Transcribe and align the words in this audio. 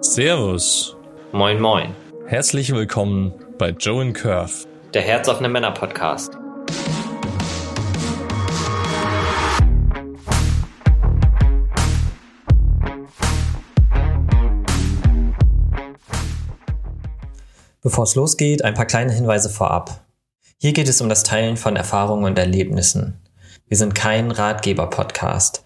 Servus. 0.00 0.96
Moin, 1.32 1.60
moin. 1.60 1.92
Herzlich 2.26 2.72
willkommen 2.72 3.32
bei 3.58 3.70
Joe 3.70 4.00
and 4.00 4.14
Curve. 4.14 4.52
Der 4.94 5.02
Herzoffene 5.02 5.48
Männer 5.48 5.72
Podcast. 5.72 6.38
Bevor 17.82 18.04
es 18.04 18.14
losgeht, 18.14 18.64
ein 18.64 18.74
paar 18.74 18.86
kleine 18.86 19.12
Hinweise 19.12 19.50
vorab. 19.50 20.04
Hier 20.58 20.72
geht 20.72 20.88
es 20.88 21.00
um 21.00 21.08
das 21.08 21.24
Teilen 21.24 21.56
von 21.56 21.74
Erfahrungen 21.74 22.24
und 22.24 22.38
Erlebnissen. 22.38 23.20
Wir 23.66 23.76
sind 23.76 23.96
kein 23.96 24.30
Ratgeber-Podcast. 24.30 25.64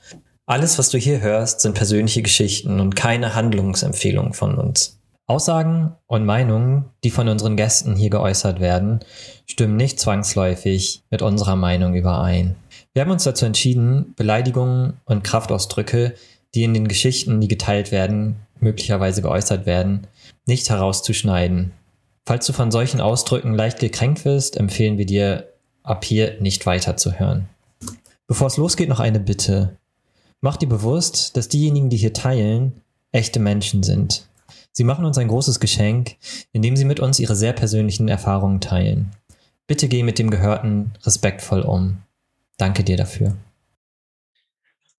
Alles, 0.53 0.79
was 0.79 0.91
du 0.91 0.99
hier 0.99 1.23
hörst, 1.23 1.63
sind 1.63 1.73
persönliche 1.73 2.21
Geschichten 2.21 2.79
und 2.79 2.95
keine 2.95 3.35
Handlungsempfehlungen 3.35 4.35
von 4.35 4.59
uns. 4.59 4.99
Aussagen 5.27 5.95
und 6.07 6.27
Meinungen, 6.27 6.91
die 7.05 7.11
von 7.11 7.27
unseren 7.27 7.57
Gästen 7.57 7.97
hier 7.97 8.11
geäußert 8.11 8.61
werden, 8.61 9.01
stimmen 9.47 9.77
nicht 9.77 9.99
zwangsläufig 9.99 11.05
mit 11.09 11.23
unserer 11.23 11.57
Meinung 11.57 11.95
überein. 11.95 12.57
Wir 12.93 13.01
haben 13.01 13.11
uns 13.11 13.25
dazu 13.25 13.47
entschieden, 13.47 14.13
Beleidigungen 14.15 15.01
und 15.07 15.25
Kraftausdrücke, 15.25 16.17
die 16.55 16.65
in 16.65 16.75
den 16.75 16.87
Geschichten, 16.87 17.41
die 17.41 17.49
geteilt 17.49 17.91
werden, 17.91 18.37
möglicherweise 18.61 19.23
geäußert 19.23 19.65
werden, 19.65 20.07
nicht 20.45 20.69
herauszuschneiden. 20.69 21.73
Falls 22.27 22.47
du 22.47 22.53
von 22.53 22.71
solchen 22.71 23.01
Ausdrücken 23.01 23.55
leicht 23.55 23.79
gekränkt 23.79 24.27
wirst, 24.27 24.59
empfehlen 24.59 24.99
wir 24.99 25.07
dir, 25.07 25.49
ab 25.83 26.05
hier 26.05 26.39
nicht 26.43 26.67
weiterzuhören. 26.67 27.49
Bevor 28.27 28.49
es 28.49 28.59
losgeht, 28.59 28.91
noch 28.91 29.01
eine 29.01 29.19
Bitte. 29.19 29.79
Mach 30.45 30.57
dir 30.57 30.69
bewusst, 30.69 31.37
dass 31.37 31.49
diejenigen, 31.49 31.89
die 31.89 31.97
hier 31.97 32.13
teilen, 32.13 32.83
echte 33.13 33.39
Menschen 33.39 33.85
sind. 33.85 34.27
Sie 34.73 34.83
machen 34.83 35.05
uns 35.05 35.17
ein 35.17 35.29
großes 35.29 35.61
Geschenk, 35.61 36.17
indem 36.51 36.77
sie 36.77 36.85
mit 36.85 36.99
uns 36.99 37.21
ihre 37.21 37.37
sehr 37.37 37.53
persönlichen 37.53 38.09
Erfahrungen 38.09 38.61
teilen. 38.61 39.13
Bitte 39.69 39.87
geh 39.87 40.03
mit 40.03 40.19
dem 40.19 40.31
Gehörten 40.31 40.95
respektvoll 41.05 41.61
um. 41.61 41.99
Danke 42.57 42.83
dir 42.83 42.97
dafür. 42.97 43.37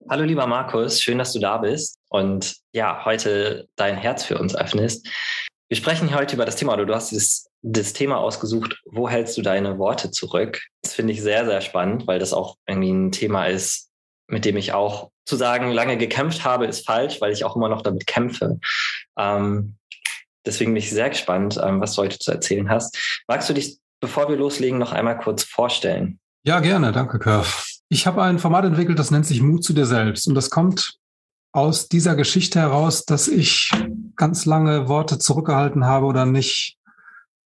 Hallo 0.10 0.24
lieber 0.24 0.48
Markus, 0.48 1.02
schön, 1.02 1.18
dass 1.18 1.34
du 1.34 1.40
da 1.40 1.58
bist 1.58 2.00
und 2.08 2.56
ja, 2.72 3.04
heute 3.04 3.68
dein 3.76 3.98
Herz 3.98 4.24
für 4.24 4.38
uns 4.38 4.56
öffnest. 4.56 5.06
Wir 5.68 5.76
sprechen 5.76 6.16
heute 6.16 6.36
über 6.36 6.46
das 6.46 6.56
Thema, 6.56 6.76
oder 6.76 6.86
du 6.86 6.96
hast 6.96 7.12
das, 7.12 7.50
das 7.62 7.92
Thema 7.92 8.18
ausgesucht, 8.18 8.82
wo 8.86 9.10
hältst 9.10 9.38
du 9.38 9.42
deine 9.42 9.78
Worte 9.78 10.10
zurück? 10.10 10.62
Das 10.84 10.94
finde 10.94 11.12
ich 11.12 11.22
sehr, 11.22 11.44
sehr 11.44 11.60
spannend, 11.60 12.08
weil 12.08 12.20
das 12.20 12.32
auch 12.32 12.56
irgendwie 12.66 12.92
ein 12.94 13.12
Thema 13.12 13.48
ist, 13.48 13.90
mit 14.28 14.46
dem 14.46 14.56
ich 14.56 14.72
auch 14.72 15.12
zu 15.26 15.36
sagen, 15.36 15.72
lange 15.72 15.98
gekämpft 15.98 16.44
habe, 16.44 16.66
ist 16.66 16.86
falsch, 16.86 17.22
weil 17.22 17.32
ich 17.32 17.46
auch 17.46 17.56
immer 17.56 17.70
noch 17.70 17.82
damit 17.82 18.08
kämpfe. 18.08 18.60
Ähm, 19.18 19.76
deswegen 20.46 20.74
bin 20.74 20.84
ich 20.84 20.90
sehr 20.90 21.10
gespannt, 21.10 21.60
ähm, 21.64 21.80
was 21.80 21.96
du 21.96 22.02
heute 22.02 22.20
zu 22.20 22.32
erzählen 22.32 22.70
hast. 22.70 23.24
Magst 23.28 23.50
du 23.50 23.54
dich, 23.54 23.78
bevor 24.02 24.30
wir 24.30 24.38
loslegen, 24.38 24.80
noch 24.80 24.92
einmal 24.92 25.18
kurz 25.18 25.44
vorstellen? 25.44 26.20
Ja, 26.46 26.60
gerne. 26.60 26.92
Danke, 26.92 27.20
Curve. 27.20 27.48
Ich 27.90 28.06
habe 28.06 28.24
ein 28.24 28.40
Format 28.40 28.66
entwickelt, 28.66 29.00
das 29.00 29.12
nennt 29.12 29.26
sich 29.26 29.42
Mut 29.42 29.64
zu 29.64 29.72
dir 29.74 29.86
selbst. 29.86 30.28
Und 30.28 30.36
das 30.36 30.50
kommt 30.50 30.98
aus 31.54 31.88
dieser 31.88 32.16
Geschichte 32.16 32.60
heraus, 32.60 33.06
dass 33.06 33.28
ich 33.28 33.72
ganz 34.16 34.46
lange 34.46 34.90
Worte 34.90 35.20
zurückgehalten 35.20 35.86
habe 35.86 36.08
oder 36.08 36.26
nicht 36.26 36.78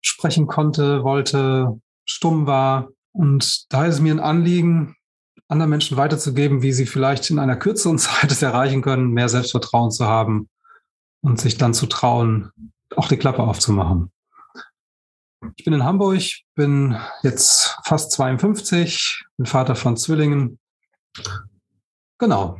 sprechen 0.02 0.48
konnte, 0.48 1.03
wollte, 1.03 1.80
stumm 2.05 2.48
war. 2.48 2.89
Und 3.11 3.72
da 3.72 3.86
ist 3.86 4.00
mir 4.00 4.14
ein 4.14 4.20
Anliegen, 4.20 4.95
anderen 5.48 5.70
Menschen 5.70 5.98
weiterzugeben, 5.98 6.62
wie 6.62 6.73
sie 6.73 6.86
vielleicht 6.86 7.30
in 7.30 7.40
einer 7.40 7.56
kürzeren 7.56 7.98
Zeit 8.00 8.31
es 8.31 8.42
erreichen 8.42 8.81
können, 8.81 9.12
mehr 9.12 9.30
Selbstvertrauen 9.30 9.92
zu 9.92 10.06
haben 10.06 10.50
und 11.22 11.39
sich 11.39 11.58
dann 11.58 11.73
zu 11.73 11.88
trauen, 11.88 12.52
auch 12.95 13.08
die 13.08 13.17
Klappe 13.17 13.44
aufzumachen. 13.44 14.12
Ich 15.56 15.66
bin 15.66 15.73
in 15.73 15.84
Hamburg, 15.84 16.22
bin 16.56 16.98
jetzt 17.23 17.77
fast 17.83 18.11
52, 18.11 19.23
bin 19.38 19.45
Vater 19.45 19.76
von 19.76 19.95
Zwillingen. 19.95 20.60
Genau. 22.17 22.58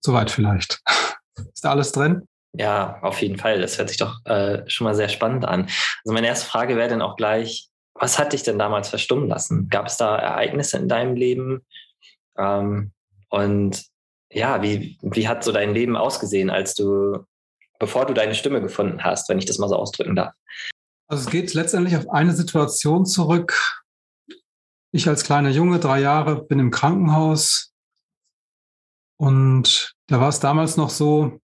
Soweit 0.00 0.30
vielleicht. 0.30 0.80
Ist 1.36 1.64
da 1.64 1.70
alles 1.70 1.92
drin? 1.92 2.26
Ja, 2.52 3.00
auf 3.02 3.20
jeden 3.20 3.36
Fall. 3.36 3.60
Das 3.60 3.78
hört 3.78 3.88
sich 3.88 3.98
doch 3.98 4.24
äh, 4.24 4.62
schon 4.68 4.84
mal 4.84 4.94
sehr 4.94 5.08
spannend 5.08 5.44
an. 5.44 5.62
Also 6.04 6.12
meine 6.12 6.28
erste 6.28 6.46
Frage 6.46 6.76
wäre 6.76 6.88
dann 6.88 7.02
auch 7.02 7.16
gleich, 7.16 7.68
was 7.94 8.18
hat 8.18 8.32
dich 8.32 8.42
denn 8.42 8.58
damals 8.58 8.88
verstummen 8.88 9.28
lassen? 9.28 9.68
Gab 9.68 9.86
es 9.86 9.96
da 9.96 10.16
Ereignisse 10.16 10.78
in 10.78 10.88
deinem 10.88 11.16
Leben, 11.16 11.64
ähm, 12.36 12.92
und 13.30 13.84
ja, 14.30 14.62
wie, 14.62 14.98
wie 15.02 15.28
hat 15.28 15.44
so 15.44 15.52
dein 15.52 15.74
Leben 15.74 15.96
ausgesehen, 15.96 16.50
als 16.50 16.74
du, 16.74 17.24
bevor 17.78 18.06
du 18.06 18.14
deine 18.14 18.34
Stimme 18.34 18.60
gefunden 18.60 19.04
hast, 19.04 19.28
wenn 19.28 19.38
ich 19.38 19.46
das 19.46 19.58
mal 19.58 19.68
so 19.68 19.76
ausdrücken 19.76 20.16
darf? 20.16 20.34
Also 21.06 21.24
es 21.24 21.30
geht 21.30 21.54
letztendlich 21.54 21.96
auf 21.96 22.08
eine 22.10 22.32
Situation 22.32 23.06
zurück. 23.06 23.82
Ich 24.92 25.08
als 25.08 25.24
kleiner 25.24 25.50
Junge, 25.50 25.78
drei 25.78 26.00
Jahre, 26.00 26.44
bin 26.44 26.58
im 26.58 26.70
Krankenhaus 26.70 27.74
und 29.16 29.94
da 30.08 30.20
war 30.20 30.28
es 30.28 30.40
damals 30.40 30.76
noch 30.76 30.90
so, 30.90 31.40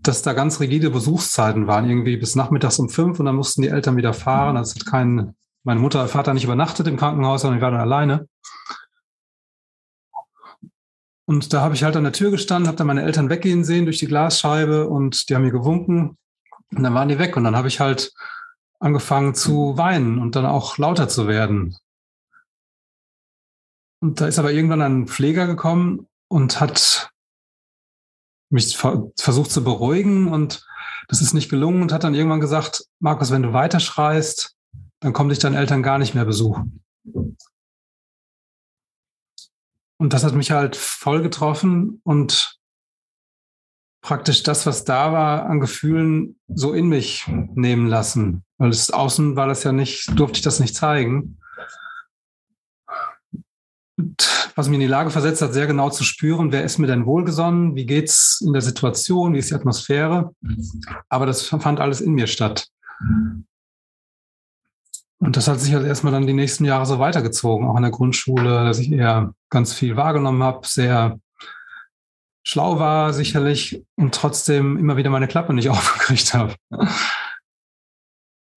dass 0.00 0.22
da 0.22 0.32
ganz 0.32 0.60
rigide 0.60 0.90
Besuchszeiten 0.90 1.66
waren, 1.66 1.88
irgendwie 1.88 2.16
bis 2.16 2.34
nachmittags 2.34 2.78
um 2.78 2.88
fünf 2.88 3.18
und 3.20 3.26
dann 3.26 3.36
mussten 3.36 3.62
die 3.62 3.68
Eltern 3.68 3.96
wieder 3.96 4.12
fahren. 4.12 4.56
Also 4.56 4.74
hat 4.74 4.86
kein, 4.86 5.34
meine 5.62 5.80
Mutter 5.80 6.02
und 6.02 6.10
Vater 6.10 6.34
nicht 6.34 6.44
übernachtet 6.44 6.86
im 6.86 6.96
Krankenhaus, 6.96 7.42
sondern 7.42 7.58
ich 7.58 7.62
war 7.62 7.70
dann 7.70 7.80
alleine. 7.80 8.28
Und 11.26 11.52
da 11.52 11.60
habe 11.60 11.74
ich 11.74 11.82
halt 11.82 11.96
an 11.96 12.04
der 12.04 12.12
Tür 12.12 12.30
gestanden, 12.30 12.68
habe 12.68 12.76
dann 12.76 12.86
meine 12.86 13.02
Eltern 13.02 13.28
weggehen 13.28 13.64
sehen 13.64 13.84
durch 13.84 13.98
die 13.98 14.06
Glasscheibe 14.06 14.88
und 14.88 15.28
die 15.28 15.34
haben 15.34 15.42
mir 15.42 15.50
gewunken. 15.50 16.16
Und 16.72 16.82
dann 16.82 16.94
waren 16.94 17.08
die 17.08 17.18
weg. 17.18 17.36
Und 17.36 17.44
dann 17.44 17.56
habe 17.56 17.68
ich 17.68 17.80
halt 17.80 18.12
angefangen 18.78 19.34
zu 19.34 19.76
weinen 19.76 20.18
und 20.18 20.36
dann 20.36 20.46
auch 20.46 20.78
lauter 20.78 21.08
zu 21.08 21.26
werden. 21.26 21.76
Und 24.00 24.20
da 24.20 24.26
ist 24.26 24.38
aber 24.38 24.52
irgendwann 24.52 24.82
ein 24.82 25.06
Pfleger 25.08 25.46
gekommen 25.46 26.06
und 26.28 26.60
hat 26.60 27.10
mich 28.50 28.76
versucht 28.76 29.50
zu 29.50 29.64
beruhigen 29.64 30.28
und 30.28 30.64
das 31.08 31.20
ist 31.20 31.34
nicht 31.34 31.48
gelungen 31.48 31.82
und 31.82 31.92
hat 31.92 32.04
dann 32.04 32.14
irgendwann 32.14 32.40
gesagt, 32.40 32.84
Markus, 33.00 33.30
wenn 33.30 33.42
du 33.42 33.52
weiter 33.52 33.80
schreist, 33.80 34.56
dann 35.00 35.12
kommen 35.12 35.30
dich 35.30 35.38
deine 35.38 35.58
Eltern 35.58 35.82
gar 35.82 35.98
nicht 35.98 36.14
mehr 36.14 36.24
besuchen. 36.24 36.84
Und 39.98 40.12
das 40.12 40.24
hat 40.24 40.34
mich 40.34 40.50
halt 40.50 40.76
voll 40.76 41.22
getroffen 41.22 42.00
und 42.04 42.58
praktisch 44.02 44.42
das, 44.42 44.66
was 44.66 44.84
da 44.84 45.12
war 45.12 45.46
an 45.46 45.58
Gefühlen, 45.58 46.38
so 46.46 46.72
in 46.72 46.88
mich 46.88 47.26
nehmen 47.54 47.88
lassen. 47.88 48.44
Weil 48.58 48.70
es 48.70 48.90
außen 48.90 49.36
war 49.36 49.48
das 49.48 49.64
ja 49.64 49.72
nicht, 49.72 50.18
durfte 50.18 50.38
ich 50.38 50.42
das 50.42 50.60
nicht 50.60 50.76
zeigen. 50.76 51.38
Und 53.98 54.52
was 54.54 54.68
mich 54.68 54.76
in 54.76 54.80
die 54.82 54.86
Lage 54.86 55.10
versetzt 55.10 55.42
hat, 55.42 55.54
sehr 55.54 55.66
genau 55.66 55.90
zu 55.90 56.04
spüren, 56.04 56.52
wer 56.52 56.62
ist 56.62 56.78
mir 56.78 56.86
denn 56.86 57.06
wohlgesonnen, 57.06 57.74
wie 57.74 57.86
geht's 57.86 58.42
in 58.44 58.52
der 58.52 58.62
Situation, 58.62 59.34
wie 59.34 59.38
ist 59.38 59.50
die 59.50 59.54
Atmosphäre. 59.54 60.34
Aber 61.08 61.26
das 61.26 61.42
fand 61.42 61.80
alles 61.80 62.00
in 62.00 62.12
mir 62.12 62.26
statt. 62.26 62.68
Und 65.18 65.36
das 65.36 65.48
hat 65.48 65.60
sich 65.60 65.74
halt 65.74 65.86
erstmal 65.86 66.12
dann 66.12 66.26
die 66.26 66.34
nächsten 66.34 66.64
Jahre 66.64 66.86
so 66.86 66.98
weitergezogen, 66.98 67.66
auch 67.66 67.76
in 67.76 67.82
der 67.82 67.90
Grundschule, 67.90 68.64
dass 68.64 68.78
ich 68.78 68.92
eher 68.92 69.34
ganz 69.50 69.72
viel 69.72 69.96
wahrgenommen 69.96 70.42
habe, 70.42 70.66
sehr 70.66 71.18
schlau 72.46 72.78
war 72.78 73.12
sicherlich 73.12 73.82
und 73.96 74.14
trotzdem 74.14 74.76
immer 74.76 74.96
wieder 74.96 75.10
meine 75.10 75.26
Klappe 75.26 75.52
nicht 75.52 75.68
aufgekriegt 75.70 76.34
habe. 76.34 76.54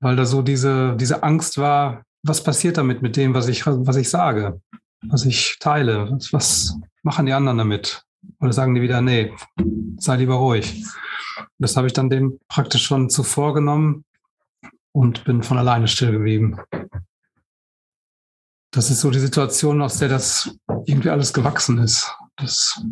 Weil 0.01 0.15
da 0.15 0.25
so 0.25 0.41
diese, 0.41 0.95
diese 0.95 1.23
Angst 1.23 1.57
war, 1.57 2.03
was 2.23 2.43
passiert 2.43 2.77
damit 2.77 3.01
mit 3.01 3.15
dem, 3.15 3.33
was 3.33 3.47
ich, 3.47 3.65
was 3.65 3.95
ich 3.95 4.09
sage, 4.09 4.61
was 5.07 5.25
ich 5.25 5.57
teile, 5.59 6.11
was, 6.11 6.33
was 6.33 6.77
machen 7.03 7.25
die 7.25 7.33
anderen 7.33 7.57
damit? 7.57 8.03
Oder 8.39 8.53
sagen 8.53 8.75
die 8.75 8.81
wieder, 8.81 9.01
nee, 9.01 9.33
sei 9.97 10.17
lieber 10.17 10.35
ruhig. 10.35 10.83
Das 11.57 11.75
habe 11.77 11.87
ich 11.87 11.93
dann 11.93 12.09
dem 12.09 12.39
praktisch 12.47 12.83
schon 12.83 13.09
zuvor 13.09 13.53
genommen, 13.53 14.03
und 14.99 15.23
bin 15.23 15.43
von 15.43 15.57
alleine 15.57 15.87
still 15.87 16.11
geblieben. 16.11 16.59
Das 18.71 18.91
ist 18.91 18.99
so 18.99 19.09
die 19.09 19.19
Situation, 19.19 19.81
aus 19.81 19.97
der 19.97 20.09
das 20.09 20.53
irgendwie 20.85 21.09
alles 21.09 21.31
gewachsen 21.31 21.77
ist. 21.77 22.13
Das 22.35 22.83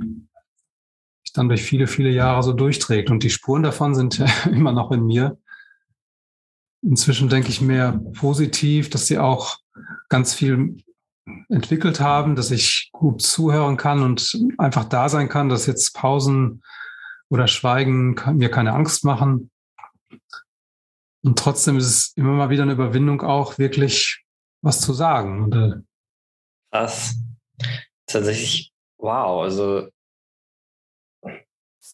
sich 1.21 1.33
dann 1.33 1.49
durch 1.49 1.63
viele, 1.63 1.85
viele 1.85 2.09
Jahre 2.09 2.43
so 2.43 2.53
durchträgt. 2.53 3.11
Und 3.11 3.23
die 3.23 3.29
Spuren 3.29 3.63
davon 3.63 3.93
sind 3.93 4.23
immer 4.45 4.71
noch 4.71 4.91
in 4.91 5.05
mir. 5.05 5.37
Inzwischen 6.81 7.27
denke 7.27 7.49
ich 7.49 7.59
mehr 7.59 7.99
positiv, 8.13 8.89
dass 8.89 9.07
sie 9.07 9.19
auch 9.19 9.57
ganz 10.07 10.33
viel 10.33 10.77
entwickelt 11.49 11.99
haben, 11.99 12.37
dass 12.37 12.51
ich 12.51 12.89
gut 12.93 13.21
zuhören 13.21 13.75
kann 13.75 14.01
und 14.01 14.39
einfach 14.57 14.85
da 14.85 15.09
sein 15.09 15.27
kann, 15.27 15.49
dass 15.49 15.65
jetzt 15.65 15.93
Pausen 15.93 16.63
oder 17.27 17.47
Schweigen 17.47 18.15
mir 18.31 18.49
keine 18.49 18.71
Angst 18.71 19.03
machen. 19.03 19.51
Und 21.27 21.37
trotzdem 21.37 21.77
ist 21.77 21.87
es 21.87 22.13
immer 22.15 22.31
mal 22.31 22.49
wieder 22.49 22.63
eine 22.63 22.71
Überwindung 22.71 23.21
auch, 23.21 23.57
wirklich 23.57 24.23
was 24.61 24.79
zu 24.79 24.93
sagen. 24.93 25.43
Und, 25.43 25.55
äh, 25.55 25.81
Krass. 26.71 27.15
Tatsächlich, 28.05 28.71
wow. 28.97 29.43
Also, 29.43 29.89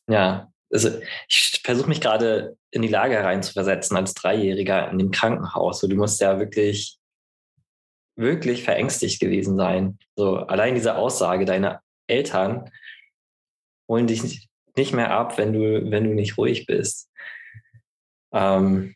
ja, 0.08 0.52
also 0.72 1.02
ich 1.28 1.62
versuche 1.64 1.90
mich 1.90 2.00
gerade 2.00 2.56
in 2.70 2.84
die 2.84 2.90
Lage 2.90 3.16
hereinzuversetzen 3.16 3.98
als 3.98 4.14
Dreijähriger 4.14 4.92
in 4.92 5.00
dem 5.00 5.10
Krankenhaus. 5.10 5.80
So, 5.80 5.88
du 5.88 5.96
musst 5.96 6.22
ja 6.22 6.38
wirklich, 6.38 7.00
wirklich 8.16 8.64
verängstigt 8.64 9.20
gewesen 9.20 9.58
sein. 9.58 9.98
So, 10.16 10.38
allein 10.38 10.76
diese 10.76 10.96
Aussage, 10.96 11.46
deine 11.46 11.82
Eltern 12.06 12.70
holen 13.90 14.06
dich 14.06 14.48
nicht 14.78 14.94
mehr 14.94 15.10
ab, 15.10 15.40
wenn 15.40 15.54
du, 15.54 15.90
wenn 15.90 16.04
du 16.04 16.14
nicht 16.14 16.38
ruhig 16.38 16.68
bist. 16.68 17.10
Ähm, 18.32 18.94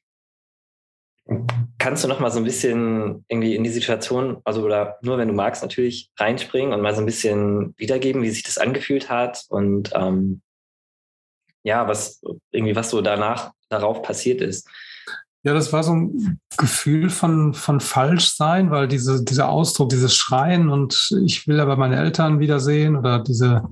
kannst 1.78 2.04
du 2.04 2.08
noch 2.08 2.20
mal 2.20 2.32
so 2.32 2.40
ein 2.40 2.44
bisschen 2.44 3.26
irgendwie 3.28 3.56
in 3.56 3.64
die 3.64 3.70
Situation, 3.70 4.38
also 4.44 4.64
oder 4.64 4.98
nur 5.02 5.18
wenn 5.18 5.28
du 5.28 5.34
magst 5.34 5.62
natürlich 5.62 6.10
reinspringen 6.18 6.74
und 6.74 6.82
mal 6.82 6.96
so 6.96 7.02
ein 7.02 7.06
bisschen 7.06 7.74
wiedergeben, 7.78 8.24
wie 8.24 8.30
sich 8.30 8.44
das 8.44 8.58
angefühlt 8.58 9.10
hat 9.10 9.46
und 9.50 9.92
ähm, 9.94 10.42
ja, 11.64 11.88
was 11.88 12.22
irgendwie 12.52 12.76
was 12.76 12.90
so 12.90 13.02
danach 13.02 13.52
darauf 13.70 14.02
passiert 14.02 14.42
ist. 14.42 14.68
Ja, 15.44 15.54
das 15.54 15.72
war 15.72 15.84
so 15.84 15.94
ein 15.94 16.40
Gefühl 16.58 17.10
von, 17.10 17.54
von 17.54 17.80
Falschsein, 17.80 18.72
weil 18.72 18.88
diese, 18.88 19.24
dieser 19.24 19.50
Ausdruck, 19.50 19.90
dieses 19.90 20.16
Schreien 20.16 20.70
und 20.70 21.10
ich 21.24 21.48
will 21.48 21.60
aber 21.60 21.76
meine 21.76 21.98
Eltern 21.98 22.40
wiedersehen 22.40 22.96
oder 22.96 23.20
diese, 23.20 23.64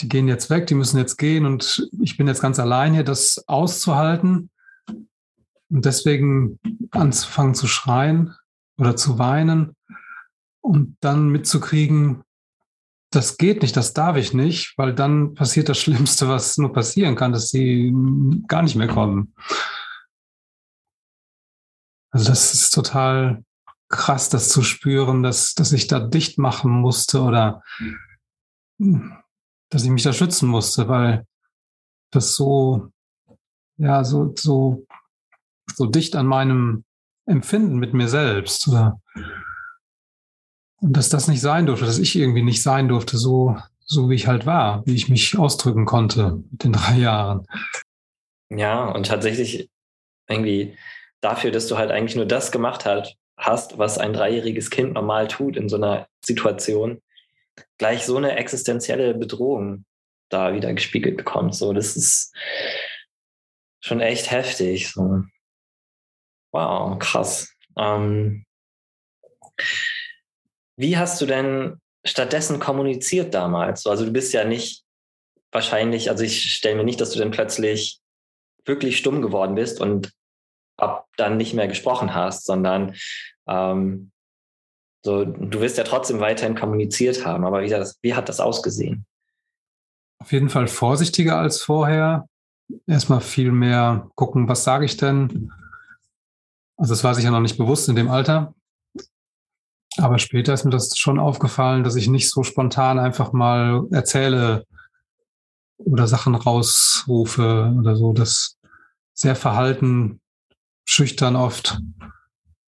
die 0.00 0.08
gehen 0.08 0.28
jetzt 0.28 0.48
weg, 0.50 0.66
die 0.66 0.74
müssen 0.74 0.98
jetzt 0.98 1.18
gehen 1.18 1.44
und 1.44 1.88
ich 2.00 2.16
bin 2.16 2.26
jetzt 2.26 2.40
ganz 2.40 2.58
allein 2.58 2.94
hier, 2.94 3.04
das 3.04 3.44
auszuhalten 3.46 4.50
und 5.72 5.86
deswegen 5.86 6.58
anzufangen 6.90 7.54
zu 7.54 7.66
schreien 7.66 8.36
oder 8.76 8.94
zu 8.94 9.18
weinen 9.18 9.74
und 10.60 10.96
dann 11.00 11.30
mitzukriegen, 11.30 12.22
das 13.10 13.36
geht 13.36 13.62
nicht, 13.62 13.76
das 13.76 13.94
darf 13.94 14.16
ich 14.16 14.32
nicht, 14.32 14.74
weil 14.76 14.94
dann 14.94 15.34
passiert 15.34 15.68
das 15.68 15.78
Schlimmste, 15.82 16.28
was 16.28 16.58
nur 16.58 16.72
passieren 16.72 17.16
kann, 17.16 17.32
dass 17.32 17.48
sie 17.48 17.92
gar 18.46 18.62
nicht 18.62 18.76
mehr 18.76 18.88
kommen. 18.88 19.34
Also 22.10 22.28
das 22.28 22.52
ist 22.52 22.70
total 22.70 23.42
krass, 23.88 24.28
das 24.28 24.50
zu 24.50 24.62
spüren, 24.62 25.22
dass, 25.22 25.54
dass 25.54 25.72
ich 25.72 25.86
da 25.86 26.00
dicht 26.00 26.38
machen 26.38 26.70
musste 26.70 27.22
oder 27.22 27.62
dass 28.78 29.84
ich 29.84 29.90
mich 29.90 30.02
da 30.02 30.12
schützen 30.12 30.48
musste, 30.48 30.88
weil 30.88 31.26
das 32.10 32.34
so, 32.34 32.90
ja, 33.78 34.04
so, 34.04 34.34
so, 34.36 34.86
so 35.74 35.86
dicht 35.86 36.16
an 36.16 36.26
meinem 36.26 36.84
Empfinden 37.26 37.76
mit 37.76 37.94
mir 37.94 38.08
selbst 38.08 38.68
oder 38.68 39.00
und 40.82 40.96
dass 40.96 41.08
das 41.08 41.28
nicht 41.28 41.40
sein 41.40 41.66
durfte, 41.66 41.86
dass 41.86 41.98
ich 41.98 42.16
irgendwie 42.16 42.42
nicht 42.42 42.60
sein 42.60 42.88
durfte, 42.88 43.16
so, 43.16 43.56
so 43.84 44.10
wie 44.10 44.16
ich 44.16 44.26
halt 44.26 44.46
war, 44.46 44.84
wie 44.84 44.94
ich 44.94 45.08
mich 45.08 45.38
ausdrücken 45.38 45.84
konnte 45.84 46.42
mit 46.50 46.64
den 46.64 46.72
drei 46.72 46.98
Jahren. 46.98 47.46
Ja, 48.50 48.84
und 48.86 49.06
tatsächlich 49.06 49.70
irgendwie 50.28 50.76
dafür, 51.20 51.52
dass 51.52 51.68
du 51.68 51.78
halt 51.78 51.90
eigentlich 51.90 52.16
nur 52.16 52.26
das 52.26 52.50
gemacht 52.50 52.84
hat, 52.84 53.16
hast, 53.36 53.78
was 53.78 53.98
ein 53.98 54.12
dreijähriges 54.12 54.70
Kind 54.70 54.94
normal 54.94 55.28
tut 55.28 55.56
in 55.56 55.68
so 55.68 55.76
einer 55.76 56.08
Situation, 56.24 57.00
gleich 57.78 58.04
so 58.04 58.16
eine 58.16 58.36
existenzielle 58.36 59.14
Bedrohung 59.14 59.84
da 60.28 60.52
wieder 60.52 60.72
gespiegelt 60.74 61.16
bekommt. 61.16 61.54
So, 61.54 61.72
das 61.72 61.96
ist 61.96 62.34
schon 63.80 64.00
echt 64.00 64.30
heftig. 64.30 64.90
So. 64.90 65.22
Wow, 66.52 66.98
krass. 66.98 67.54
Ähm, 67.76 68.44
wie 70.76 70.96
hast 70.96 71.20
du 71.20 71.26
denn 71.26 71.78
stattdessen 72.04 72.60
kommuniziert 72.60 73.34
damals? 73.34 73.86
Also 73.86 74.04
du 74.04 74.12
bist 74.12 74.32
ja 74.32 74.44
nicht 74.44 74.84
wahrscheinlich, 75.50 76.10
also 76.10 76.24
ich 76.24 76.52
stelle 76.52 76.76
mir 76.76 76.84
nicht, 76.84 77.00
dass 77.00 77.10
du 77.10 77.18
dann 77.18 77.30
plötzlich 77.30 78.00
wirklich 78.64 78.98
stumm 78.98 79.22
geworden 79.22 79.54
bist 79.54 79.80
und 79.80 80.12
ab 80.76 81.06
dann 81.16 81.36
nicht 81.36 81.54
mehr 81.54 81.68
gesprochen 81.68 82.14
hast, 82.14 82.44
sondern 82.44 82.94
ähm, 83.46 84.10
so, 85.04 85.24
du 85.24 85.60
wirst 85.60 85.78
ja 85.78 85.84
trotzdem 85.84 86.20
weiterhin 86.20 86.54
kommuniziert 86.54 87.26
haben. 87.26 87.44
Aber 87.44 87.62
wie, 87.62 87.68
das, 87.68 87.98
wie 88.02 88.14
hat 88.14 88.28
das 88.28 88.40
ausgesehen? 88.40 89.04
Auf 90.18 90.32
jeden 90.32 90.48
Fall 90.48 90.68
vorsichtiger 90.68 91.38
als 91.38 91.60
vorher. 91.60 92.28
Erstmal 92.86 93.20
viel 93.20 93.52
mehr 93.52 94.08
gucken, 94.14 94.48
was 94.48 94.64
sage 94.64 94.84
ich 94.84 94.96
denn? 94.96 95.52
Also 96.76 96.92
das 96.94 97.04
war 97.04 97.18
ja 97.18 97.30
noch 97.30 97.40
nicht 97.40 97.58
bewusst 97.58 97.88
in 97.88 97.96
dem 97.96 98.10
Alter. 98.10 98.54
Aber 99.98 100.18
später 100.18 100.54
ist 100.54 100.64
mir 100.64 100.70
das 100.70 100.96
schon 100.96 101.18
aufgefallen, 101.18 101.84
dass 101.84 101.96
ich 101.96 102.08
nicht 102.08 102.30
so 102.30 102.42
spontan 102.42 102.98
einfach 102.98 103.32
mal 103.32 103.86
erzähle 103.90 104.64
oder 105.76 106.06
Sachen 106.06 106.34
rausrufe 106.34 107.74
oder 107.78 107.96
so. 107.96 108.12
Das 108.12 108.58
sehr 109.14 109.36
verhalten, 109.36 110.20
schüchtern 110.84 111.36
oft, 111.36 111.78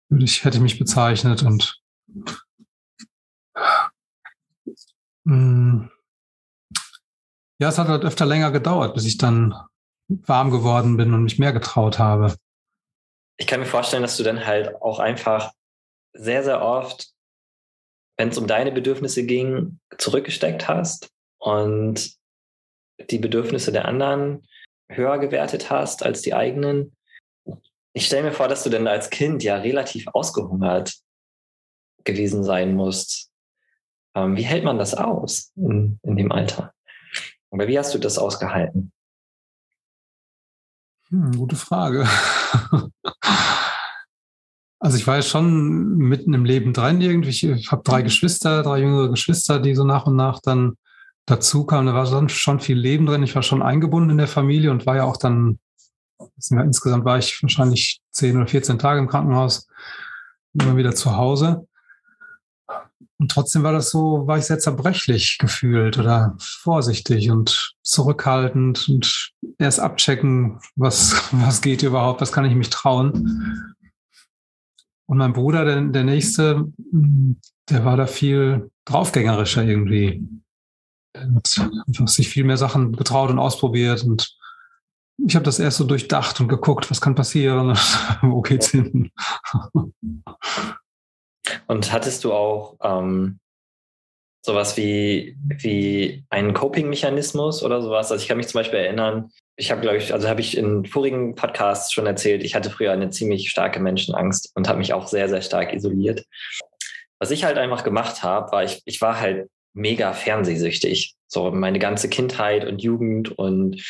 würde 0.09 0.25
ich, 0.25 0.43
hätte 0.43 0.57
ich 0.57 0.63
mich 0.63 0.79
bezeichnet 0.79 1.43
und 1.43 1.79
mh, 5.25 5.35
mm, 5.35 5.89
ja, 7.59 7.69
es 7.69 7.77
hat 7.77 7.87
halt 7.87 8.03
öfter 8.03 8.25
länger 8.25 8.51
gedauert, 8.51 8.93
bis 8.93 9.05
ich 9.05 9.17
dann 9.17 9.53
warm 10.07 10.51
geworden 10.51 10.97
bin 10.97 11.13
und 11.13 11.23
mich 11.23 11.39
mehr 11.39 11.53
getraut 11.53 11.99
habe. 11.99 12.35
Ich 13.37 13.47
kann 13.47 13.59
mir 13.59 13.65
vorstellen, 13.65 14.03
dass 14.03 14.17
du 14.17 14.23
dann 14.23 14.45
halt 14.45 14.75
auch 14.81 14.99
einfach 14.99 15.51
sehr, 16.13 16.43
sehr 16.43 16.61
oft, 16.61 17.11
wenn 18.17 18.29
es 18.29 18.37
um 18.37 18.47
deine 18.47 18.71
Bedürfnisse 18.71 19.25
ging, 19.25 19.79
zurückgesteckt 19.97 20.67
hast 20.67 21.09
und 21.39 22.15
die 23.09 23.17
Bedürfnisse 23.17 23.71
der 23.71 23.85
anderen 23.85 24.47
höher 24.89 25.17
gewertet 25.17 25.71
hast 25.71 26.03
als 26.03 26.21
die 26.21 26.33
eigenen. 26.33 26.95
Ich 27.93 28.05
stelle 28.05 28.23
mir 28.23 28.31
vor, 28.31 28.47
dass 28.47 28.63
du 28.63 28.69
denn 28.69 28.87
als 28.87 29.09
Kind 29.09 29.43
ja 29.43 29.57
relativ 29.57 30.07
ausgehungert 30.07 30.93
gewesen 32.03 32.43
sein 32.43 32.75
musst. 32.75 33.31
Ähm, 34.15 34.37
wie 34.37 34.43
hält 34.43 34.63
man 34.63 34.77
das 34.77 34.93
aus 34.93 35.51
in, 35.55 35.99
in 36.03 36.15
dem 36.15 36.31
Alter? 36.31 36.73
Oder 37.49 37.67
wie 37.67 37.77
hast 37.77 37.93
du 37.93 37.99
das 37.99 38.17
ausgehalten? 38.17 38.92
Hm, 41.13 41.37
gute 41.37 41.55
Frage. 41.55 42.07
Also 44.79 44.97
ich 44.97 45.07
war 45.07 45.15
ja 45.15 45.21
schon 45.21 45.95
mitten 45.95 46.33
im 46.33 46.43
Leben 46.43 46.73
drin 46.73 46.99
irgendwie. 46.99 47.29
Ich 47.29 47.71
habe 47.71 47.83
drei 47.85 48.01
Geschwister, 48.01 48.63
drei 48.63 48.79
jüngere 48.79 49.09
Geschwister, 49.09 49.61
die 49.61 49.75
so 49.75 49.85
nach 49.85 50.07
und 50.07 50.17
nach 50.17 50.41
dann 50.41 50.73
dazu 51.25 51.65
kamen. 51.65 51.87
Da 51.87 51.93
war 51.93 52.05
schon, 52.05 52.27
schon 52.27 52.59
viel 52.59 52.77
Leben 52.77 53.05
drin. 53.05 53.23
Ich 53.23 53.33
war 53.33 53.43
schon 53.43 53.61
eingebunden 53.61 54.09
in 54.09 54.17
der 54.17 54.27
Familie 54.27 54.71
und 54.71 54.85
war 54.85 54.97
ja 54.97 55.05
auch 55.05 55.15
dann, 55.15 55.57
insgesamt 56.49 57.05
war 57.05 57.17
ich 57.17 57.41
wahrscheinlich 57.41 58.01
zehn 58.11 58.35
oder 58.35 58.47
14 58.47 58.77
Tage 58.77 58.99
im 58.99 59.07
Krankenhaus, 59.07 59.69
immer 60.51 60.75
wieder 60.75 60.93
zu 60.93 61.15
Hause. 61.15 61.65
Und 63.23 63.31
trotzdem 63.31 63.63
war 63.63 63.71
das 63.71 63.89
so, 63.89 64.27
war 64.27 64.37
ich 64.37 64.43
sehr 64.43 64.59
zerbrechlich 64.59 65.37
gefühlt 65.37 65.97
oder 65.97 66.35
vorsichtig 66.39 67.31
und 67.31 67.73
zurückhaltend 67.81 68.89
und 68.89 69.31
erst 69.57 69.79
abchecken, 69.79 70.59
was, 70.75 71.23
was 71.31 71.61
geht 71.61 71.83
überhaupt, 71.83 72.19
was 72.19 72.33
kann 72.33 72.43
ich 72.43 72.53
mich 72.53 72.69
trauen. 72.69 73.75
Und 75.05 75.17
mein 75.17 75.31
Bruder, 75.31 75.63
der, 75.63 75.79
der 75.83 76.03
nächste, 76.03 76.69
der 77.69 77.85
war 77.85 77.95
da 77.95 78.07
viel 78.07 78.69
draufgängerischer 78.83 79.63
irgendwie. 79.63 80.27
Der 81.15 81.33
hat 81.33 81.47
sich 82.09 82.27
viel 82.27 82.43
mehr 82.43 82.57
Sachen 82.57 82.91
getraut 82.91 83.31
und 83.31 83.39
ausprobiert. 83.39 84.03
Und 84.03 84.35
ich 85.25 85.35
habe 85.35 85.45
das 85.45 85.59
erst 85.59 85.77
so 85.77 85.85
durchdacht 85.85 86.41
und 86.41 86.49
geguckt, 86.49 86.91
was 86.91 86.99
kann 86.99 87.15
passieren, 87.15 87.77
wo 88.21 88.41
geht's 88.41 88.71
hin. 88.71 89.11
Und 91.67 91.91
hattest 91.91 92.23
du 92.23 92.33
auch 92.33 92.77
ähm, 92.81 93.39
sowas 94.45 94.77
wie, 94.77 95.37
wie 95.47 96.23
einen 96.29 96.53
Coping-Mechanismus 96.53 97.63
oder 97.63 97.81
sowas? 97.81 98.11
Also 98.11 98.21
ich 98.21 98.27
kann 98.27 98.37
mich 98.37 98.47
zum 98.47 98.59
Beispiel 98.59 98.79
erinnern, 98.79 99.31
ich 99.55 99.71
habe, 99.71 99.81
glaube 99.81 99.97
ich, 99.97 100.13
also 100.13 100.27
habe 100.27 100.41
ich 100.41 100.57
in 100.57 100.85
vorigen 100.85 101.35
Podcasts 101.35 101.93
schon 101.93 102.05
erzählt, 102.05 102.43
ich 102.43 102.55
hatte 102.55 102.69
früher 102.69 102.91
eine 102.91 103.09
ziemlich 103.11 103.49
starke 103.49 103.79
Menschenangst 103.79 104.51
und 104.55 104.67
habe 104.67 104.79
mich 104.79 104.93
auch 104.93 105.07
sehr, 105.07 105.29
sehr 105.29 105.41
stark 105.41 105.73
isoliert. 105.73 106.25
Was 107.19 107.31
ich 107.31 107.43
halt 107.43 107.57
einfach 107.57 107.83
gemacht 107.83 108.23
habe, 108.23 108.51
war, 108.51 108.63
ich, 108.63 108.81
ich 108.85 108.99
war 108.99 109.19
halt 109.19 109.49
mega 109.73 110.13
fernsehsüchtig. 110.13 111.15
So 111.33 111.49
meine 111.51 111.79
ganze 111.79 112.09
Kindheit 112.09 112.65
und 112.65 112.81
Jugend 112.81 113.37
und 113.37 113.81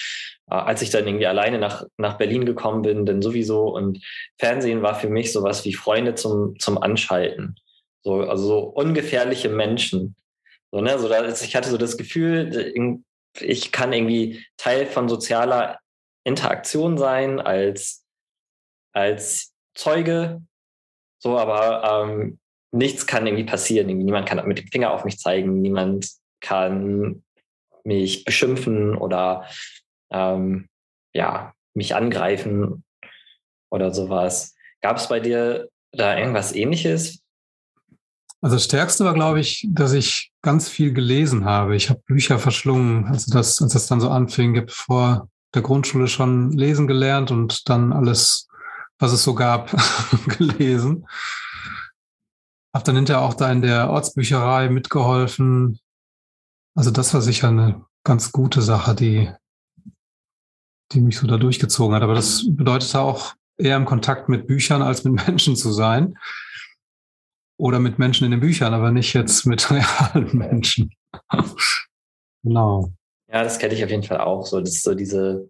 äh, 0.49 0.55
als 0.55 0.81
ich 0.81 0.89
dann 0.89 1.05
irgendwie 1.05 1.27
alleine 1.27 1.59
nach, 1.59 1.83
nach 1.97 2.17
Berlin 2.17 2.45
gekommen 2.45 2.83
bin, 2.83 3.05
dann 3.05 3.21
sowieso. 3.21 3.67
Und 3.67 4.03
Fernsehen 4.39 4.81
war 4.81 4.95
für 4.95 5.09
mich 5.09 5.31
sowas 5.31 5.65
wie 5.65 5.73
Freunde 5.73 6.15
zum, 6.15 6.57
zum 6.59 6.77
Anschalten. 6.77 7.55
So, 8.03 8.21
also 8.21 8.47
so 8.47 8.59
ungefährliche 8.59 9.49
Menschen. 9.49 10.15
So, 10.71 10.81
ne, 10.81 10.97
so 10.97 11.07
da, 11.09 11.27
ich 11.27 11.55
hatte 11.55 11.69
so 11.69 11.77
das 11.77 11.97
Gefühl, 11.97 12.73
ich 13.39 13.71
kann 13.71 13.93
irgendwie 13.93 14.45
Teil 14.57 14.85
von 14.85 15.09
sozialer 15.09 15.79
Interaktion 16.23 16.97
sein 16.97 17.39
als, 17.39 18.05
als 18.93 19.53
Zeuge. 19.75 20.41
So, 21.19 21.37
aber 21.37 22.07
ähm, 22.07 22.39
nichts 22.71 23.05
kann 23.05 23.27
irgendwie 23.27 23.45
passieren. 23.45 23.87
Niemand 23.87 24.27
kann 24.27 24.45
mit 24.47 24.59
dem 24.59 24.67
Finger 24.67 24.91
auf 24.91 25.05
mich 25.05 25.19
zeigen, 25.19 25.61
niemand 25.61 26.09
kann 26.41 27.23
mich 27.83 28.25
beschimpfen 28.25 28.95
oder 28.95 29.45
ähm, 30.11 30.67
ja, 31.13 31.53
mich 31.73 31.95
angreifen 31.95 32.83
oder 33.69 33.93
sowas. 33.93 34.55
Gab 34.81 34.97
es 34.97 35.07
bei 35.07 35.19
dir 35.19 35.69
da 35.91 36.17
irgendwas 36.17 36.53
ähnliches? 36.53 37.23
Also 38.41 38.57
das 38.57 38.65
Stärkste 38.65 39.05
war, 39.05 39.13
glaube 39.13 39.39
ich, 39.39 39.65
dass 39.69 39.93
ich 39.93 40.31
ganz 40.41 40.67
viel 40.67 40.93
gelesen 40.93 41.45
habe. 41.45 41.77
Ich 41.77 41.89
habe 41.89 42.01
Bücher 42.05 42.39
verschlungen, 42.39 43.05
als 43.05 43.25
das, 43.25 43.61
als 43.61 43.71
das 43.71 43.87
dann 43.87 44.01
so 44.01 44.09
anfing. 44.09 44.53
Ich 44.53 44.61
habe 44.61 44.71
vor 44.71 45.29
der 45.53 45.61
Grundschule 45.61 46.07
schon 46.07 46.51
lesen 46.51 46.85
gelernt 46.85 47.31
und 47.31 47.69
dann 47.69 47.93
alles, 47.93 48.49
was 48.99 49.13
es 49.13 49.23
so 49.23 49.33
gab, 49.33 49.71
gelesen. 50.37 51.07
Habe 52.73 52.83
dann 52.83 52.95
hinterher 52.97 53.21
auch 53.21 53.33
da 53.33 53.49
in 53.49 53.61
der 53.61 53.89
Ortsbücherei 53.89 54.67
mitgeholfen. 54.69 55.79
Also 56.75 56.91
das 56.91 57.13
war 57.13 57.21
sicher 57.21 57.49
eine 57.49 57.85
ganz 58.03 58.31
gute 58.31 58.61
Sache, 58.61 58.95
die, 58.95 59.31
die 60.91 61.01
mich 61.01 61.17
so 61.17 61.27
da 61.27 61.37
durchgezogen 61.37 61.95
hat. 61.95 62.03
Aber 62.03 62.15
das 62.15 62.45
bedeutete 62.47 62.99
auch 62.99 63.35
eher 63.57 63.77
im 63.77 63.85
Kontakt 63.85 64.29
mit 64.29 64.47
Büchern 64.47 64.81
als 64.81 65.03
mit 65.03 65.13
Menschen 65.27 65.55
zu 65.55 65.71
sein. 65.71 66.15
Oder 67.57 67.79
mit 67.79 67.99
Menschen 67.99 68.25
in 68.25 68.31
den 68.31 68.39
Büchern, 68.39 68.73
aber 68.73 68.91
nicht 68.91 69.13
jetzt 69.13 69.45
mit 69.45 69.69
realen 69.71 70.35
Menschen. 70.35 70.91
genau. 72.43 72.91
Ja, 73.31 73.43
das 73.43 73.59
kenne 73.59 73.73
ich 73.73 73.83
auf 73.83 73.89
jeden 73.89 74.03
Fall 74.03 74.19
auch. 74.19 74.45
So, 74.45 74.59
das 74.59 74.71
ist 74.71 74.83
so 74.83 74.95
diese, 74.95 75.49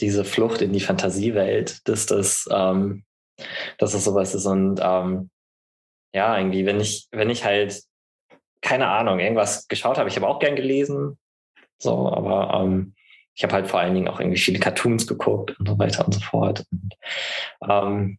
diese 0.00 0.24
Flucht 0.24 0.60
in 0.60 0.72
die 0.72 0.80
Fantasiewelt, 0.80 1.86
dass 1.88 2.06
das, 2.06 2.48
ähm, 2.50 3.04
dass 3.78 3.92
das 3.92 4.04
sowas 4.04 4.34
ist. 4.34 4.46
Und 4.46 4.80
ähm, 4.82 5.30
ja, 6.12 6.36
irgendwie, 6.36 6.66
wenn 6.66 6.80
ich, 6.80 7.08
wenn 7.12 7.30
ich 7.30 7.44
halt, 7.44 7.82
keine 8.62 8.88
Ahnung, 8.88 9.18
irgendwas 9.18 9.68
geschaut 9.68 9.98
habe, 9.98 10.08
ich 10.08 10.16
habe 10.16 10.28
auch 10.28 10.38
gern 10.38 10.56
gelesen, 10.56 11.18
so, 11.78 12.12
aber 12.12 12.60
ähm, 12.60 12.94
ich 13.34 13.42
habe 13.42 13.54
halt 13.54 13.68
vor 13.68 13.80
allen 13.80 13.94
Dingen 13.94 14.08
auch 14.08 14.20
irgendwie 14.20 14.38
viele 14.38 14.58
Cartoons 14.58 15.06
geguckt 15.06 15.58
und 15.58 15.68
so 15.68 15.78
weiter 15.78 16.04
und 16.04 16.12
so 16.12 16.20
fort. 16.20 16.64
Und, 16.70 16.94
ähm, 17.68 18.18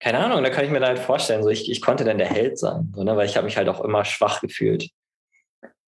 keine 0.00 0.18
Ahnung, 0.18 0.44
da 0.44 0.50
kann 0.50 0.64
ich 0.64 0.70
mir 0.70 0.80
halt 0.80 1.00
vorstellen, 1.00 1.42
so 1.42 1.48
ich, 1.48 1.70
ich 1.70 1.80
konnte 1.80 2.04
dann 2.04 2.18
der 2.18 2.28
Held 2.28 2.58
sein, 2.58 2.92
so, 2.94 3.02
ne, 3.02 3.16
weil 3.16 3.26
ich 3.26 3.36
habe 3.36 3.46
mich 3.46 3.56
halt 3.56 3.68
auch 3.68 3.80
immer 3.80 4.04
schwach 4.04 4.40
gefühlt. 4.40 4.90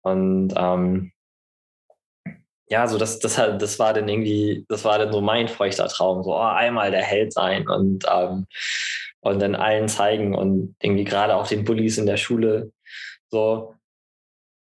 Und 0.02 0.52
ähm, 0.56 1.12
ja, 2.68 2.86
so 2.86 2.98
das, 2.98 3.18
das, 3.18 3.36
das 3.36 3.78
war 3.78 3.94
dann 3.94 4.08
irgendwie, 4.08 4.66
das 4.68 4.84
war 4.84 4.98
dann 4.98 5.12
so 5.12 5.20
mein 5.20 5.48
feuchter 5.48 5.88
Traum, 5.88 6.22
so 6.22 6.34
oh, 6.34 6.40
einmal 6.40 6.90
der 6.90 7.02
Held 7.02 7.32
sein 7.32 7.68
und, 7.68 8.04
ähm, 8.12 8.46
und 9.20 9.40
dann 9.40 9.54
allen 9.54 9.88
zeigen 9.88 10.34
und 10.34 10.76
irgendwie 10.82 11.04
gerade 11.04 11.34
auch 11.34 11.46
den 11.46 11.64
Bullies 11.64 11.96
in 11.96 12.06
der 12.06 12.18
Schule 12.18 12.72
so, 13.34 13.74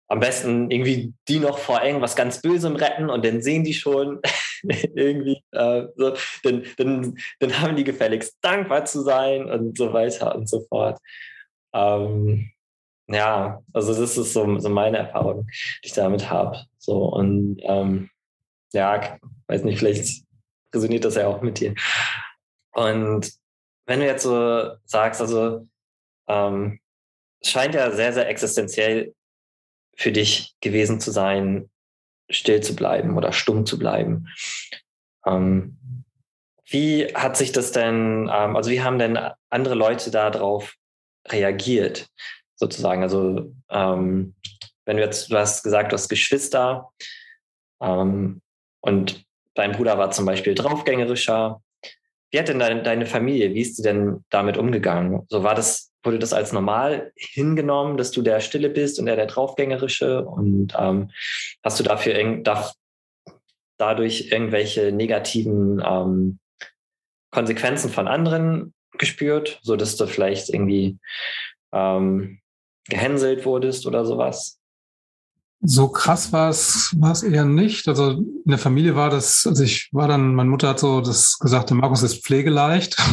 am 0.09 0.21
besten 0.21 0.71
irgendwie 0.71 1.13
die 1.29 1.39
noch 1.39 1.59
vor 1.59 1.83
irgendwas 1.83 2.17
ganz 2.17 2.41
Bösem 2.41 2.77
retten 2.77 3.09
und 3.09 3.25
dann 3.25 3.43
sehen 3.43 3.63
die 3.63 3.75
schon 3.75 4.21
irgendwie, 4.63 5.43
äh, 5.53 5.87
so, 5.97 6.15
dann, 6.43 6.65
dann, 6.77 7.19
dann 7.39 7.61
haben 7.61 7.77
die 7.77 7.85
gefälligst 7.85 8.37
dankbar 8.41 8.85
zu 8.85 9.03
sein 9.03 9.49
und 9.49 9.77
so 9.77 9.93
weiter 9.93 10.35
und 10.35 10.49
so 10.49 10.61
fort. 10.69 10.99
Ähm, 11.75 12.51
ja, 13.07 13.63
also 13.73 13.95
das 13.95 14.17
ist 14.17 14.33
so, 14.33 14.59
so 14.59 14.69
meine 14.69 14.99
Erfahrung, 14.99 15.47
die 15.47 15.89
ich 15.89 15.93
damit 15.93 16.29
habe. 16.29 16.65
So 16.79 17.05
und 17.05 17.59
ähm, 17.63 18.11
ja, 18.73 19.19
weiß 19.47 19.65
nicht, 19.65 19.79
vielleicht 19.79 20.25
resoniert 20.75 21.05
das 21.05 21.15
ja 21.15 21.27
auch 21.27 21.43
mit 21.43 21.61
dir. 21.61 21.75
Und 22.73 23.33
wenn 23.87 24.01
du 24.01 24.07
jetzt 24.07 24.25
so 24.25 24.73
sagst, 24.85 25.21
also 25.21 25.67
ähm, 26.29 26.81
scheint 27.43 27.75
ja 27.75 27.91
sehr, 27.91 28.13
sehr 28.13 28.29
existenziell 28.29 29.15
für 29.97 30.13
dich 30.13 30.55
gewesen 30.61 31.01
zu 31.01 31.11
sein, 31.11 31.71
still 32.31 32.61
zu 32.61 32.77
bleiben 32.77 33.17
oder 33.17 33.33
stumm 33.33 33.67
zu 33.67 33.79
bleiben. 33.79 34.29
Ähm, 35.27 35.79
wie 36.71 37.07
hat 37.15 37.37
sich 37.37 37.53
das 37.53 37.73
denn, 37.73 38.31
ähm, 38.33 38.57
also 38.57 38.71
wie 38.71 38.83
haben 38.83 38.99
denn 38.99 39.19
andere 39.51 39.75
Leute 39.75 40.11
darauf 40.11 40.75
reagiert, 41.29 42.09
sozusagen? 42.55 43.03
Also 43.03 43.53
ähm, 43.71 44.35
wenn 44.85 44.97
du 44.97 45.03
jetzt, 45.03 45.31
du 45.31 45.37
hast 45.37 45.63
gesagt, 45.63 45.93
du 45.93 45.95
hast 45.95 46.09
Geschwister 46.09 46.91
ähm, 47.81 48.43
und 48.81 49.25
dein 49.55 49.73
Bruder 49.73 49.99
war 49.99 50.11
zum 50.11 50.27
Beispiel 50.27 50.55
draufgängerischer. 50.55 51.63
Wie 52.31 52.39
hat 52.39 52.49
denn 52.49 52.59
deine, 52.59 52.83
deine 52.83 53.07
Familie, 53.07 53.55
wie 53.55 53.63
ist 53.63 53.77
sie 53.77 53.83
denn 53.83 54.25
damit 54.31 54.59
umgegangen? 54.59 55.23
So 55.29 55.43
war 55.43 55.55
das 55.55 55.89
wurde 56.05 56.19
das 56.19 56.33
als 56.33 56.53
normal 56.53 57.13
hingenommen, 57.17 57.97
dass 57.97 58.11
du 58.11 58.23
der 58.23 58.41
Stille 58.41 58.71
bist 58.71 58.99
und 58.99 59.09
er 59.09 59.17
der 59.17 59.27
Draufgängerische? 59.27 60.25
Und 60.25 60.75
ähm, 60.79 61.11
hast 61.63 61.79
du 61.79 61.85
dafür 61.85 62.15
irg 62.15 62.45
darf, 62.45 62.73
dadurch 63.79 64.31
irgendwelche 64.33 64.93
negativen 64.93 65.83
ähm, 65.85 66.39
Konsequenzen 67.31 67.91
von 67.91 68.09
anderen 68.09 68.75
gespürt, 68.93 69.61
so 69.63 69.77
dass 69.77 69.97
du 69.97 70.07
vielleicht 70.07 70.49
irgendwie 70.49 70.99
ähm, 71.73 72.41
gehänselt 72.89 73.45
wurdest 73.45 73.87
oder 73.87 74.05
sowas? 74.05 74.58
So 75.61 75.89
krass 75.89 76.33
war 76.33 76.51
es, 76.51 76.95
war 76.99 77.13
es 77.13 77.23
eher 77.23 77.45
nicht. 77.45 77.89
Also 77.89 78.11
in 78.11 78.43
der 78.45 78.59
Familie 78.59 78.95
war 78.95 79.11
das, 79.11 79.45
also 79.47 79.65
ich 79.65 79.89
war 79.93 80.07
dann, 80.07 80.35
meine 80.35 80.51
Mutter 80.51 80.69
hat 80.69 80.79
so 80.79 81.01
das 81.01 81.39
gesagt, 81.39 81.71
der 81.71 81.77
Markus 81.77 82.03
ist 82.03 82.25
pflegeleicht. 82.25 82.97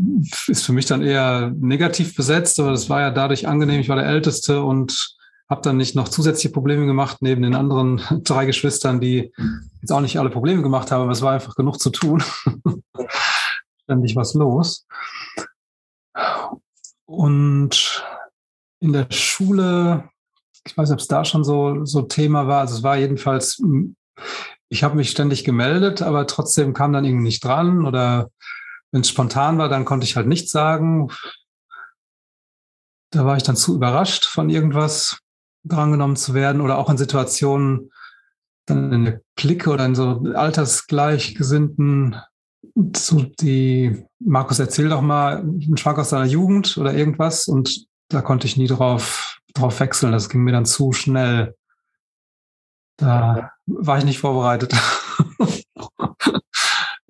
Das 0.00 0.46
ist 0.46 0.64
für 0.64 0.72
mich 0.72 0.86
dann 0.86 1.02
eher 1.02 1.52
negativ 1.58 2.14
besetzt, 2.14 2.60
aber 2.60 2.70
das 2.70 2.88
war 2.88 3.00
ja 3.00 3.10
dadurch 3.10 3.48
angenehm. 3.48 3.80
Ich 3.80 3.88
war 3.88 3.96
der 3.96 4.06
Älteste 4.06 4.62
und 4.62 5.18
habe 5.48 5.62
dann 5.62 5.76
nicht 5.76 5.96
noch 5.96 6.08
zusätzliche 6.08 6.50
Probleme 6.50 6.86
gemacht 6.86 7.18
neben 7.20 7.42
den 7.42 7.54
anderen 7.54 8.00
drei 8.24 8.46
Geschwistern, 8.46 9.00
die 9.00 9.32
jetzt 9.80 9.90
auch 9.90 10.00
nicht 10.00 10.18
alle 10.18 10.30
Probleme 10.30 10.62
gemacht 10.62 10.92
haben, 10.92 11.02
aber 11.02 11.12
es 11.12 11.22
war 11.22 11.32
einfach 11.32 11.54
genug 11.56 11.80
zu 11.80 11.90
tun. 11.90 12.22
Ständig 13.84 14.14
was 14.14 14.34
los. 14.34 14.86
Und 17.06 18.04
in 18.80 18.92
der 18.92 19.06
Schule, 19.10 20.10
ich 20.68 20.76
weiß 20.76 20.88
nicht, 20.90 20.94
ob 20.94 21.00
es 21.00 21.08
da 21.08 21.24
schon 21.24 21.44
so, 21.44 21.84
so 21.84 22.02
Thema 22.02 22.46
war, 22.46 22.60
also 22.60 22.76
es 22.76 22.82
war 22.82 22.96
jedenfalls, 22.96 23.62
ich 24.68 24.84
habe 24.84 24.96
mich 24.96 25.10
ständig 25.10 25.44
gemeldet, 25.44 26.02
aber 26.02 26.26
trotzdem 26.26 26.74
kam 26.74 26.92
dann 26.92 27.04
irgendwie 27.04 27.24
nicht 27.24 27.44
dran 27.44 27.86
oder 27.86 28.30
wenn 28.92 29.00
es 29.00 29.08
spontan 29.08 29.58
war, 29.58 29.68
dann 29.68 29.84
konnte 29.84 30.04
ich 30.04 30.16
halt 30.16 30.26
nichts 30.26 30.50
sagen. 30.52 31.10
Da 33.10 33.24
war 33.24 33.36
ich 33.36 33.42
dann 33.42 33.56
zu 33.56 33.74
überrascht 33.74 34.24
von 34.26 34.50
irgendwas 34.50 35.18
drangenommen 35.64 36.16
zu 36.16 36.34
werden 36.34 36.60
oder 36.60 36.78
auch 36.78 36.90
in 36.90 36.98
Situationen, 36.98 37.90
dann 38.66 38.92
in 38.92 39.04
der 39.06 39.22
Clique 39.36 39.70
oder 39.70 39.86
in 39.86 39.94
so 39.94 40.22
altersgleichgesinnten, 40.34 42.16
so 42.94 43.22
die, 43.22 44.04
Markus, 44.18 44.58
erzähl 44.58 44.90
doch 44.90 45.00
mal 45.00 45.38
einen 45.38 45.78
Schwank 45.78 45.98
aus 45.98 46.10
deiner 46.10 46.26
Jugend 46.26 46.76
oder 46.76 46.92
irgendwas 46.92 47.48
und 47.48 47.86
da 48.08 48.20
konnte 48.20 48.46
ich 48.46 48.58
nie 48.58 48.66
drauf, 48.66 49.37
drauf 49.58 49.80
wechseln. 49.80 50.12
Das 50.12 50.28
ging 50.28 50.42
mir 50.42 50.52
dann 50.52 50.66
zu 50.66 50.92
schnell. 50.92 51.56
Da 52.96 53.52
war 53.66 53.98
ich 53.98 54.04
nicht 54.04 54.18
vorbereitet. 54.18 54.74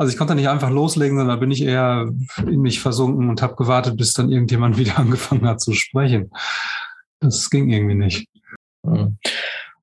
Also 0.01 0.13
ich 0.13 0.17
konnte 0.17 0.37
nicht 0.37 0.49
einfach 0.49 0.71
loslegen, 0.71 1.19
sondern 1.19 1.37
da 1.37 1.41
bin 1.41 1.51
ich 1.51 1.61
eher 1.61 2.09
in 2.47 2.61
mich 2.61 2.79
versunken 2.79 3.29
und 3.29 3.43
habe 3.43 3.57
gewartet, 3.57 3.97
bis 3.97 4.13
dann 4.13 4.31
irgendjemand 4.31 4.79
wieder 4.79 4.97
angefangen 4.97 5.47
hat 5.47 5.61
zu 5.61 5.73
sprechen. 5.73 6.31
Das 7.21 7.51
ging 7.51 7.69
irgendwie 7.69 7.97
nicht. 7.97 8.29
Hm. 8.87 9.19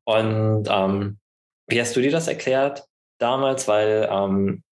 Und 0.06 0.68
ähm, 0.70 1.20
wie 1.68 1.82
hast 1.82 1.96
du 1.98 2.02
dir 2.02 2.12
das 2.12 2.30
erklärt 2.30 2.86
damals? 3.18 3.68
Weil 3.68 4.08
ähm, 4.10 4.64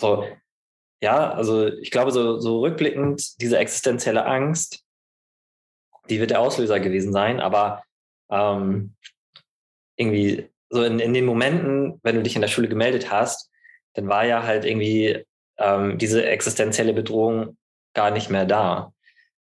so, 0.00 0.26
ja, 1.02 1.30
also 1.30 1.66
ich 1.66 1.90
glaube, 1.90 2.10
so, 2.10 2.38
so 2.38 2.60
rückblickend, 2.60 3.38
diese 3.42 3.58
existenzielle 3.58 4.24
Angst, 4.24 4.81
die 6.08 6.20
wird 6.20 6.30
der 6.30 6.40
Auslöser 6.40 6.80
gewesen 6.80 7.12
sein, 7.12 7.40
aber 7.40 7.82
ähm, 8.30 8.94
irgendwie 9.96 10.48
so 10.70 10.82
in, 10.82 10.98
in 10.98 11.14
den 11.14 11.26
Momenten, 11.26 12.00
wenn 12.02 12.16
du 12.16 12.22
dich 12.22 12.34
in 12.34 12.40
der 12.40 12.48
Schule 12.48 12.68
gemeldet 12.68 13.10
hast, 13.10 13.50
dann 13.94 14.08
war 14.08 14.24
ja 14.24 14.42
halt 14.42 14.64
irgendwie 14.64 15.24
ähm, 15.58 15.98
diese 15.98 16.24
existenzielle 16.26 16.94
Bedrohung 16.94 17.56
gar 17.94 18.10
nicht 18.10 18.30
mehr 18.30 18.46
da. 18.46 18.92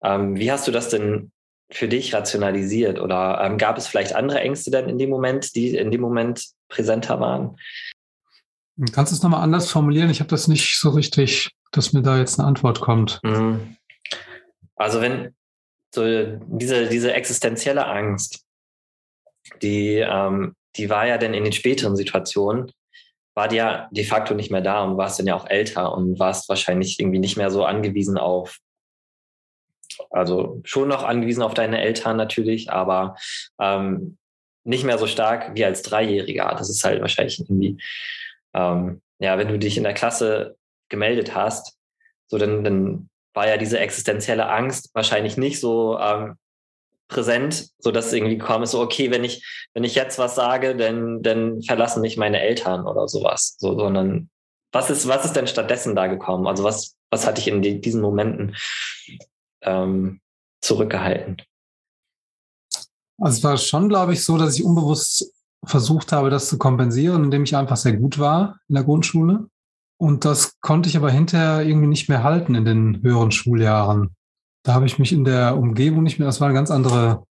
Ähm, 0.03 0.37
wie 0.37 0.53
hast 0.53 0.69
du 0.69 0.73
das 0.73 0.89
denn 0.89 1.33
für 1.71 1.89
dich 1.89 2.15
rationalisiert? 2.15 3.01
Oder 3.01 3.41
ähm, 3.43 3.59
gab 3.59 3.77
es 3.77 3.89
vielleicht 3.89 4.15
andere 4.15 4.41
Ängste 4.41 4.71
denn 4.71 4.89
in 4.89 4.99
dem 4.99 5.11
Moment, 5.11 5.55
die 5.57 5.77
in 5.77 5.91
dem 5.91 6.01
Moment 6.01 6.47
präsenter 6.69 7.19
waren? 7.19 7.57
Kannst 8.93 9.11
du 9.11 9.17
es 9.17 9.23
nochmal 9.23 9.43
anders 9.43 9.71
formulieren? 9.71 10.11
Ich 10.11 10.21
habe 10.21 10.31
das 10.31 10.49
nicht 10.49 10.79
so 10.79 10.91
richtig, 10.91 11.51
dass 11.73 11.93
mir 11.93 12.03
da 12.03 12.19
jetzt 12.19 12.39
eine 12.39 12.47
Antwort 12.47 12.81
kommt. 12.81 13.21
Mhm. 13.25 13.77
Also 14.77 15.01
wenn 15.01 15.35
so 15.95 16.03
diese, 16.47 16.89
diese 16.89 17.13
existenzielle 17.13 17.87
Angst, 17.87 18.45
die, 19.63 19.97
ähm, 19.97 20.55
die 20.77 20.91
war 20.91 21.07
ja 21.07 21.19
dann 21.19 21.35
in 21.35 21.45
den 21.45 21.53
späteren 21.53 21.97
Situationen 21.97 22.73
war 23.37 23.49
dir 23.49 23.57
ja 23.57 23.89
de 23.91 24.05
facto 24.05 24.35
nicht 24.35 24.51
mehr 24.51 24.63
da 24.63 24.83
und 24.83 24.97
warst 24.97 25.19
dann 25.19 25.27
ja 25.27 25.37
auch 25.37 25.47
älter 25.49 25.93
und 25.93 26.19
warst 26.19 26.49
wahrscheinlich 26.49 26.99
irgendwie 26.99 27.19
nicht 27.19 27.37
mehr 27.37 27.51
so 27.51 27.67
angewiesen 27.67 28.17
auf, 28.17 28.59
also 30.11 30.63
schon 30.65 30.89
noch 30.89 31.05
angewiesen 31.05 31.43
auf 31.43 31.53
deine 31.53 31.81
Eltern 31.83 32.17
natürlich, 32.17 32.71
aber 32.71 33.15
ähm, 33.61 34.17
nicht 34.65 34.85
mehr 34.85 34.97
so 34.97 35.07
stark 35.07 35.55
wie 35.55 35.67
als 35.67 35.83
Dreijähriger. 35.83 36.57
Das 36.59 36.71
ist 36.71 36.83
halt 36.83 37.03
wahrscheinlich 37.03 37.39
irgendwie, 37.39 37.77
ähm, 38.55 39.03
ja, 39.19 39.37
wenn 39.37 39.49
du 39.49 39.59
dich 39.59 39.77
in 39.77 39.85
der 39.85 39.95
Klasse 39.95 40.57
gemeldet 40.89 41.35
hast, 41.35 41.77
so 42.29 42.39
dann, 42.39 42.65
dann 42.65 43.11
war 43.37 43.47
ja 43.47 43.59
diese 43.59 43.79
existenzielle 43.79 44.49
Angst 44.49 44.91
wahrscheinlich 44.95 45.37
nicht 45.37 45.61
so 45.61 45.99
ähm, 45.99 46.37
präsent, 47.09 47.69
so 47.79 47.93
dass 47.93 48.07
es 48.07 48.13
irgendwie 48.15 48.39
gekommen 48.39 48.65
ist, 48.65 48.73
so 48.73 48.81
okay, 48.81 49.11
wenn 49.11 49.25
ich 49.25 49.45
wenn 49.75 49.85
ich 49.85 49.95
jetzt 49.95 50.19
was 50.19 50.35
sage, 50.35 50.75
dann 50.75 51.23
dann 51.23 51.63
verlassen 51.63 52.01
mich 52.01 52.17
meine 52.17 52.41
Eltern 52.41 52.87
oder 52.87 53.07
sowas, 53.07 53.57
so, 53.59 53.79
sondern 53.79 54.31
was 54.73 54.91
ist 54.91 55.07
was 55.07 55.25
ist 55.25 55.35
denn 55.35 55.47
stattdessen 55.47 55.95
da 55.95 56.07
gekommen? 56.07 56.47
Also 56.47 56.65
was 56.65 56.97
was 57.11 57.27
hatte 57.27 57.41
ich 57.41 57.49
in 57.49 57.63
die, 57.63 57.81
diesen 57.81 58.01
Momenten 58.01 58.57
ähm, 59.63 60.21
zurückgehalten? 60.63 61.43
Also 63.19 63.39
es 63.39 63.45
war 63.45 63.57
schon, 63.57 63.89
glaube 63.89 64.13
ich, 64.15 64.25
so, 64.25 64.37
dass 64.37 64.59
ich 64.59 64.65
unbewusst 64.65 65.33
versucht 65.65 66.13
habe, 66.13 66.31
das 66.31 66.49
zu 66.49 66.59
kompensieren, 66.59 67.25
indem 67.25 67.45
ich 67.45 67.57
einfach 67.57 67.77
sehr 67.77 67.95
gut 67.95 68.19
war 68.19 68.59
in 68.69 68.75
der 68.75 68.85
Grundschule. 68.85 69.49
Und 69.99 70.25
das 70.25 70.61
konnte 70.61 70.89
ich 70.89 70.97
aber 70.97 71.11
hinterher 71.11 71.63
irgendwie 71.67 71.87
nicht 71.87 72.09
mehr 72.09 72.23
halten 72.23 72.55
in 72.55 72.65
den 72.65 73.03
höheren 73.03 73.31
Schuljahren. 73.31 74.15
Da 74.63 74.75
habe 74.75 74.87
ich 74.87 74.99
mich 74.99 75.13
in 75.13 75.25
der 75.25 75.57
Umgebung 75.57 76.03
nicht 76.03 76.19
mehr, 76.19 76.27
das 76.27 76.41
war 76.41 76.49
eine 76.49 76.57
ganz 76.57 76.71
andere 76.71 77.25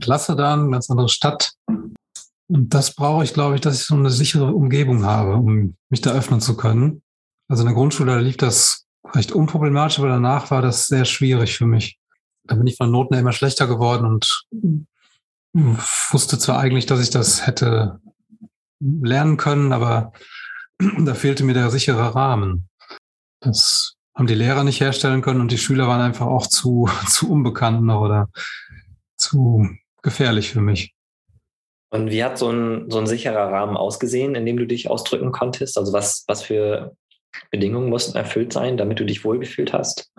Klasse 0.00 0.36
dann, 0.36 0.60
eine 0.60 0.70
ganz 0.70 0.90
andere 0.90 1.08
Stadt. 1.08 1.52
Und 1.66 2.74
das 2.74 2.94
brauche 2.94 3.24
ich, 3.24 3.34
glaube 3.34 3.54
ich, 3.54 3.60
dass 3.60 3.80
ich 3.80 3.86
so 3.86 3.94
eine 3.94 4.10
sichere 4.10 4.52
Umgebung 4.52 5.04
habe, 5.04 5.36
um 5.36 5.76
mich 5.88 6.00
da 6.00 6.12
öffnen 6.12 6.40
zu 6.40 6.56
können. 6.56 7.02
Also 7.48 7.62
in 7.62 7.66
der 7.66 7.74
Grundschule 7.74 8.20
lief 8.20 8.36
das 8.36 8.86
recht 9.14 9.32
unproblematisch, 9.32 9.98
aber 9.98 10.08
danach 10.08 10.50
war 10.50 10.62
das 10.62 10.86
sehr 10.86 11.04
schwierig 11.04 11.56
für 11.56 11.66
mich. 11.66 11.98
Da 12.44 12.54
bin 12.54 12.66
ich 12.66 12.76
von 12.76 12.90
Noten 12.90 13.14
immer 13.14 13.32
schlechter 13.32 13.66
geworden 13.66 14.06
und 14.06 14.44
wusste 15.52 16.38
zwar 16.38 16.58
eigentlich, 16.58 16.86
dass 16.86 17.00
ich 17.00 17.10
das 17.10 17.46
hätte 17.46 18.00
lernen 18.80 19.36
können, 19.36 19.72
aber 19.72 20.12
da 20.98 21.14
fehlte 21.14 21.44
mir 21.44 21.54
der 21.54 21.70
sichere 21.70 22.14
Rahmen. 22.14 22.68
Das 23.40 23.94
haben 24.14 24.26
die 24.26 24.34
Lehrer 24.34 24.64
nicht 24.64 24.80
herstellen 24.80 25.22
können 25.22 25.40
und 25.40 25.52
die 25.52 25.58
Schüler 25.58 25.88
waren 25.88 26.00
einfach 26.00 26.26
auch 26.26 26.46
zu, 26.46 26.88
zu 27.08 27.30
unbekannt 27.30 27.82
noch 27.82 28.00
oder 28.00 28.28
zu 29.16 29.68
gefährlich 30.02 30.50
für 30.50 30.60
mich. 30.60 30.94
Und 31.92 32.10
wie 32.10 32.22
hat 32.22 32.38
so 32.38 32.50
ein, 32.50 32.88
so 32.90 32.98
ein 32.98 33.06
sicherer 33.06 33.50
Rahmen 33.50 33.76
ausgesehen, 33.76 34.34
in 34.36 34.46
dem 34.46 34.56
du 34.56 34.66
dich 34.66 34.88
ausdrücken 34.88 35.32
konntest? 35.32 35.76
Also 35.76 35.92
was, 35.92 36.24
was 36.28 36.42
für 36.42 36.94
Bedingungen 37.50 37.90
mussten 37.90 38.16
erfüllt 38.16 38.52
sein, 38.52 38.76
damit 38.76 39.00
du 39.00 39.04
dich 39.04 39.24
wohlgefühlt 39.24 39.72
hast? 39.72 40.10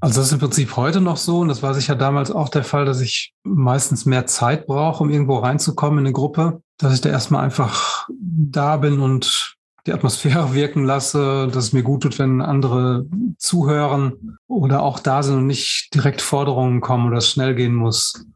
Also 0.00 0.20
das 0.20 0.28
ist 0.28 0.32
im 0.32 0.38
Prinzip 0.38 0.76
heute 0.76 1.00
noch 1.00 1.16
so 1.16 1.40
und 1.40 1.48
das 1.48 1.62
war 1.62 1.74
sicher 1.74 1.96
damals 1.96 2.30
auch 2.30 2.48
der 2.48 2.62
Fall, 2.64 2.84
dass 2.84 3.00
ich 3.00 3.34
meistens 3.42 4.06
mehr 4.06 4.26
Zeit 4.26 4.66
brauche, 4.66 5.02
um 5.02 5.10
irgendwo 5.10 5.38
reinzukommen 5.38 5.98
in 5.98 6.06
eine 6.06 6.12
Gruppe, 6.12 6.62
dass 6.78 6.94
ich 6.94 7.00
da 7.00 7.10
erstmal 7.10 7.44
einfach 7.44 8.08
da 8.08 8.76
bin 8.76 9.00
und 9.00 9.57
die 9.88 9.92
Atmosphäre 9.92 10.54
wirken 10.54 10.84
lasse, 10.84 11.48
dass 11.48 11.64
es 11.64 11.72
mir 11.72 11.82
gut 11.82 12.02
tut, 12.02 12.18
wenn 12.18 12.40
andere 12.40 13.06
zuhören 13.38 14.38
oder 14.46 14.82
auch 14.82 15.00
da 15.00 15.22
sind 15.22 15.36
und 15.36 15.46
nicht 15.46 15.94
direkt 15.94 16.20
Forderungen 16.20 16.80
kommen 16.80 17.08
oder 17.08 17.18
es 17.18 17.30
schnell 17.30 17.54
gehen 17.54 17.74
muss, 17.74 18.26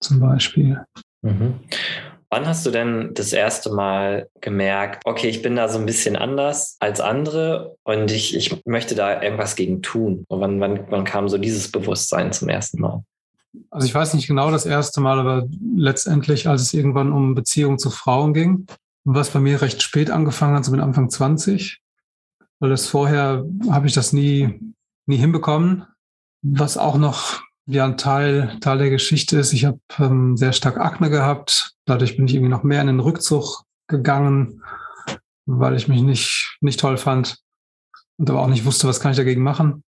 zum 0.00 0.20
Beispiel. 0.20 0.80
Mhm. 1.22 1.54
Wann 2.30 2.46
hast 2.46 2.66
du 2.66 2.70
denn 2.70 3.14
das 3.14 3.32
erste 3.32 3.72
Mal 3.72 4.28
gemerkt, 4.42 5.00
okay, 5.06 5.28
ich 5.28 5.40
bin 5.40 5.56
da 5.56 5.68
so 5.68 5.78
ein 5.78 5.86
bisschen 5.86 6.14
anders 6.14 6.76
als 6.78 7.00
andere 7.00 7.76
und 7.84 8.10
ich, 8.10 8.36
ich 8.36 8.60
möchte 8.66 8.94
da 8.94 9.22
irgendwas 9.22 9.56
gegen 9.56 9.80
tun? 9.80 10.26
Und 10.28 10.40
wann, 10.40 10.60
wann, 10.60 10.80
wann 10.90 11.04
kam 11.04 11.30
so 11.30 11.38
dieses 11.38 11.72
Bewusstsein 11.72 12.30
zum 12.32 12.50
ersten 12.50 12.82
Mal? 12.82 13.02
Also 13.70 13.86
ich 13.86 13.94
weiß 13.94 14.12
nicht 14.12 14.26
genau 14.26 14.50
das 14.50 14.66
erste 14.66 15.00
Mal, 15.00 15.18
aber 15.18 15.48
letztendlich, 15.74 16.46
als 16.48 16.60
es 16.60 16.74
irgendwann 16.74 17.12
um 17.12 17.34
Beziehungen 17.34 17.78
zu 17.78 17.88
Frauen 17.88 18.34
ging, 18.34 18.66
was 19.14 19.30
bei 19.30 19.40
mir 19.40 19.62
recht 19.62 19.82
spät 19.82 20.10
angefangen 20.10 20.54
hat, 20.54 20.64
so 20.64 20.70
mit 20.70 20.80
Anfang 20.80 21.08
20, 21.08 21.80
weil 22.60 22.70
das 22.70 22.86
vorher 22.88 23.44
habe 23.70 23.86
ich 23.86 23.94
das 23.94 24.12
nie, 24.12 24.60
nie 25.06 25.16
hinbekommen. 25.16 25.86
Was 26.42 26.76
auch 26.76 26.98
noch 26.98 27.42
ja 27.66 27.86
ein 27.86 27.96
Teil, 27.96 28.58
Teil 28.60 28.78
der 28.78 28.90
Geschichte 28.90 29.38
ist, 29.38 29.52
ich 29.52 29.64
habe 29.64 29.80
ähm, 29.98 30.36
sehr 30.36 30.52
stark 30.52 30.78
Akne 30.78 31.08
gehabt. 31.08 31.74
Dadurch 31.86 32.16
bin 32.16 32.26
ich 32.26 32.34
irgendwie 32.34 32.50
noch 32.50 32.64
mehr 32.64 32.82
in 32.82 32.86
den 32.86 33.00
Rückzug 33.00 33.62
gegangen, 33.86 34.62
weil 35.46 35.74
ich 35.74 35.88
mich 35.88 36.02
nicht, 36.02 36.58
nicht 36.60 36.78
toll 36.78 36.98
fand 36.98 37.38
und 38.18 38.28
aber 38.28 38.42
auch 38.42 38.48
nicht 38.48 38.66
wusste, 38.66 38.88
was 38.88 39.00
kann 39.00 39.12
ich 39.12 39.16
dagegen 39.16 39.42
machen. 39.42 39.84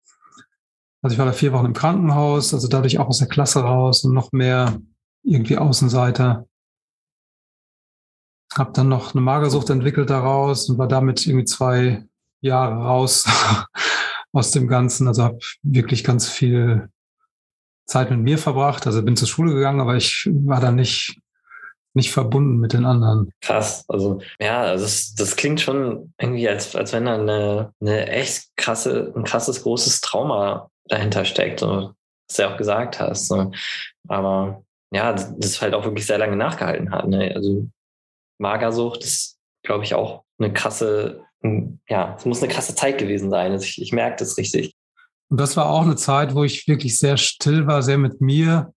Also 1.00 1.14
ich 1.14 1.18
war 1.18 1.26
da 1.26 1.32
vier 1.32 1.52
Wochen 1.52 1.66
im 1.66 1.72
Krankenhaus, 1.72 2.52
also 2.52 2.68
dadurch 2.68 2.98
auch 2.98 3.08
aus 3.08 3.18
der 3.18 3.28
Klasse 3.28 3.60
raus 3.60 4.04
und 4.04 4.12
noch 4.12 4.32
mehr 4.32 4.78
irgendwie 5.22 5.56
Außenseiter. 5.56 6.46
Habe 8.54 8.72
dann 8.72 8.88
noch 8.88 9.14
eine 9.14 9.20
Magersucht 9.20 9.70
entwickelt 9.70 10.10
daraus 10.10 10.68
und 10.68 10.78
war 10.78 10.88
damit 10.88 11.26
irgendwie 11.26 11.44
zwei 11.44 12.04
Jahre 12.40 12.76
raus 12.76 13.26
aus 14.32 14.50
dem 14.50 14.68
Ganzen. 14.68 15.08
Also 15.08 15.24
habe 15.24 15.38
wirklich 15.62 16.04
ganz 16.04 16.28
viel 16.28 16.88
Zeit 17.86 18.10
mit 18.10 18.20
mir 18.20 18.38
verbracht. 18.38 18.86
Also 18.86 19.02
bin 19.02 19.16
zur 19.16 19.28
Schule 19.28 19.54
gegangen, 19.54 19.80
aber 19.80 19.96
ich 19.96 20.28
war 20.30 20.60
da 20.60 20.70
nicht, 20.70 21.20
nicht 21.94 22.12
verbunden 22.12 22.58
mit 22.58 22.72
den 22.72 22.84
anderen. 22.84 23.30
Krass. 23.40 23.84
Also, 23.88 24.20
ja, 24.40 24.62
also 24.62 24.84
das, 24.84 25.14
das 25.14 25.36
klingt 25.36 25.60
schon 25.60 26.12
irgendwie, 26.18 26.48
als, 26.48 26.74
als 26.74 26.92
wenn 26.92 27.06
da 27.06 27.14
eine, 27.14 27.72
eine 27.80 28.08
echt 28.08 28.56
krasse, 28.56 29.12
ein 29.16 29.24
krasses, 29.24 29.62
großes 29.62 30.00
Trauma 30.00 30.70
dahinter 30.88 31.24
steckt, 31.24 31.60
so, 31.60 31.92
was 32.28 32.36
du 32.36 32.42
ja 32.42 32.52
auch 32.52 32.58
gesagt 32.58 33.00
hast. 33.00 33.28
So. 33.28 33.52
Aber 34.08 34.62
ja, 34.92 35.12
das, 35.12 35.60
halt 35.60 35.74
auch 35.74 35.84
wirklich 35.84 36.06
sehr 36.06 36.18
lange 36.18 36.36
nachgehalten 36.36 36.90
hat. 36.90 37.08
Ne? 37.08 37.32
Also 37.34 37.68
Magersucht 38.38 39.02
ist, 39.04 39.38
glaube 39.62 39.84
ich, 39.84 39.94
auch 39.94 40.24
eine 40.38 40.52
krasse, 40.52 41.24
ja, 41.88 42.14
es 42.16 42.24
muss 42.24 42.42
eine 42.42 42.52
krasse 42.52 42.74
Zeit 42.74 42.98
gewesen 42.98 43.30
sein. 43.30 43.52
Also 43.52 43.64
ich, 43.64 43.80
ich 43.80 43.92
merke 43.92 44.16
das 44.18 44.36
richtig. 44.36 44.74
Und 45.28 45.40
das 45.40 45.56
war 45.56 45.68
auch 45.68 45.82
eine 45.82 45.96
Zeit, 45.96 46.34
wo 46.34 46.44
ich 46.44 46.68
wirklich 46.68 46.98
sehr 46.98 47.16
still 47.16 47.66
war, 47.66 47.82
sehr 47.82 47.98
mit 47.98 48.20
mir. 48.20 48.72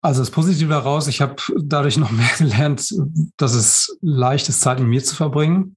Also 0.00 0.20
das 0.20 0.30
Positive 0.30 0.68
daraus, 0.68 1.06
ich 1.08 1.20
habe 1.20 1.36
dadurch 1.58 1.96
noch 1.96 2.10
mehr 2.10 2.30
gelernt, 2.38 2.94
dass 3.36 3.54
es 3.54 3.98
leicht 4.00 4.48
ist, 4.48 4.60
Zeit 4.60 4.78
mit 4.78 4.88
mir 4.88 5.02
zu 5.02 5.14
verbringen. 5.14 5.76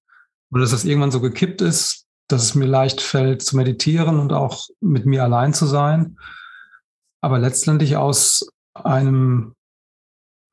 Oder 0.51 0.61
dass 0.61 0.71
das 0.71 0.85
irgendwann 0.85 1.11
so 1.11 1.21
gekippt 1.21 1.61
ist, 1.61 2.05
dass 2.27 2.43
es 2.43 2.55
mir 2.55 2.65
leicht 2.65 3.01
fällt 3.01 3.41
zu 3.41 3.57
meditieren 3.57 4.19
und 4.19 4.31
auch 4.31 4.67
mit 4.79 5.05
mir 5.05 5.23
allein 5.23 5.53
zu 5.53 5.65
sein. 5.65 6.17
Aber 7.21 7.39
letztendlich 7.39 7.97
aus 7.97 8.47
einem 8.73 9.54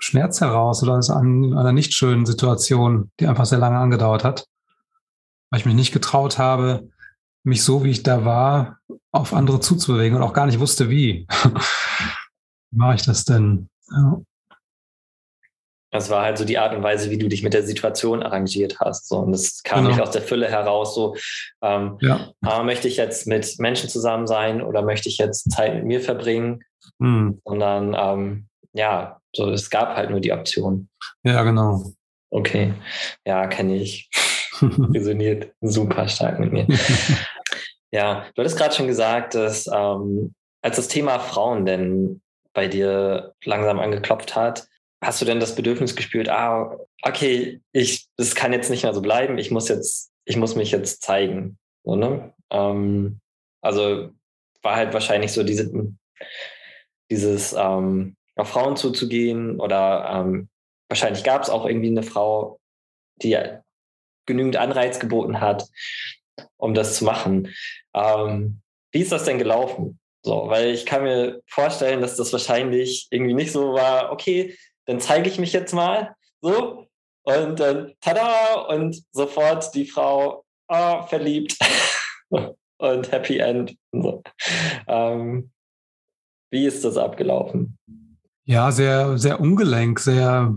Schmerz 0.02 0.40
heraus 0.40 0.82
oder 0.82 0.94
aus 0.94 1.10
einer 1.10 1.72
nicht 1.72 1.94
schönen 1.94 2.26
Situation, 2.26 3.10
die 3.20 3.26
einfach 3.26 3.46
sehr 3.46 3.58
lange 3.58 3.78
angedauert 3.78 4.24
hat, 4.24 4.46
weil 5.50 5.60
ich 5.60 5.66
mich 5.66 5.76
nicht 5.76 5.92
getraut 5.92 6.38
habe, 6.38 6.88
mich 7.44 7.62
so, 7.62 7.84
wie 7.84 7.90
ich 7.90 8.02
da 8.02 8.24
war, 8.24 8.78
auf 9.12 9.32
andere 9.32 9.60
zuzubewegen 9.60 10.16
und 10.16 10.22
auch 10.22 10.32
gar 10.32 10.46
nicht 10.46 10.60
wusste, 10.60 10.90
wie. 10.90 11.26
wie 11.28 11.56
mache 12.76 12.96
ich 12.96 13.02
das 13.02 13.24
denn? 13.24 13.68
Ja. 13.90 14.20
Das 15.92 16.08
war 16.08 16.22
halt 16.22 16.38
so 16.38 16.44
die 16.44 16.56
Art 16.56 16.74
und 16.74 16.82
Weise, 16.82 17.10
wie 17.10 17.18
du 17.18 17.28
dich 17.28 17.42
mit 17.42 17.52
der 17.52 17.64
Situation 17.64 18.22
arrangiert 18.22 18.80
hast. 18.80 19.08
So. 19.08 19.18
Und 19.18 19.32
das 19.32 19.62
kam 19.62 19.80
genau. 19.80 19.90
nicht 19.90 20.00
aus 20.00 20.10
der 20.10 20.22
Fülle 20.22 20.48
heraus, 20.48 20.94
so 20.94 21.14
ähm, 21.60 21.98
ja. 22.00 22.32
ah, 22.40 22.62
möchte 22.62 22.88
ich 22.88 22.96
jetzt 22.96 23.26
mit 23.26 23.58
Menschen 23.58 23.90
zusammen 23.90 24.26
sein 24.26 24.62
oder 24.62 24.82
möchte 24.82 25.08
ich 25.10 25.18
jetzt 25.18 25.50
Zeit 25.52 25.74
mit 25.74 25.84
mir 25.84 26.00
verbringen? 26.00 26.64
Hm. 26.98 27.40
Sondern 27.44 27.94
ähm, 27.96 28.48
ja, 28.72 29.20
so 29.34 29.50
es 29.50 29.70
gab 29.70 29.96
halt 29.96 30.10
nur 30.10 30.20
die 30.20 30.32
Option. 30.32 30.88
Ja, 31.24 31.42
genau. 31.42 31.92
Okay. 32.30 32.74
Ja, 33.26 33.46
kenne 33.46 33.76
ich. 33.76 34.10
Resoniert 34.60 35.52
super 35.60 36.08
stark 36.08 36.38
mit 36.38 36.52
mir. 36.52 36.66
Ja, 37.94 38.24
du 38.34 38.40
hattest 38.40 38.56
gerade 38.56 38.74
schon 38.74 38.86
gesagt, 38.86 39.34
dass 39.34 39.66
ähm, 39.66 40.34
als 40.62 40.76
das 40.76 40.88
Thema 40.88 41.18
Frauen 41.18 41.66
denn 41.66 42.22
bei 42.54 42.66
dir 42.66 43.34
langsam 43.44 43.80
angeklopft 43.80 44.34
hat, 44.34 44.66
hast 45.02 45.20
du 45.20 45.26
denn 45.26 45.40
das 45.40 45.54
Bedürfnis 45.54 45.94
gespürt, 45.94 46.30
ah, 46.30 46.78
okay, 47.02 47.60
ich, 47.72 48.08
das 48.16 48.34
kann 48.34 48.54
jetzt 48.54 48.70
nicht 48.70 48.84
mehr 48.84 48.94
so 48.94 49.02
bleiben, 49.02 49.36
ich 49.36 49.50
muss 49.50 49.68
jetzt, 49.68 50.10
ich 50.24 50.36
muss 50.36 50.54
mich 50.54 50.70
jetzt 50.70 51.02
zeigen. 51.02 51.58
So, 51.84 51.96
ne? 51.96 52.32
ähm, 52.50 53.20
also 53.60 54.10
war 54.62 54.76
halt 54.76 54.94
wahrscheinlich 54.94 55.32
so 55.32 55.42
diese, 55.42 55.70
dieses 57.10 57.52
ähm, 57.52 58.16
auf 58.36 58.48
Frauen 58.48 58.76
zuzugehen 58.76 59.60
oder 59.60 60.10
ähm, 60.12 60.48
wahrscheinlich 60.88 61.24
gab 61.24 61.42
es 61.42 61.50
auch 61.50 61.66
irgendwie 61.66 61.88
eine 61.88 62.02
Frau, 62.02 62.58
die 63.16 63.38
genügend 64.26 64.56
Anreiz 64.56 64.98
geboten 64.98 65.40
hat, 65.40 65.68
um 66.56 66.74
das 66.74 66.96
zu 66.96 67.04
machen. 67.04 67.52
Ähm, 67.94 68.62
wie 68.92 69.00
ist 69.00 69.12
das 69.12 69.24
denn 69.24 69.38
gelaufen? 69.38 69.98
So, 70.24 70.48
weil 70.48 70.70
ich 70.70 70.86
kann 70.86 71.02
mir 71.02 71.42
vorstellen, 71.46 72.00
dass 72.00 72.16
das 72.16 72.32
wahrscheinlich 72.32 73.08
irgendwie 73.10 73.34
nicht 73.34 73.52
so 73.52 73.74
war, 73.74 74.12
okay, 74.12 74.56
dann 74.86 75.00
zeige 75.00 75.28
ich 75.28 75.38
mich 75.38 75.52
jetzt 75.52 75.74
mal 75.74 76.14
so 76.40 76.86
und 77.24 77.60
dann 77.60 77.94
tada 78.00 78.60
und 78.68 79.02
sofort 79.12 79.74
die 79.74 79.86
Frau 79.86 80.44
oh, 80.68 81.02
verliebt 81.02 81.56
und 82.78 83.12
Happy 83.12 83.38
End. 83.38 83.76
So. 83.92 84.22
Ähm, 84.86 85.50
wie 86.50 86.66
ist 86.66 86.84
das 86.84 86.96
abgelaufen? 86.96 87.78
Ja, 88.44 88.72
sehr, 88.72 89.18
sehr 89.18 89.40
ungelenk, 89.40 90.00
sehr 90.00 90.54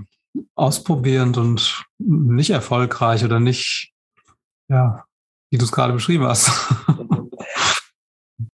ausprobierend 0.55 1.37
und 1.37 1.85
nicht 1.97 2.49
erfolgreich 2.49 3.23
oder 3.23 3.39
nicht, 3.39 3.93
ja, 4.67 5.05
wie 5.51 5.57
du 5.57 5.65
es 5.65 5.71
gerade 5.71 5.93
beschrieben 5.93 6.25
hast. 6.25 6.49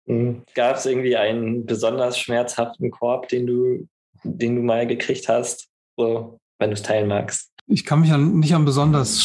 Hm. 0.08 0.42
Gab 0.54 0.76
es 0.76 0.86
irgendwie 0.86 1.16
einen 1.16 1.66
besonders 1.66 2.18
schmerzhaften 2.18 2.90
Korb, 2.90 3.28
den 3.28 3.46
du, 3.46 3.86
den 4.24 4.56
du 4.56 4.62
mal 4.62 4.86
gekriegt 4.86 5.28
hast, 5.28 5.68
so, 5.98 6.40
wenn 6.58 6.70
du 6.70 6.74
es 6.74 6.82
teilen 6.82 7.08
magst? 7.08 7.50
Ich 7.66 7.84
kann 7.84 8.00
mich 8.00 8.12
an, 8.12 8.38
nicht 8.38 8.54
an 8.54 8.64
besonders 8.64 9.22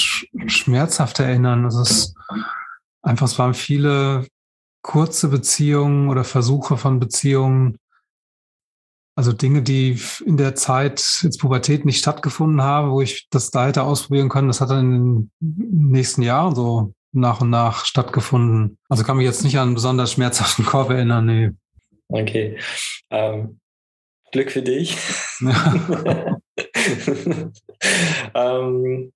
schmerzhaft 0.47 1.21
erinnern. 1.21 1.65
Es 1.65 1.75
ist 1.75 2.15
einfach, 3.01 3.27
es 3.27 3.39
waren 3.39 3.53
viele 3.53 4.27
kurze 4.81 5.29
Beziehungen 5.29 6.09
oder 6.09 6.25
Versuche 6.25 6.75
von 6.75 6.99
Beziehungen, 6.99 7.77
also 9.15 9.31
Dinge, 9.31 9.61
die 9.61 9.99
in 10.25 10.37
der 10.37 10.55
Zeit 10.55 11.19
jetzt 11.21 11.39
Pubertät 11.39 11.85
nicht 11.85 11.99
stattgefunden 11.99 12.61
haben, 12.61 12.91
wo 12.91 13.01
ich 13.01 13.27
das 13.29 13.51
da 13.51 13.67
hätte 13.67 13.83
ausprobieren 13.83 14.29
können, 14.29 14.47
das 14.47 14.61
hat 14.61 14.71
dann 14.71 14.93
in 14.93 15.31
den 15.39 15.91
nächsten 15.91 16.21
Jahren 16.21 16.55
so 16.55 16.93
nach 17.11 17.41
und 17.41 17.49
nach 17.49 17.85
stattgefunden. 17.85 18.77
Also 18.89 19.03
kann 19.03 19.17
mich 19.17 19.25
jetzt 19.25 19.43
nicht 19.43 19.57
an 19.57 19.67
einen 19.67 19.75
besonders 19.75 20.11
schmerzhaften 20.13 20.65
Korb 20.65 20.89
erinnern, 20.89 21.25
nee. 21.25 21.51
Okay. 22.09 22.57
Ähm, 23.11 23.59
Glück 24.31 24.51
für 24.51 24.63
dich. 24.63 24.97
Ja. 25.39 26.37
ähm, 28.33 29.13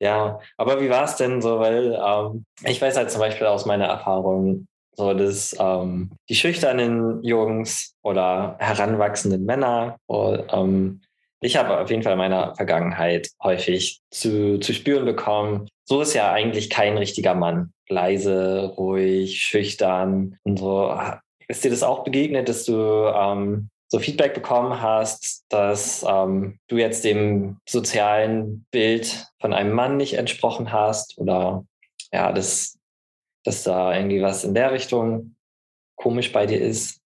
ja, 0.00 0.40
aber 0.56 0.80
wie 0.80 0.90
war 0.90 1.04
es 1.04 1.16
denn 1.16 1.40
so? 1.42 1.60
Weil 1.60 1.98
ähm, 2.04 2.44
ich 2.64 2.80
weiß 2.80 2.96
halt 2.96 3.10
zum 3.10 3.20
Beispiel 3.20 3.46
aus 3.46 3.66
meiner 3.66 3.86
Erfahrung, 3.86 4.66
so, 4.98 5.14
dass 5.14 5.54
ähm, 5.60 6.10
die 6.28 6.34
schüchternen 6.34 7.22
Jungs 7.22 7.94
oder 8.02 8.56
heranwachsenden 8.58 9.44
Männer, 9.44 9.96
oder, 10.08 10.52
ähm, 10.52 11.02
ich 11.40 11.56
habe 11.56 11.78
auf 11.78 11.88
jeden 11.88 12.02
Fall 12.02 12.14
in 12.14 12.18
meiner 12.18 12.56
Vergangenheit 12.56 13.28
häufig 13.40 14.00
zu, 14.10 14.58
zu 14.58 14.74
spüren 14.74 15.04
bekommen, 15.04 15.68
so 15.84 16.00
ist 16.00 16.14
ja 16.14 16.32
eigentlich 16.32 16.68
kein 16.68 16.98
richtiger 16.98 17.36
Mann. 17.36 17.72
Leise, 17.88 18.74
ruhig, 18.76 19.40
schüchtern 19.40 20.36
und 20.42 20.58
so. 20.58 20.92
Ist 21.46 21.64
dir 21.64 21.70
das 21.70 21.84
auch 21.84 22.02
begegnet, 22.02 22.48
dass 22.48 22.64
du 22.64 22.74
ähm, 22.74 23.70
so 23.86 24.00
Feedback 24.00 24.34
bekommen 24.34 24.82
hast, 24.82 25.44
dass 25.48 26.04
ähm, 26.06 26.58
du 26.66 26.76
jetzt 26.76 27.04
dem 27.04 27.58
sozialen 27.66 28.66
Bild 28.72 29.28
von 29.40 29.54
einem 29.54 29.72
Mann 29.72 29.96
nicht 29.96 30.14
entsprochen 30.14 30.72
hast 30.72 31.16
oder 31.18 31.64
ja, 32.12 32.32
dass 32.32 32.77
dass 33.48 33.62
da 33.62 33.96
irgendwie 33.96 34.20
was 34.20 34.44
in 34.44 34.52
der 34.52 34.72
Richtung 34.72 35.34
komisch 35.96 36.32
bei 36.32 36.44
dir 36.44 36.60
ist. 36.60 37.00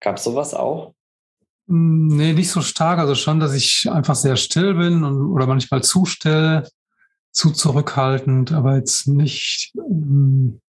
Gab 0.00 0.18
es 0.18 0.24
sowas 0.24 0.52
auch? 0.52 0.94
Hm, 1.66 2.08
nee, 2.08 2.34
nicht 2.34 2.50
so 2.50 2.60
stark. 2.60 2.98
Also 2.98 3.14
schon, 3.14 3.40
dass 3.40 3.54
ich 3.54 3.88
einfach 3.90 4.14
sehr 4.14 4.36
still 4.36 4.74
bin 4.74 5.02
und, 5.02 5.32
oder 5.32 5.46
manchmal 5.46 5.82
zu 5.82 6.04
still, 6.04 6.68
zu 7.32 7.52
zurückhaltend, 7.52 8.52
aber 8.52 8.76
jetzt 8.76 9.08
nicht. 9.08 9.72
Hm, 9.76 10.60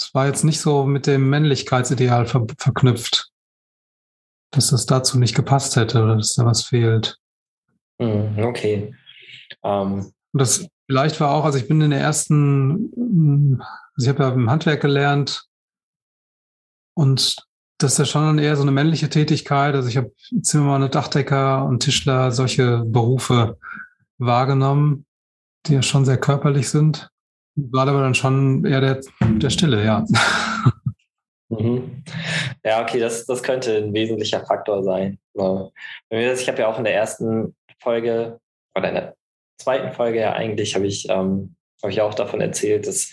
es 0.00 0.14
war 0.14 0.26
jetzt 0.26 0.44
nicht 0.44 0.60
so 0.60 0.86
mit 0.86 1.06
dem 1.06 1.28
Männlichkeitsideal 1.28 2.24
ver 2.24 2.46
verknüpft, 2.56 3.30
dass 4.50 4.68
das 4.68 4.86
dazu 4.86 5.18
nicht 5.18 5.34
gepasst 5.34 5.76
hätte 5.76 6.02
oder 6.02 6.16
dass 6.16 6.32
da 6.36 6.46
was 6.46 6.64
fehlt. 6.64 7.18
Hm, 8.00 8.38
okay. 8.38 8.94
Und 9.60 10.14
das 10.32 10.66
vielleicht 10.90 11.20
war 11.20 11.30
auch, 11.30 11.44
also 11.44 11.56
ich 11.56 11.68
bin 11.68 11.80
in 11.80 11.90
der 11.90 12.00
ersten 12.00 12.90
hm, 12.96 13.62
also 13.94 14.04
ich 14.04 14.08
habe 14.08 14.24
ja 14.24 14.30
im 14.30 14.50
Handwerk 14.50 14.80
gelernt 14.80 15.44
und 16.94 17.36
das 17.78 17.92
ist 17.92 17.98
ja 17.98 18.04
schon 18.06 18.40
eher 18.40 18.56
so 18.56 18.62
eine 18.62 18.72
männliche 18.72 19.08
Tätigkeit. 19.08 19.76
Also 19.76 19.88
ich 19.88 19.96
habe 19.96 20.10
Zimmermann, 20.42 20.90
Dachdecker 20.90 21.64
und 21.64 21.80
Tischler, 21.80 22.32
solche 22.32 22.82
Berufe 22.84 23.56
wahrgenommen, 24.18 25.06
die 25.66 25.74
ja 25.74 25.82
schon 25.82 26.04
sehr 26.04 26.18
körperlich 26.18 26.68
sind. 26.68 27.08
War 27.54 27.86
aber 27.86 28.02
dann 28.02 28.16
schon 28.16 28.64
eher 28.64 28.80
der, 28.80 29.00
der 29.20 29.50
Stille, 29.50 29.84
ja. 29.84 30.04
Mhm. 31.50 32.04
Ja, 32.64 32.82
okay, 32.82 32.98
das, 32.98 33.26
das 33.26 33.42
könnte 33.42 33.76
ein 33.76 33.92
wesentlicher 33.94 34.44
Faktor 34.44 34.82
sein. 34.82 35.18
Ich 36.10 36.48
habe 36.48 36.58
ja 36.58 36.66
auch 36.66 36.78
in 36.78 36.84
der 36.84 36.94
ersten 36.94 37.54
Folge 37.80 38.40
oder 38.74 38.88
in 38.88 38.94
der 38.94 39.16
zweiten 39.60 39.92
Folge 39.92 40.20
ja 40.20 40.32
eigentlich 40.32 40.74
habe 40.74 40.86
ich, 40.86 41.08
ähm, 41.08 41.56
habe 41.82 41.92
ich 41.92 42.00
auch 42.00 42.14
davon 42.14 42.40
erzählt, 42.40 42.86
dass 42.86 43.12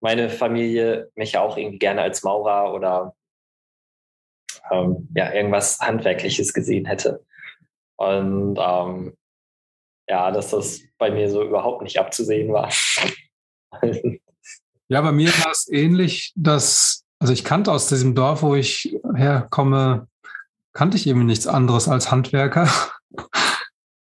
meine 0.00 0.30
Familie 0.30 1.10
mich 1.14 1.36
auch 1.38 1.56
irgendwie 1.56 1.78
gerne 1.78 2.02
als 2.02 2.22
Maurer 2.22 2.72
oder 2.74 3.14
ähm, 4.70 5.08
ja, 5.14 5.32
irgendwas 5.32 5.80
Handwerkliches 5.80 6.52
gesehen 6.52 6.86
hätte. 6.86 7.24
Und 7.96 8.58
ähm, 8.58 9.16
ja, 10.08 10.30
dass 10.30 10.50
das 10.50 10.80
bei 10.98 11.10
mir 11.10 11.30
so 11.30 11.42
überhaupt 11.42 11.82
nicht 11.82 11.98
abzusehen 11.98 12.52
war. 12.52 12.70
ja, 14.88 15.00
bei 15.00 15.12
mir 15.12 15.30
war 15.30 15.50
es 15.50 15.68
ähnlich, 15.70 16.32
dass, 16.36 17.04
also 17.18 17.32
ich 17.32 17.44
kannte 17.44 17.72
aus 17.72 17.88
diesem 17.88 18.14
Dorf, 18.14 18.42
wo 18.42 18.54
ich 18.54 18.96
herkomme, 19.14 20.08
kannte 20.72 20.96
ich 20.96 21.06
eben 21.06 21.24
nichts 21.24 21.46
anderes 21.46 21.88
als 21.88 22.10
Handwerker. 22.10 22.68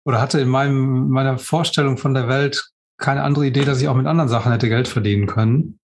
Oder 0.05 0.21
hatte 0.21 0.39
in 0.39 0.49
meinem, 0.49 1.09
meiner 1.09 1.37
Vorstellung 1.37 1.97
von 1.97 2.13
der 2.13 2.27
Welt 2.27 2.71
keine 2.97 3.23
andere 3.23 3.47
Idee, 3.47 3.65
dass 3.65 3.81
ich 3.81 3.87
auch 3.87 3.95
mit 3.95 4.07
anderen 4.07 4.29
Sachen 4.29 4.51
hätte 4.51 4.69
Geld 4.69 4.87
verdienen 4.87 5.27
können 5.27 5.79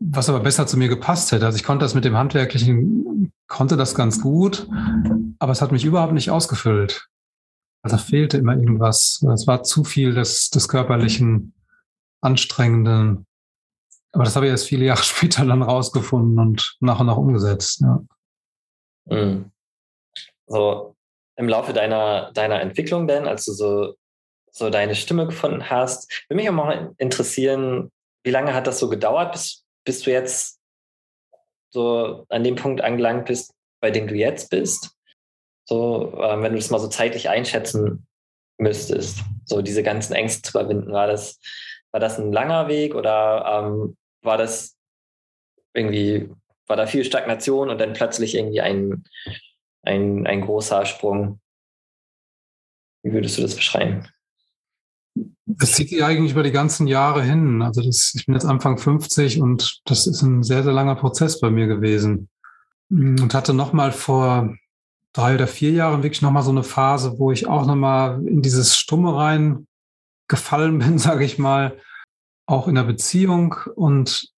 was 0.00 0.30
aber 0.30 0.40
besser 0.40 0.66
zu 0.66 0.78
mir 0.78 0.88
gepasst 0.88 1.30
hätte. 1.30 1.46
Also 1.46 1.56
ich 1.56 1.64
konnte 1.64 1.84
das 1.84 1.94
mit 1.94 2.04
dem 2.04 2.16
Handwerklichen, 2.16 3.32
konnte 3.46 3.76
das 3.76 3.94
ganz 3.94 4.20
gut, 4.20 4.66
aber 5.38 5.52
es 5.52 5.60
hat 5.60 5.72
mich 5.72 5.84
überhaupt 5.84 6.14
nicht 6.14 6.30
ausgefüllt. 6.30 7.06
Also 7.82 7.98
fehlte 7.98 8.38
immer 8.38 8.56
irgendwas. 8.56 9.24
Es 9.32 9.46
war 9.46 9.62
zu 9.62 9.84
viel 9.84 10.14
des, 10.14 10.50
des 10.50 10.68
körperlichen, 10.68 11.54
anstrengenden. 12.22 13.26
Aber 14.12 14.24
das 14.24 14.36
habe 14.36 14.46
ich 14.46 14.50
erst 14.50 14.66
viele 14.66 14.86
Jahre 14.86 15.02
später 15.02 15.44
dann 15.44 15.62
rausgefunden 15.62 16.38
und 16.38 16.76
nach 16.80 17.00
und 17.00 17.06
nach 17.06 17.16
umgesetzt. 17.16 17.82
Ja. 17.82 18.00
Mhm. 19.06 19.52
So 20.46 20.96
im 21.40 21.48
Laufe 21.48 21.72
deiner, 21.72 22.30
deiner 22.32 22.60
Entwicklung 22.60 23.08
denn, 23.08 23.26
als 23.26 23.46
du 23.46 23.52
so, 23.52 23.94
so 24.52 24.68
deine 24.68 24.94
Stimme 24.94 25.26
gefunden 25.26 25.70
hast, 25.70 26.28
würde 26.28 26.36
mich 26.36 26.48
auch 26.48 26.54
mal 26.54 26.92
interessieren, 26.98 27.90
wie 28.22 28.30
lange 28.30 28.52
hat 28.52 28.66
das 28.66 28.78
so 28.78 28.90
gedauert, 28.90 29.32
bis, 29.32 29.64
bis 29.84 30.02
du 30.02 30.10
jetzt 30.10 30.60
so 31.70 32.26
an 32.28 32.44
dem 32.44 32.56
Punkt 32.56 32.82
angelangt 32.82 33.26
bist, 33.26 33.54
bei 33.80 33.90
dem 33.90 34.06
du 34.06 34.14
jetzt 34.14 34.50
bist? 34.50 34.90
So, 35.64 36.12
äh, 36.18 36.42
wenn 36.42 36.52
du 36.52 36.58
das 36.58 36.70
mal 36.70 36.78
so 36.78 36.88
zeitlich 36.88 37.30
einschätzen 37.30 38.06
müsstest, 38.58 39.20
so 39.46 39.62
diese 39.62 39.82
ganzen 39.82 40.12
Ängste 40.12 40.42
zu 40.42 40.58
überwinden, 40.58 40.92
war 40.92 41.06
das, 41.06 41.40
war 41.90 42.00
das 42.00 42.18
ein 42.18 42.32
langer 42.32 42.68
Weg 42.68 42.94
oder 42.94 43.64
ähm, 43.64 43.96
war 44.22 44.36
das 44.36 44.76
irgendwie, 45.72 46.28
war 46.66 46.76
da 46.76 46.86
viel 46.86 47.04
Stagnation 47.04 47.70
und 47.70 47.80
dann 47.80 47.94
plötzlich 47.94 48.34
irgendwie 48.34 48.60
ein, 48.60 49.04
ein, 49.82 50.26
ein 50.26 50.42
großer 50.42 50.84
Sprung? 50.86 51.40
Wie 53.02 53.12
würdest 53.12 53.38
du 53.38 53.42
das 53.42 53.54
beschreiben? 53.54 54.06
Das 55.46 55.72
zieht 55.72 55.88
sich 55.88 56.04
eigentlich 56.04 56.32
über 56.32 56.42
die 56.42 56.52
ganzen 56.52 56.86
Jahre 56.86 57.22
hin. 57.22 57.62
Also 57.62 57.82
das, 57.82 58.12
ich 58.14 58.26
bin 58.26 58.34
jetzt 58.34 58.44
Anfang 58.44 58.78
50 58.78 59.40
und 59.40 59.80
das 59.84 60.06
ist 60.06 60.22
ein 60.22 60.42
sehr, 60.42 60.62
sehr 60.62 60.72
langer 60.72 60.94
Prozess 60.94 61.40
bei 61.40 61.50
mir 61.50 61.66
gewesen. 61.66 62.28
Und 62.90 63.34
hatte 63.34 63.54
nochmal 63.54 63.92
vor 63.92 64.54
drei 65.12 65.34
oder 65.34 65.46
vier 65.46 65.72
Jahren 65.72 66.02
wirklich 66.02 66.22
nochmal 66.22 66.42
so 66.42 66.50
eine 66.50 66.62
Phase, 66.62 67.18
wo 67.18 67.32
ich 67.32 67.46
auch 67.46 67.66
nochmal 67.66 68.24
in 68.26 68.42
dieses 68.42 68.76
Stumme 68.76 69.16
rein 69.16 69.66
gefallen 70.28 70.78
bin, 70.80 70.98
sage 70.98 71.24
ich 71.24 71.38
mal, 71.38 71.78
auch 72.46 72.68
in 72.68 72.74
der 72.74 72.84
Beziehung 72.84 73.56
und 73.74 74.32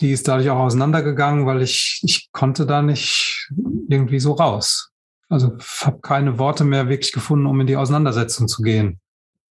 die 0.00 0.12
ist 0.12 0.28
dadurch 0.28 0.50
auch 0.50 0.58
auseinandergegangen, 0.58 1.46
weil 1.46 1.62
ich, 1.62 2.00
ich 2.04 2.30
konnte 2.32 2.66
da 2.66 2.82
nicht 2.82 3.50
irgendwie 3.88 4.20
so 4.20 4.32
raus. 4.32 4.92
Also 5.28 5.56
habe 5.80 6.00
keine 6.00 6.38
Worte 6.38 6.64
mehr 6.64 6.88
wirklich 6.88 7.12
gefunden, 7.12 7.46
um 7.46 7.60
in 7.60 7.66
die 7.66 7.76
Auseinandersetzung 7.76 8.46
zu 8.48 8.62
gehen 8.62 9.00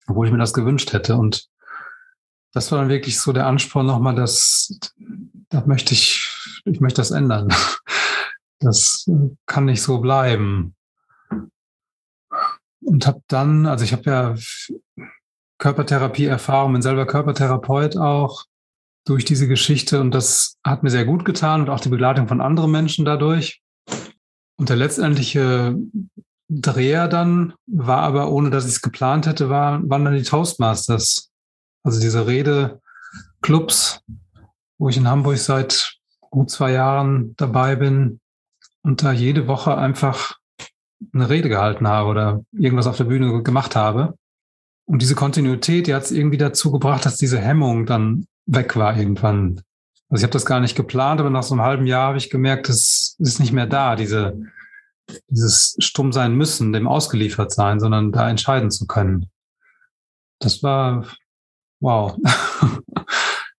obwohl 0.06 0.26
ich 0.26 0.32
mir 0.32 0.38
das 0.38 0.54
gewünscht 0.54 0.92
hätte. 0.92 1.16
Und 1.16 1.48
das 2.52 2.70
war 2.70 2.78
dann 2.78 2.88
wirklich 2.88 3.18
so 3.18 3.32
der 3.32 3.46
Anspruch 3.46 3.82
nochmal, 3.82 4.14
dass 4.14 4.78
da 5.48 5.62
möchte 5.66 5.94
ich, 5.94 6.28
ich 6.64 6.80
möchte 6.80 7.00
das 7.00 7.10
ändern. 7.10 7.48
Das 8.64 9.10
kann 9.44 9.64
nicht 9.64 9.82
so 9.82 9.98
bleiben. 9.98 10.76
Und 12.80 13.08
habe 13.08 13.20
dann, 13.26 13.66
also 13.66 13.84
ich 13.84 13.92
habe 13.92 14.04
ja 14.04 14.36
Körpertherapie-Erfahrung, 15.58 16.74
bin 16.74 16.80
selber 16.80 17.04
Körpertherapeut 17.04 17.96
auch 17.96 18.44
durch 19.04 19.24
diese 19.24 19.48
Geschichte 19.48 20.00
und 20.00 20.12
das 20.12 20.58
hat 20.64 20.82
mir 20.82 20.90
sehr 20.90 21.04
gut 21.04 21.24
getan 21.24 21.62
und 21.62 21.70
auch 21.70 21.80
die 21.80 21.88
Begleitung 21.88 22.28
von 22.28 22.40
anderen 22.40 22.70
Menschen 22.70 23.04
dadurch. 23.04 23.60
Und 24.56 24.68
der 24.68 24.76
letztendliche 24.76 25.76
Dreher 26.48 27.08
dann, 27.08 27.54
war 27.66 28.02
aber, 28.02 28.30
ohne 28.30 28.50
dass 28.50 28.66
ich 28.66 28.72
es 28.72 28.82
geplant 28.82 29.26
hätte, 29.26 29.48
war, 29.48 29.80
waren 29.88 30.04
dann 30.04 30.14
die 30.14 30.22
Toastmasters. 30.22 31.30
Also 31.82 32.00
diese 32.00 32.26
Redeclubs, 32.26 34.02
wo 34.78 34.88
ich 34.88 34.96
in 34.96 35.08
Hamburg 35.08 35.38
seit 35.38 35.96
gut 36.30 36.50
zwei 36.50 36.72
Jahren 36.72 37.34
dabei 37.36 37.76
bin. 37.76 38.20
und 38.82 39.02
da 39.02 39.12
jede 39.12 39.46
Woche 39.46 39.76
einfach 39.76 40.38
eine 41.12 41.28
Rede 41.28 41.48
gehalten 41.48 41.88
habe 41.88 42.08
oder 42.08 42.44
irgendwas 42.52 42.86
auf 42.86 42.96
der 42.96 43.04
Bühne 43.04 43.42
gemacht 43.42 43.76
habe. 43.76 44.16
Und 44.84 45.02
diese 45.02 45.14
Kontinuität, 45.14 45.86
die 45.86 45.94
hat 45.94 46.04
es 46.04 46.12
irgendwie 46.12 46.38
dazu 46.38 46.72
gebracht, 46.72 47.06
dass 47.06 47.16
diese 47.16 47.38
Hemmung 47.38 47.86
dann 47.86 48.26
weg 48.46 48.76
war 48.76 48.96
irgendwann. 48.96 49.62
Also 50.08 50.20
ich 50.20 50.24
habe 50.24 50.32
das 50.32 50.46
gar 50.46 50.60
nicht 50.60 50.76
geplant, 50.76 51.20
aber 51.20 51.30
nach 51.30 51.42
so 51.42 51.54
einem 51.54 51.62
halben 51.62 51.86
Jahr 51.86 52.08
habe 52.08 52.18
ich 52.18 52.30
gemerkt, 52.30 52.68
es 52.68 53.16
ist 53.18 53.40
nicht 53.40 53.52
mehr 53.52 53.66
da, 53.66 53.96
diese, 53.96 54.38
dieses 55.28 55.74
stumm 55.78 56.12
sein 56.12 56.34
müssen, 56.34 56.72
dem 56.72 56.86
ausgeliefert 56.86 57.52
sein, 57.52 57.80
sondern 57.80 58.12
da 58.12 58.28
entscheiden 58.28 58.70
zu 58.70 58.86
können. 58.86 59.30
Das 60.38 60.62
war 60.62 61.06
wow. 61.82 62.16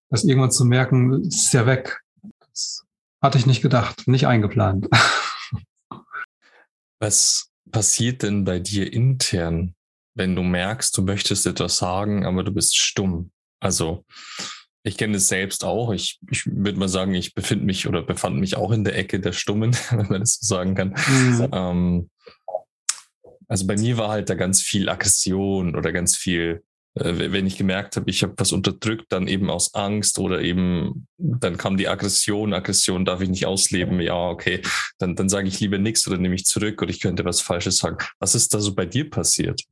das 0.09 0.23
irgendwann 0.23 0.51
zu 0.51 0.65
merken, 0.65 1.23
ist 1.23 1.53
ja 1.53 1.65
weg. 1.65 2.01
Das 2.39 2.83
hatte 3.21 3.37
ich 3.37 3.45
nicht 3.45 3.61
gedacht, 3.61 4.07
nicht 4.07 4.27
eingeplant. 4.27 4.87
Was 6.99 7.49
passiert 7.71 8.23
denn 8.23 8.45
bei 8.45 8.59
dir 8.59 8.91
intern, 8.91 9.75
wenn 10.15 10.35
du 10.35 10.43
merkst, 10.43 10.97
du 10.97 11.01
möchtest 11.01 11.45
etwas 11.45 11.77
sagen, 11.77 12.25
aber 12.25 12.43
du 12.43 12.51
bist 12.51 12.77
stumm? 12.77 13.31
Also, 13.59 14.05
ich 14.83 14.97
kenne 14.97 15.17
es 15.17 15.27
selbst 15.27 15.63
auch. 15.63 15.91
Ich, 15.93 16.19
ich 16.29 16.45
würde 16.45 16.77
mal 16.77 16.89
sagen, 16.89 17.13
ich 17.13 17.33
befinde 17.33 17.65
mich 17.65 17.87
oder 17.87 18.01
befand 18.01 18.37
mich 18.37 18.57
auch 18.57 18.71
in 18.71 18.83
der 18.83 18.97
Ecke 18.97 19.19
der 19.19 19.31
Stummen, 19.31 19.75
wenn 19.89 20.07
man 20.07 20.19
das 20.19 20.39
so 20.39 20.55
sagen 20.55 20.75
kann. 20.75 20.95
Mhm. 21.07 21.49
Ähm, 21.51 22.09
also 23.47 23.67
bei 23.67 23.77
mir 23.77 23.97
war 23.97 24.09
halt 24.09 24.29
da 24.29 24.35
ganz 24.35 24.61
viel 24.61 24.89
Aggression 24.89 25.75
oder 25.75 25.91
ganz 25.91 26.15
viel 26.15 26.63
äh, 26.95 27.31
wenn 27.31 27.47
ich 27.47 27.57
gemerkt 27.57 27.95
habe, 27.95 28.09
ich 28.09 28.23
habe 28.23 28.33
was 28.37 28.51
unterdrückt, 28.51 29.05
dann 29.09 29.27
eben 29.27 29.49
aus 29.49 29.73
Angst 29.73 30.19
oder 30.19 30.41
eben, 30.41 31.07
dann 31.17 31.57
kam 31.57 31.77
die 31.77 31.87
Aggression, 31.87 32.53
Aggression 32.53 33.05
darf 33.05 33.21
ich 33.21 33.29
nicht 33.29 33.45
ausleben, 33.45 33.99
ja, 33.99 34.29
okay, 34.29 34.61
dann, 34.99 35.15
dann 35.15 35.29
sage 35.29 35.47
ich 35.47 35.59
lieber 35.59 35.77
nichts 35.77 36.07
oder 36.07 36.17
nehme 36.17 36.35
ich 36.35 36.45
zurück 36.45 36.81
oder 36.81 36.91
ich 36.91 36.99
könnte 36.99 37.25
was 37.25 37.41
Falsches 37.41 37.77
sagen. 37.77 37.97
Was 38.19 38.35
ist 38.35 38.53
da 38.53 38.59
so 38.59 38.75
bei 38.75 38.85
dir 38.85 39.09
passiert? 39.09 39.63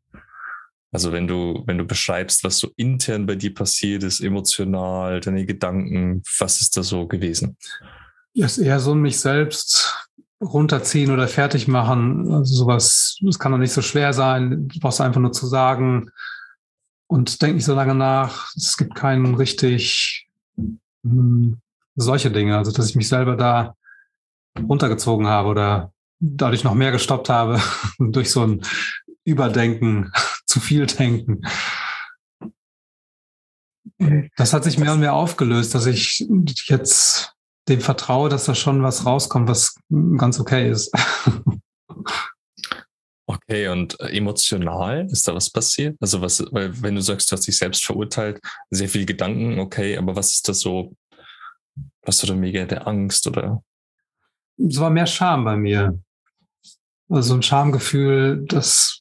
Also 0.91 1.11
wenn 1.11 1.27
du, 1.27 1.63
wenn 1.65 1.77
du 1.77 1.85
beschreibst, 1.85 2.43
was 2.43 2.57
so 2.57 2.69
intern 2.75 3.25
bei 3.25 3.35
dir 3.35 3.53
passiert 3.53 4.03
ist, 4.03 4.19
emotional, 4.19 5.21
deine 5.21 5.45
Gedanken, 5.45 6.21
was 6.39 6.61
ist 6.61 6.75
da 6.75 6.83
so 6.83 7.07
gewesen? 7.07 7.57
Ja, 8.33 8.45
ist 8.45 8.57
eher 8.57 8.79
so 8.79 8.93
mich 8.93 9.19
selbst 9.19 10.09
runterziehen 10.41 11.11
oder 11.11 11.27
fertig 11.27 11.67
machen. 11.67 12.31
Also 12.33 12.55
sowas, 12.55 13.17
das 13.21 13.39
kann 13.39 13.51
doch 13.51 13.57
nicht 13.57 13.73
so 13.73 13.81
schwer 13.81 14.11
sein. 14.11 14.67
Du 14.67 14.79
brauchst 14.79 14.99
einfach 14.99 15.21
nur 15.21 15.31
zu 15.31 15.47
sagen, 15.47 16.11
und 17.11 17.41
denke 17.41 17.55
nicht 17.55 17.65
so 17.65 17.75
lange 17.75 17.93
nach. 17.93 18.55
Es 18.55 18.77
gibt 18.77 18.95
keinen 18.95 19.35
richtig 19.35 20.29
mh, 20.55 20.77
hm, 21.03 21.61
solche 21.95 22.31
Dinge, 22.31 22.57
also 22.57 22.71
dass 22.71 22.89
ich 22.89 22.95
mich 22.95 23.09
selber 23.09 23.35
da 23.35 23.75
runtergezogen 24.57 25.27
habe 25.27 25.49
oder 25.49 25.91
dadurch 26.19 26.63
noch 26.63 26.73
mehr 26.73 26.93
gestoppt 26.93 27.27
habe 27.27 27.59
durch 27.99 28.31
so 28.31 28.43
ein 28.43 28.61
Überdenken, 29.25 30.13
zu 30.51 30.59
viel 30.59 30.85
Denken. 30.85 31.41
Das 34.35 34.53
hat 34.53 34.63
sich 34.63 34.77
mehr 34.77 34.93
und 34.93 34.99
mehr 34.99 35.13
aufgelöst, 35.13 35.73
dass 35.73 35.85
ich 35.85 36.25
jetzt 36.65 37.33
dem 37.69 37.79
vertraue, 37.79 38.29
dass 38.29 38.45
da 38.45 38.55
schon 38.55 38.83
was 38.83 39.05
rauskommt, 39.05 39.47
was 39.47 39.75
ganz 40.17 40.39
okay 40.39 40.69
ist. 40.69 40.91
Okay, 43.27 43.69
und 43.69 43.97
äh, 44.01 44.17
emotional 44.17 45.07
ist 45.09 45.25
da 45.25 45.33
was 45.33 45.49
passiert? 45.49 45.95
Also 46.01 46.21
was, 46.21 46.43
weil 46.51 46.81
wenn 46.81 46.95
du 46.95 47.01
sagst, 47.01 47.31
du 47.31 47.37
hast 47.37 47.47
dich 47.47 47.57
selbst 47.57 47.85
verurteilt, 47.85 48.41
sehr 48.69 48.89
viel 48.89 49.05
Gedanken, 49.05 49.57
okay, 49.59 49.97
aber 49.97 50.17
was 50.17 50.31
ist 50.31 50.49
das 50.49 50.59
so? 50.59 50.93
Hast 52.05 52.21
du 52.21 52.27
da 52.27 52.35
mega 52.35 52.65
der 52.65 52.85
Angst 52.87 53.25
oder? 53.27 53.63
Es 54.57 54.77
war 54.81 54.89
mehr 54.89 55.07
Scham 55.07 55.45
bei 55.45 55.55
mir. 55.55 55.97
Also 57.07 57.35
ein 57.35 57.41
Schamgefühl, 57.41 58.43
das 58.47 59.00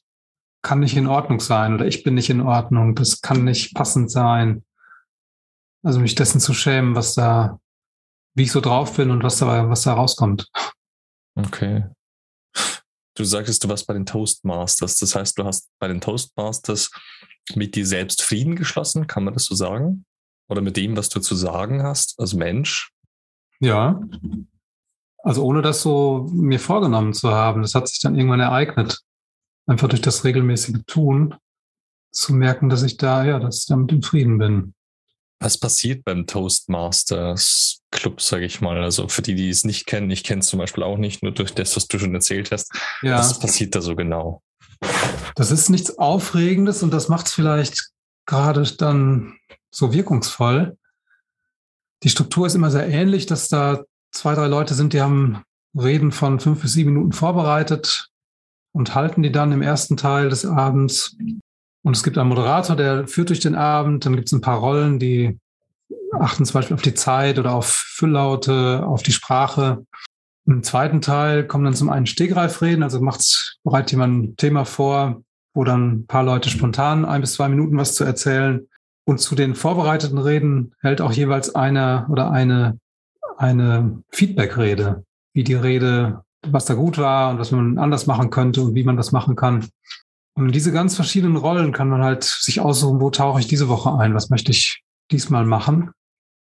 kann 0.61 0.79
nicht 0.79 0.95
in 0.95 1.07
Ordnung 1.07 1.39
sein 1.39 1.73
oder 1.73 1.85
ich 1.85 2.03
bin 2.03 2.13
nicht 2.15 2.29
in 2.29 2.41
Ordnung, 2.41 2.95
das 2.95 3.21
kann 3.21 3.43
nicht 3.43 3.73
passend 3.73 4.11
sein. 4.11 4.63
Also 5.83 5.99
mich 5.99 6.15
dessen 6.15 6.39
zu 6.39 6.53
schämen, 6.53 6.95
was 6.95 7.15
da, 7.15 7.59
wie 8.35 8.43
ich 8.43 8.51
so 8.51 8.61
drauf 8.61 8.95
bin 8.95 9.09
und 9.09 9.23
was 9.23 9.39
da, 9.39 9.69
was 9.69 9.81
da 9.83 9.93
rauskommt. 9.93 10.47
Okay. 11.35 11.85
Du 13.15 13.23
sagtest, 13.23 13.63
du 13.63 13.69
warst 13.69 13.87
bei 13.87 13.93
den 13.93 14.05
Toastmasters. 14.05 14.97
Das 14.97 15.15
heißt, 15.15 15.37
du 15.37 15.43
hast 15.43 15.69
bei 15.79 15.87
den 15.87 16.01
Toastmasters 16.01 16.91
mit 17.55 17.75
dir 17.75 17.85
selbst 17.85 18.21
Frieden 18.21 18.55
geschlossen, 18.55 19.07
kann 19.07 19.23
man 19.23 19.33
das 19.33 19.45
so 19.45 19.55
sagen? 19.55 20.05
Oder 20.47 20.61
mit 20.61 20.77
dem, 20.77 20.95
was 20.95 21.09
du 21.09 21.19
zu 21.19 21.35
sagen 21.35 21.83
hast 21.83 22.19
als 22.19 22.33
Mensch? 22.33 22.91
Ja. 23.59 24.01
Also 25.19 25.43
ohne 25.43 25.61
das 25.61 25.81
so 25.81 26.29
mir 26.31 26.59
vorgenommen 26.59 27.13
zu 27.13 27.31
haben. 27.31 27.61
Das 27.61 27.75
hat 27.75 27.87
sich 27.87 27.99
dann 27.99 28.15
irgendwann 28.15 28.39
ereignet. 28.39 29.01
Einfach 29.67 29.89
durch 29.89 30.01
das 30.01 30.23
regelmäßige 30.23 30.81
Tun 30.87 31.35
zu 32.11 32.33
merken, 32.33 32.69
dass 32.69 32.83
ich 32.83 32.97
da, 32.97 33.23
ja, 33.23 33.39
dass 33.39 33.61
ich 33.61 33.65
damit 33.67 33.91
im 33.91 34.01
Frieden 34.01 34.37
bin. 34.37 34.73
Was 35.39 35.57
passiert 35.57 36.03
beim 36.03 36.27
Toastmasters 36.27 37.81
Club, 37.89 38.21
sage 38.21 38.45
ich 38.45 38.61
mal? 38.61 38.83
Also 38.83 39.07
für 39.07 39.21
die, 39.21 39.33
die 39.33 39.49
es 39.49 39.63
nicht 39.63 39.87
kennen, 39.87 40.11
ich 40.11 40.23
kenne 40.23 40.41
es 40.41 40.47
zum 40.47 40.59
Beispiel 40.59 40.83
auch 40.83 40.97
nicht, 40.97 41.23
nur 41.23 41.31
durch 41.31 41.53
das, 41.53 41.75
was 41.75 41.87
du 41.87 41.97
schon 41.97 42.13
erzählt 42.13 42.51
hast. 42.51 42.71
Ja. 43.01 43.17
Was 43.17 43.39
passiert 43.39 43.73
da 43.73 43.81
so 43.81 43.95
genau? 43.95 44.43
Das 45.35 45.51
ist 45.51 45.69
nichts 45.69 45.97
Aufregendes 45.97 46.83
und 46.83 46.91
das 46.91 47.07
macht 47.07 47.27
es 47.27 47.33
vielleicht 47.33 47.89
gerade 48.25 48.63
dann 48.77 49.37
so 49.71 49.93
wirkungsvoll. 49.93 50.77
Die 52.03 52.09
Struktur 52.09 52.47
ist 52.47 52.55
immer 52.55 52.71
sehr 52.71 52.87
ähnlich, 52.87 53.25
dass 53.25 53.47
da 53.47 53.83
zwei, 54.11 54.35
drei 54.35 54.47
Leute 54.47 54.73
sind, 54.73 54.93
die 54.93 55.01
haben 55.01 55.43
Reden 55.75 56.11
von 56.11 56.39
fünf 56.39 56.61
bis 56.61 56.73
sieben 56.73 56.93
Minuten 56.93 57.13
vorbereitet 57.13 58.10
und 58.73 58.95
halten 58.95 59.23
die 59.23 59.31
dann 59.31 59.51
im 59.51 59.61
ersten 59.61 59.97
Teil 59.97 60.29
des 60.29 60.45
Abends. 60.45 61.17
Und 61.83 61.95
es 61.95 62.03
gibt 62.03 62.17
einen 62.17 62.29
Moderator, 62.29 62.75
der 62.75 63.07
führt 63.07 63.29
durch 63.29 63.39
den 63.39 63.55
Abend. 63.55 64.05
Dann 64.05 64.15
gibt 64.15 64.27
es 64.27 64.33
ein 64.33 64.41
paar 64.41 64.59
Rollen, 64.59 64.99
die 64.99 65.39
achten 66.13 66.45
zum 66.45 66.53
Beispiel 66.53 66.75
auf 66.75 66.81
die 66.81 66.93
Zeit 66.93 67.39
oder 67.39 67.53
auf 67.53 67.67
Fülllaute, 67.67 68.85
auf 68.85 69.03
die 69.03 69.11
Sprache. 69.11 69.85
Im 70.45 70.63
zweiten 70.63 71.01
Teil 71.01 71.45
kommen 71.45 71.65
dann 71.65 71.73
zum 71.73 71.89
einen 71.89 72.07
Stegreifreden, 72.07 72.83
also 72.83 72.99
macht 72.99 73.57
bereitet 73.63 73.91
jemand 73.91 74.23
ein 74.23 74.35
Thema 74.37 74.65
vor, 74.65 75.21
wo 75.53 75.63
dann 75.63 75.91
ein 75.91 76.07
paar 76.07 76.23
Leute 76.23 76.49
spontan 76.49 77.05
ein 77.05 77.21
bis 77.21 77.33
zwei 77.33 77.47
Minuten 77.47 77.77
was 77.77 77.95
zu 77.95 78.03
erzählen. 78.03 78.67
Und 79.05 79.19
zu 79.19 79.35
den 79.35 79.55
vorbereiteten 79.55 80.17
Reden 80.17 80.73
hält 80.81 81.01
auch 81.01 81.11
jeweils 81.11 81.55
einer 81.55 82.07
oder 82.09 82.31
eine, 82.31 82.79
eine 83.37 84.03
Feedback-Rede, 84.11 85.03
wie 85.33 85.43
die 85.43 85.55
Rede, 85.55 86.23
was 86.47 86.65
da 86.65 86.73
gut 86.73 86.97
war 86.97 87.31
und 87.31 87.39
was 87.39 87.51
man 87.51 87.77
anders 87.77 88.07
machen 88.07 88.29
könnte 88.29 88.61
und 88.61 88.75
wie 88.75 88.83
man 88.83 88.97
das 88.97 89.11
machen 89.11 89.35
kann. 89.35 89.67
Und 90.33 90.53
diese 90.53 90.71
ganz 90.71 90.95
verschiedenen 90.95 91.35
Rollen 91.35 91.71
kann 91.71 91.89
man 91.89 92.01
halt 92.01 92.23
sich 92.23 92.61
aussuchen, 92.61 93.01
wo 93.01 93.09
tauche 93.09 93.39
ich 93.39 93.47
diese 93.47 93.67
Woche 93.67 93.93
ein, 93.97 94.13
was 94.15 94.29
möchte 94.29 94.51
ich 94.51 94.83
diesmal 95.11 95.45
machen. 95.45 95.91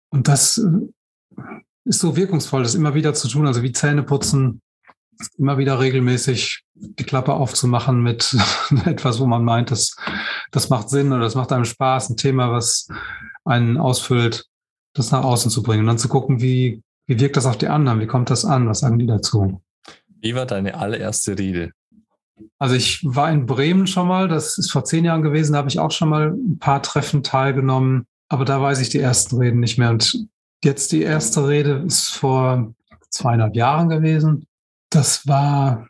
Und 0.09 0.27
das 0.27 0.57
äh, 0.57 1.41
ist 1.85 1.99
so 1.99 2.15
wirkungsvoll, 2.15 2.63
das 2.63 2.75
immer 2.75 2.93
wieder 2.93 3.13
zu 3.13 3.27
tun, 3.27 3.45
also 3.45 3.61
wie 3.61 3.71
Zähne 3.71 4.03
putzen, 4.03 4.61
immer 5.37 5.57
wieder 5.57 5.79
regelmäßig 5.79 6.63
die 6.73 7.03
Klappe 7.03 7.33
aufzumachen 7.33 8.01
mit 8.01 8.35
etwas, 8.85 9.19
wo 9.19 9.25
man 9.25 9.43
meint, 9.43 9.71
das, 9.71 9.95
das 10.51 10.69
macht 10.69 10.89
Sinn 10.89 11.11
oder 11.11 11.21
das 11.21 11.35
macht 11.35 11.51
einem 11.51 11.65
Spaß, 11.65 12.09
ein 12.09 12.17
Thema, 12.17 12.51
was 12.51 12.87
einen 13.45 13.77
ausfüllt, 13.77 14.45
das 14.93 15.11
nach 15.11 15.23
außen 15.23 15.51
zu 15.51 15.61
bringen 15.61 15.81
und 15.81 15.87
dann 15.87 15.97
zu 15.97 16.07
gucken, 16.07 16.41
wie, 16.41 16.81
wie 17.07 17.19
wirkt 17.19 17.37
das 17.37 17.45
auf 17.45 17.57
die 17.57 17.67
anderen, 17.67 17.99
wie 17.99 18.07
kommt 18.07 18.29
das 18.29 18.45
an, 18.45 18.67
was 18.67 18.79
sagen 18.79 18.99
die 18.99 19.07
dazu. 19.07 19.61
Wie 20.23 20.35
war 20.35 20.45
deine 20.45 20.75
allererste 20.75 21.37
Rede? 21.37 21.71
Also 22.57 22.75
ich 22.75 23.01
war 23.03 23.29
in 23.29 23.45
Bremen 23.45 23.87
schon 23.87 24.07
mal, 24.07 24.29
das 24.29 24.57
ist 24.57 24.71
vor 24.71 24.85
zehn 24.85 25.03
Jahren 25.03 25.21
gewesen, 25.21 25.51
da 25.51 25.59
habe 25.59 25.67
ich 25.67 25.79
auch 25.79 25.91
schon 25.91 26.07
mal 26.07 26.29
ein 26.29 26.59
paar 26.59 26.81
Treffen 26.81 27.23
teilgenommen, 27.23 28.07
aber 28.29 28.45
da 28.45 28.61
weiß 28.61 28.79
ich 28.79 28.87
die 28.87 28.99
ersten 28.99 29.37
Reden 29.37 29.59
nicht 29.59 29.77
mehr. 29.77 29.89
Und 29.89 30.25
jetzt 30.63 30.93
die 30.93 31.01
erste 31.01 31.45
Rede 31.45 31.83
ist 31.85 32.07
vor 32.07 32.73
zweieinhalb 33.09 33.53
Jahren 33.55 33.89
gewesen. 33.89 34.47
Das 34.89 35.27
war 35.27 35.89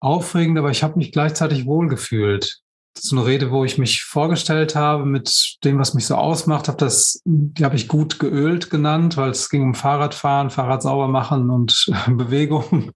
aufregend, 0.00 0.58
aber 0.58 0.70
ich 0.70 0.82
habe 0.82 0.98
mich 0.98 1.12
gleichzeitig 1.12 1.66
wohlgefühlt. 1.66 2.62
Das 2.94 3.06
ist 3.06 3.12
eine 3.12 3.26
Rede, 3.26 3.50
wo 3.50 3.64
ich 3.64 3.76
mich 3.76 4.04
vorgestellt 4.04 4.76
habe 4.76 5.04
mit 5.04 5.56
dem, 5.64 5.78
was 5.78 5.94
mich 5.94 6.06
so 6.06 6.14
ausmacht. 6.14 6.68
Hab 6.68 6.78
das, 6.78 7.20
die 7.24 7.64
habe 7.64 7.74
ich 7.74 7.88
gut 7.88 8.20
geölt 8.20 8.70
genannt, 8.70 9.16
weil 9.16 9.30
es 9.30 9.50
ging 9.50 9.62
um 9.62 9.74
Fahrradfahren, 9.74 10.50
Fahrrad 10.50 10.82
sauber 10.82 11.08
machen 11.08 11.50
und 11.50 11.86
Bewegung. 12.06 12.92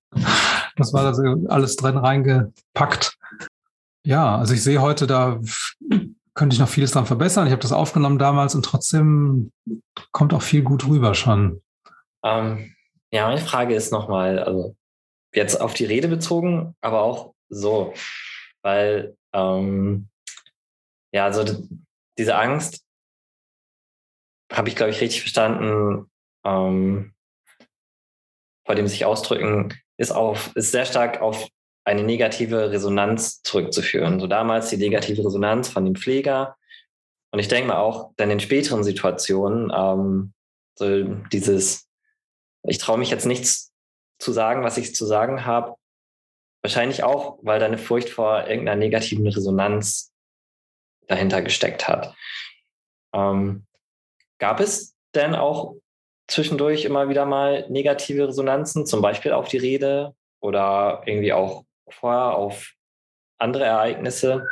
Das 0.76 0.92
war 0.92 1.04
also 1.04 1.22
alles 1.48 1.74
drin 1.76 1.96
reingepackt. 1.96 3.18
Ja, 4.04 4.38
also 4.38 4.54
ich 4.54 4.62
sehe 4.62 4.80
heute, 4.80 5.08
da 5.08 5.40
könnte 6.34 6.54
ich 6.54 6.60
noch 6.60 6.68
vieles 6.68 6.92
dran 6.92 7.04
verbessern. 7.04 7.46
Ich 7.46 7.52
habe 7.52 7.62
das 7.62 7.72
aufgenommen 7.72 8.18
damals 8.18 8.54
und 8.54 8.64
trotzdem 8.64 9.50
kommt 10.12 10.32
auch 10.32 10.42
viel 10.42 10.62
gut 10.62 10.86
rüber 10.86 11.14
schon. 11.14 11.60
Ähm, 12.24 12.74
ja, 13.10 13.26
meine 13.26 13.40
Frage 13.40 13.74
ist 13.74 13.90
nochmal, 13.90 14.38
also 14.38 14.76
jetzt 15.34 15.60
auf 15.60 15.74
die 15.74 15.84
Rede 15.84 16.06
bezogen, 16.06 16.76
aber 16.80 17.02
auch 17.02 17.34
so, 17.48 17.92
weil 18.62 19.16
ähm, 19.32 20.08
ja, 21.12 21.24
also 21.24 21.44
diese 22.18 22.36
Angst 22.36 22.84
habe 24.52 24.68
ich, 24.68 24.76
glaube 24.76 24.90
ich, 24.90 25.00
richtig 25.00 25.20
verstanden, 25.20 26.10
ähm, 26.44 27.14
vor 28.66 28.74
dem 28.74 28.88
sich 28.88 29.04
ausdrücken, 29.04 29.74
ist 29.96 30.12
auf, 30.12 30.54
ist 30.54 30.72
sehr 30.72 30.84
stark 30.84 31.20
auf 31.20 31.48
eine 31.84 32.02
negative 32.02 32.70
Resonanz 32.70 33.42
zurückzuführen. 33.42 34.20
So 34.20 34.26
damals 34.26 34.68
die 34.68 34.76
negative 34.76 35.24
Resonanz 35.24 35.68
von 35.68 35.84
dem 35.84 35.94
Pfleger. 35.94 36.56
Und 37.30 37.38
ich 37.38 37.48
denke 37.48 37.68
mal 37.68 37.78
auch 37.78 38.12
dann 38.16 38.30
in 38.30 38.40
späteren 38.40 38.84
Situationen, 38.84 39.72
ähm, 39.74 40.34
so 40.74 41.04
dieses, 41.32 41.88
ich 42.62 42.78
traue 42.78 42.98
mich 42.98 43.10
jetzt 43.10 43.26
nichts 43.26 43.72
zu 44.18 44.32
sagen, 44.32 44.64
was 44.64 44.76
ich 44.76 44.94
zu 44.94 45.06
sagen 45.06 45.46
habe. 45.46 45.76
Wahrscheinlich 46.62 47.02
auch, 47.02 47.38
weil 47.42 47.60
da 47.60 47.66
eine 47.66 47.78
Furcht 47.78 48.10
vor 48.10 48.46
irgendeiner 48.46 48.76
negativen 48.76 49.26
Resonanz 49.26 50.12
dahinter 51.06 51.42
gesteckt 51.42 51.88
hat. 51.88 52.14
Ähm, 53.14 53.66
gab 54.38 54.60
es 54.60 54.96
denn 55.14 55.34
auch 55.34 55.76
zwischendurch 56.26 56.84
immer 56.84 57.08
wieder 57.08 57.26
mal 57.26 57.68
negative 57.70 58.28
Resonanzen, 58.28 58.86
zum 58.86 59.00
Beispiel 59.00 59.32
auf 59.32 59.48
die 59.48 59.58
Rede 59.58 60.14
oder 60.40 61.02
irgendwie 61.06 61.32
auch 61.32 61.64
vorher 61.88 62.34
auf 62.34 62.74
andere 63.38 63.64
Ereignisse? 63.64 64.46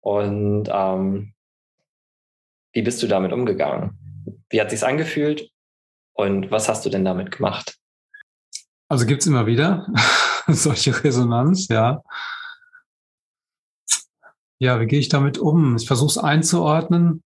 Und 0.00 0.68
ähm, 0.72 1.34
wie 2.72 2.82
bist 2.82 3.02
du 3.02 3.06
damit 3.06 3.32
umgegangen? 3.32 3.98
Wie 4.48 4.60
hat 4.60 4.70
sich's 4.70 4.82
angefühlt 4.82 5.50
und 6.14 6.50
was 6.50 6.68
hast 6.68 6.84
du 6.84 6.90
denn 6.90 7.04
damit 7.04 7.30
gemacht? 7.30 7.76
Also 8.88 9.06
gibt 9.06 9.20
es 9.20 9.26
immer 9.26 9.46
wieder 9.46 9.86
solche 10.54 11.04
Resonanz, 11.04 11.68
ja. 11.68 12.02
Ja, 14.58 14.78
wie 14.80 14.86
gehe 14.86 14.98
ich 14.98 15.08
damit 15.08 15.38
um? 15.38 15.76
Ich 15.76 15.86
versuche 15.86 16.10
es 16.10 16.18
einzuordnen, 16.18 17.22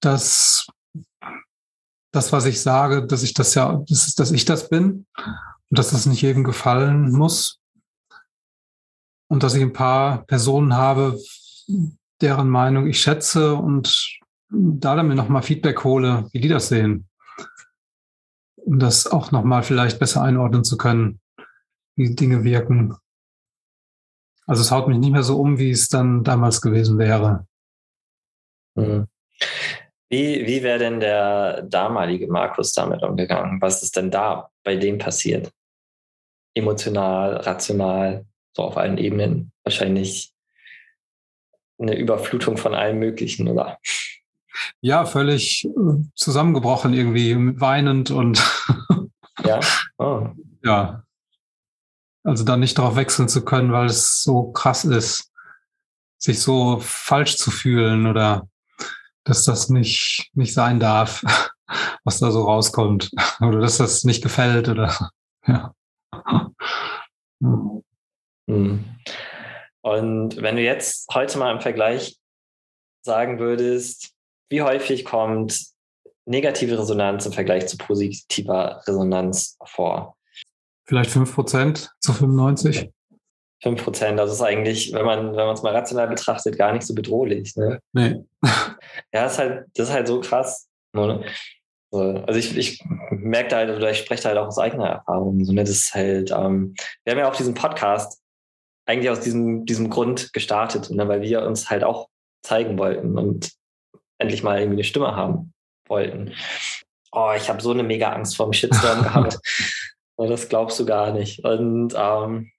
dass 0.00 0.66
das, 2.12 2.32
was 2.32 2.46
ich 2.46 2.60
sage, 2.60 3.06
dass 3.06 3.22
ich 3.22 3.34
das 3.34 3.54
ja, 3.54 3.84
das 3.88 4.08
ist, 4.08 4.18
dass 4.18 4.32
ich 4.32 4.44
das 4.44 4.68
bin 4.68 5.06
und 5.16 5.78
dass 5.78 5.90
das 5.90 6.06
nicht 6.06 6.22
jedem 6.22 6.44
gefallen 6.44 7.12
muss. 7.12 7.60
Und 9.28 9.42
dass 9.42 9.54
ich 9.54 9.62
ein 9.62 9.72
paar 9.72 10.24
Personen 10.24 10.74
habe, 10.74 11.18
deren 12.20 12.48
Meinung 12.48 12.86
ich 12.86 13.00
schätze 13.00 13.54
und 13.54 14.18
da 14.48 14.94
dann 14.94 15.08
mir 15.08 15.14
nochmal 15.14 15.42
Feedback 15.42 15.84
hole, 15.84 16.28
wie 16.32 16.40
die 16.40 16.48
das 16.48 16.68
sehen. 16.68 17.08
Um 18.56 18.78
das 18.78 19.06
auch 19.06 19.30
nochmal 19.32 19.62
vielleicht 19.62 19.98
besser 19.98 20.22
einordnen 20.22 20.64
zu 20.64 20.76
können, 20.76 21.20
wie 21.96 22.14
Dinge 22.14 22.44
wirken. 22.44 22.96
Also 24.46 24.62
es 24.62 24.70
haut 24.70 24.86
mich 24.86 24.98
nicht 24.98 25.12
mehr 25.12 25.22
so 25.22 25.40
um, 25.40 25.58
wie 25.58 25.70
es 25.70 25.88
dann 25.88 26.22
damals 26.22 26.60
gewesen 26.60 26.98
wäre. 26.98 27.46
Mhm. 28.76 29.08
Wie, 30.08 30.46
wie 30.46 30.62
wäre 30.62 30.78
denn 30.78 31.00
der 31.00 31.62
damalige 31.62 32.28
Markus 32.28 32.72
damit 32.72 33.02
umgegangen? 33.02 33.60
Was 33.60 33.82
ist 33.82 33.96
denn 33.96 34.10
da 34.10 34.50
bei 34.62 34.76
dem 34.76 34.98
passiert? 34.98 35.50
Emotional, 36.54 37.38
rational, 37.38 38.24
so 38.54 38.62
auf 38.62 38.76
allen 38.76 38.98
Ebenen. 38.98 39.50
Wahrscheinlich 39.64 40.32
eine 41.78 41.96
Überflutung 41.96 42.56
von 42.56 42.74
allem 42.74 42.98
Möglichen, 43.00 43.48
oder? 43.48 43.78
Ja, 44.80 45.04
völlig 45.04 45.68
zusammengebrochen 46.14 46.94
irgendwie, 46.94 47.60
weinend 47.60 48.10
und 48.10 48.42
ja. 49.44 49.60
Oh. 49.98 50.28
ja. 50.62 51.05
Also 52.26 52.42
dann 52.42 52.58
nicht 52.58 52.76
darauf 52.76 52.96
wechseln 52.96 53.28
zu 53.28 53.44
können, 53.44 53.72
weil 53.72 53.86
es 53.86 54.24
so 54.24 54.50
krass 54.50 54.84
ist, 54.84 55.30
sich 56.18 56.42
so 56.42 56.80
falsch 56.80 57.36
zu 57.36 57.52
fühlen 57.52 58.06
oder 58.08 58.48
dass 59.22 59.44
das 59.44 59.68
nicht, 59.68 60.28
nicht 60.34 60.52
sein 60.52 60.80
darf, 60.80 61.22
was 62.04 62.18
da 62.18 62.32
so 62.32 62.42
rauskommt. 62.42 63.10
Oder 63.40 63.60
dass 63.60 63.78
das 63.78 64.04
nicht 64.04 64.22
gefällt 64.22 64.68
oder 64.68 65.10
ja. 65.46 65.74
Hm. 67.40 68.84
Und 69.82 70.36
wenn 70.42 70.56
du 70.56 70.62
jetzt 70.62 71.12
heute 71.12 71.38
mal 71.38 71.52
im 71.52 71.60
Vergleich 71.60 72.16
sagen 73.04 73.38
würdest, 73.38 74.12
wie 74.48 74.62
häufig 74.62 75.04
kommt 75.04 75.66
negative 76.24 76.78
Resonanz 76.78 77.26
im 77.26 77.32
Vergleich 77.32 77.66
zu 77.66 77.76
positiver 77.76 78.82
Resonanz 78.86 79.58
vor? 79.64 80.15
Vielleicht 80.86 81.10
5% 81.10 81.88
zu 82.00 82.12
95? 82.12 82.90
5 83.62 83.82
Prozent, 83.82 84.18
das 84.18 84.30
ist 84.30 84.42
eigentlich, 84.42 84.92
wenn 84.92 85.04
man 85.04 85.28
wenn 85.28 85.46
man 85.46 85.54
es 85.54 85.62
mal 85.62 85.74
rational 85.74 86.08
betrachtet, 86.08 86.58
gar 86.58 86.72
nicht 86.72 86.86
so 86.86 86.94
bedrohlich. 86.94 87.56
Ne? 87.56 87.80
Nee. 87.92 88.24
Ja, 89.12 89.24
das 89.24 89.32
ist 89.32 89.38
halt, 89.38 89.66
das 89.74 89.88
ist 89.88 89.94
halt 89.94 90.06
so 90.06 90.20
krass. 90.20 90.68
Ne? 90.94 91.24
Also 91.92 92.38
ich, 92.38 92.56
ich 92.56 92.82
merke 93.10 93.48
da 93.50 93.56
halt, 93.56 93.76
oder 93.76 93.90
ich 93.90 93.98
spreche 93.98 94.22
da 94.22 94.28
halt 94.30 94.38
auch 94.38 94.46
aus 94.46 94.58
eigener 94.58 94.86
Erfahrung. 94.86 95.44
So, 95.44 95.52
ne? 95.52 95.62
Das 95.62 95.70
ist 95.70 95.94
halt, 95.94 96.30
ähm, 96.30 96.74
wir 97.04 97.12
haben 97.12 97.18
ja 97.18 97.28
auch 97.28 97.36
diesen 97.36 97.54
Podcast 97.54 98.20
eigentlich 98.86 99.10
aus 99.10 99.20
diesem, 99.20 99.66
diesem 99.66 99.90
Grund 99.90 100.32
gestartet, 100.32 100.90
ne? 100.90 101.08
weil 101.08 101.22
wir 101.22 101.42
uns 101.42 101.68
halt 101.68 101.84
auch 101.84 102.08
zeigen 102.42 102.78
wollten 102.78 103.18
und 103.18 103.52
endlich 104.18 104.42
mal 104.42 104.58
irgendwie 104.58 104.76
eine 104.76 104.84
Stimme 104.84 105.14
haben 105.16 105.52
wollten. 105.88 106.32
Oh, 107.12 107.32
ich 107.36 107.48
habe 107.48 107.62
so 107.62 107.72
eine 107.72 107.82
mega 107.82 108.12
Angst 108.12 108.36
vor 108.36 108.46
dem 108.46 108.52
Shitstorm 108.52 109.02
gehabt. 109.02 109.38
Das 110.16 110.48
glaubst 110.48 110.80
du 110.80 110.86
gar 110.86 111.12
nicht. 111.12 111.44
Und 111.44 111.94
ähm, 111.96 112.50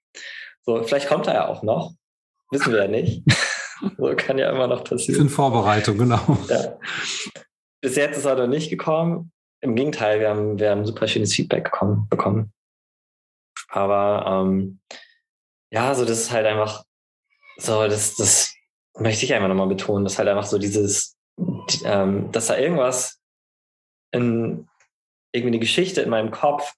so, 0.62 0.82
vielleicht 0.82 1.08
kommt 1.08 1.26
er 1.26 1.34
ja 1.34 1.48
auch 1.48 1.62
noch. 1.62 1.92
Wissen 2.50 2.72
wir 2.72 2.82
ja 2.82 2.88
nicht. 2.88 3.22
so 3.98 4.14
kann 4.16 4.38
ja 4.38 4.50
immer 4.50 4.66
noch 4.66 4.84
passieren. 4.84 5.22
In 5.22 5.28
Vorbereitung, 5.28 5.98
genau. 5.98 6.38
Ja. 6.48 6.78
Bis 7.80 7.96
jetzt 7.96 8.16
ist 8.16 8.24
er 8.24 8.36
noch 8.36 8.46
nicht 8.46 8.70
gekommen. 8.70 9.32
Im 9.60 9.74
Gegenteil, 9.74 10.20
wir 10.20 10.30
haben, 10.30 10.58
wir 10.58 10.70
haben 10.70 10.86
super 10.86 11.08
schönes 11.08 11.34
Feedback 11.34 11.64
bekommen. 11.64 12.06
bekommen. 12.08 12.52
Aber 13.68 14.24
ähm, 14.26 14.80
ja, 15.70 15.94
so 15.94 16.04
das 16.04 16.20
ist 16.20 16.30
halt 16.30 16.46
einfach 16.46 16.84
so, 17.56 17.86
das, 17.88 18.14
das 18.14 18.54
möchte 18.94 19.24
ich 19.24 19.34
einfach 19.34 19.48
nochmal 19.48 19.68
betonen, 19.68 20.04
dass 20.04 20.18
halt 20.18 20.28
einfach 20.28 20.46
so 20.46 20.58
dieses, 20.58 21.16
ähm, 21.84 22.30
dass 22.32 22.46
da 22.46 22.56
irgendwas 22.56 23.20
in 24.12 24.68
irgendwie 25.32 25.48
eine 25.48 25.58
Geschichte 25.58 26.00
in 26.00 26.10
meinem 26.10 26.30
Kopf 26.30 26.72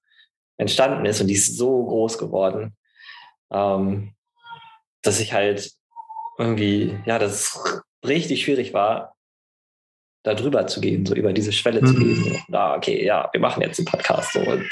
entstanden 0.61 1.07
ist 1.07 1.21
und 1.21 1.29
die 1.29 1.35
ist 1.35 1.57
so 1.57 1.85
groß 1.85 2.19
geworden, 2.19 2.77
ähm, 3.51 4.15
dass 5.03 5.19
ich 5.19 5.33
halt 5.33 5.73
irgendwie, 6.39 6.99
ja, 7.07 7.19
das 7.19 7.57
es 7.57 7.83
richtig 8.07 8.45
schwierig 8.45 8.73
war, 8.75 9.17
da 10.23 10.35
drüber 10.35 10.67
zu 10.67 10.81
gehen, 10.81 11.07
so 11.07 11.15
über 11.15 11.33
diese 11.33 11.53
Schwelle 11.53 11.81
mhm. 11.81 11.87
zu 11.87 11.95
gehen. 11.95 12.25
So, 12.25 12.57
ah, 12.57 12.77
okay, 12.77 13.05
ja, 13.05 13.29
wir 13.33 13.41
machen 13.41 13.63
jetzt 13.63 13.79
den 13.79 13.87
Podcast 13.87 14.35
so 14.35 14.41
und 14.41 14.69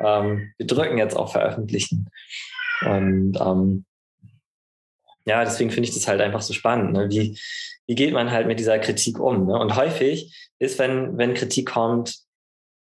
ähm, 0.00 0.52
wir 0.56 0.66
drücken 0.66 0.98
jetzt 0.98 1.16
auf 1.16 1.32
Veröffentlichen. 1.32 2.08
Und 2.82 3.36
ähm, 3.40 3.84
ja, 5.26 5.44
deswegen 5.44 5.70
finde 5.70 5.88
ich 5.88 5.94
das 5.94 6.06
halt 6.06 6.20
einfach 6.20 6.42
so 6.42 6.52
spannend. 6.52 6.92
Ne? 6.92 7.08
Wie, 7.10 7.38
wie 7.86 7.94
geht 7.94 8.12
man 8.12 8.30
halt 8.30 8.46
mit 8.46 8.58
dieser 8.60 8.78
Kritik 8.78 9.18
um? 9.18 9.46
Ne? 9.46 9.58
Und 9.58 9.74
häufig 9.74 10.50
ist, 10.60 10.78
wenn, 10.78 11.18
wenn 11.18 11.34
Kritik 11.34 11.68
kommt, 11.68 12.18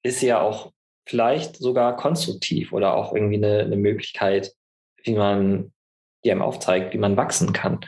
ist 0.04 0.20
sie 0.20 0.28
ja 0.28 0.40
auch 0.40 0.72
vielleicht 1.08 1.56
sogar 1.56 1.96
konstruktiv 1.96 2.74
oder 2.74 2.96
auch 2.96 3.14
irgendwie 3.14 3.38
eine, 3.38 3.60
eine 3.62 3.78
Möglichkeit, 3.78 4.54
wie 5.04 5.16
man, 5.16 5.74
die 6.24 6.32
einem 6.32 6.42
aufzeigt, 6.42 6.94
wie 6.94 6.98
man 6.98 7.18
wachsen 7.18 7.54
kann. 7.54 7.80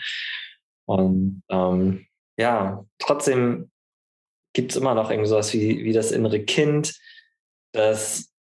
Und 0.86 1.44
ähm, 1.50 2.08
ja, 2.38 2.86
trotzdem 2.98 3.70
gibt 4.54 4.72
es 4.72 4.78
immer 4.78 4.96
noch 4.96 5.12
irgendwie 5.12 5.30
sowas 5.30 5.54
wie, 5.54 5.84
wie 5.84 5.94
das 5.94 6.12
innere 6.12 6.44
Kind, 6.44 6.98
das 7.74 8.34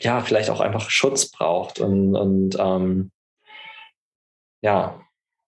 ja 0.00 0.20
vielleicht 0.20 0.50
auch 0.50 0.60
einfach 0.60 0.90
Schutz 0.90 1.30
braucht 1.30 1.78
und, 1.78 2.16
und 2.16 2.56
ähm, 2.58 3.12
ja, 4.62 5.00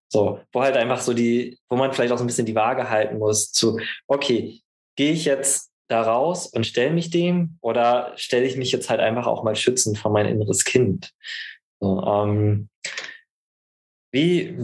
so, 0.09 0.41
wo 0.53 0.63
halt 0.63 0.77
einfach 0.77 1.01
so 1.01 1.13
die, 1.13 1.59
wo 1.69 1.77
man 1.77 1.93
vielleicht 1.93 2.13
auch 2.13 2.19
so 2.19 2.25
ein 2.25 2.29
bisschen 2.29 2.47
die 2.47 2.55
Waage 2.55 2.89
halten 2.89 3.19
muss 3.19 3.51
zu, 3.51 3.81
okay, 4.07 4.63
gehe 4.95 5.13
ich 5.13 5.25
jetzt 5.25 5.73
da 5.89 6.03
raus 6.03 6.47
und 6.47 6.67
stelle 6.67 6.93
mich 6.93 7.11
dem 7.11 7.59
oder 7.61 8.13
stelle 8.17 8.47
ich 8.47 8.57
mich 8.57 8.73
jetzt 8.73 8.91
halt 8.91 9.01
einfach 9.01 9.27
auch 9.27 9.45
mal 9.45 9.57
schützend 9.57 9.99
vor 9.99 10.11
mein 10.11 10.27
inneres 10.27 10.65
Kind? 10.65 11.13
So, 11.81 12.03
ähm, 12.03 12.69
wie, 14.13 14.59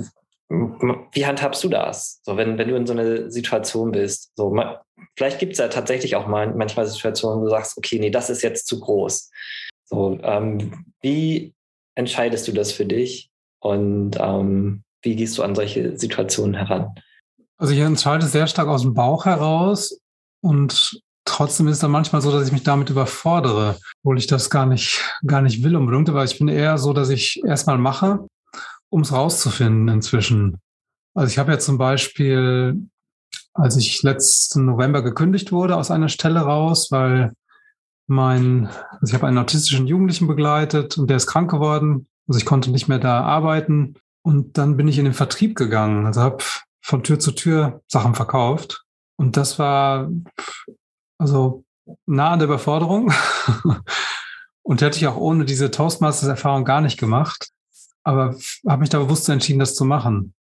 wie 0.49 1.26
handhabst 1.26 1.62
du 1.62 1.68
das? 1.68 2.20
So, 2.24 2.36
wenn, 2.36 2.59
wenn 2.59 2.68
du 2.68 2.76
in 2.76 2.86
so 2.86 2.92
einer 2.92 3.30
Situation 3.30 3.92
bist, 3.92 4.32
so, 4.36 4.57
vielleicht 5.16 5.38
gibt 5.38 5.53
es 5.53 5.59
ja 5.59 5.68
tatsächlich 5.68 6.16
auch 6.16 6.26
mal 6.26 6.55
manchmal 6.55 6.86
Situationen, 6.86 7.40
wo 7.40 7.44
du 7.44 7.51
sagst, 7.51 7.76
okay, 7.76 7.99
nee, 7.99 8.11
das 8.11 8.30
ist 8.30 8.42
jetzt 8.42 8.66
zu 8.66 8.80
groß. 8.80 9.30
So, 9.84 10.18
ähm, 10.22 10.86
wie 11.01 11.55
entscheidest 11.94 12.49
du 12.49 12.53
das 12.53 12.72
für 12.72 12.86
dich 12.86 13.30
und 13.61 14.16
ähm, 14.18 14.84
wie 15.03 15.16
gehst 15.16 15.36
du 15.36 15.42
an 15.42 15.55
solche 15.55 15.99
Situationen 15.99 16.55
heran? 16.55 16.94
Also 17.59 17.74
ich 17.74 17.80
entscheide 17.80 18.26
sehr 18.26 18.47
stark 18.47 18.68
aus 18.68 18.82
dem 18.82 18.94
Bauch 18.94 19.24
heraus 19.24 20.01
und 20.40 21.03
trotzdem 21.25 21.68
ist 21.68 21.75
es 21.75 21.81
dann 21.81 21.91
manchmal 21.91 22.23
so, 22.23 22.31
dass 22.33 22.47
ich 22.47 22.53
mich 22.53 22.62
damit 22.62 22.91
überfordere, 22.91 23.79
obwohl 24.03 24.18
ich 24.18 24.27
das 24.27 24.51
gar 24.51 24.66
nicht, 24.66 25.01
gar 25.27 25.43
nicht 25.43 25.62
will 25.62 25.77
unbedingt, 25.77 26.09
aber 26.09 26.25
ich 26.25 26.39
bin 26.39 26.49
eher 26.49 26.79
so, 26.79 26.93
dass 26.93 27.09
ich 27.09 27.43
erstmal 27.45 27.79
mache, 27.79 28.27
um 28.91 29.03
es 29.03 29.12
rauszufinden 29.12 29.89
inzwischen. 29.89 30.59
Also 31.14 31.31
ich 31.31 31.39
habe 31.39 31.53
ja 31.53 31.59
zum 31.59 31.79
Beispiel, 31.79 32.89
als 33.55 33.77
ich 33.77 34.03
letzten 34.03 34.64
November 34.64 35.03
gekündigt 35.03 35.53
wurde 35.53 35.77
aus 35.77 35.91
einer 35.91 36.09
Stelle 36.09 36.41
raus, 36.41 36.91
weil 36.91 37.33
mein, 38.07 38.68
also 39.01 39.07
ich 39.07 39.14
habe 39.14 39.27
einen 39.27 39.39
autistischen 39.39 39.87
Jugendlichen 39.87 40.27
begleitet 40.27 40.99
und 40.99 41.09
der 41.09 41.16
ist 41.16 41.27
krank 41.27 41.51
geworden. 41.51 42.09
Also 42.29 42.39
ich 42.39 42.47
konnte 42.47 42.70
nicht 42.70 42.89
mehr 42.89 42.99
da 42.99 43.23
arbeiten. 43.23 43.95
Und 44.23 44.59
dann 44.59 44.77
bin 44.77 44.89
ich 44.89 44.99
in 44.99 45.05
den 45.05 45.14
Vertrieb 45.14 45.57
gegangen. 45.57 46.07
Also 46.07 46.20
habe 46.20 46.45
von 46.81 47.03
Tür 47.03 47.18
zu 47.18 47.33
Tür 47.33 47.83
Sachen 47.89 48.14
verkauft. 48.14 48.85
Und 49.16 49.37
das 49.37 49.59
war 49.59 50.09
also 51.23 51.64
nah 52.07 52.31
an 52.31 52.39
der 52.39 52.49
Überforderung. 52.49 53.12
und 54.62 54.83
hätte 54.83 54.99
ich 54.99 55.07
auch 55.07 55.16
ohne 55.16 55.45
diese 55.45 55.70
Toastmasters-Erfahrung 55.70 56.64
gar 56.64 56.81
nicht 56.81 56.99
gemacht. 56.99 57.51
Aber 58.05 58.37
habe 58.66 58.81
mich 58.81 58.91
da 58.91 58.99
bewusst 58.99 59.29
entschieden, 59.29 59.61
das 59.61 59.75
zu 59.75 59.85
machen. 59.85 60.35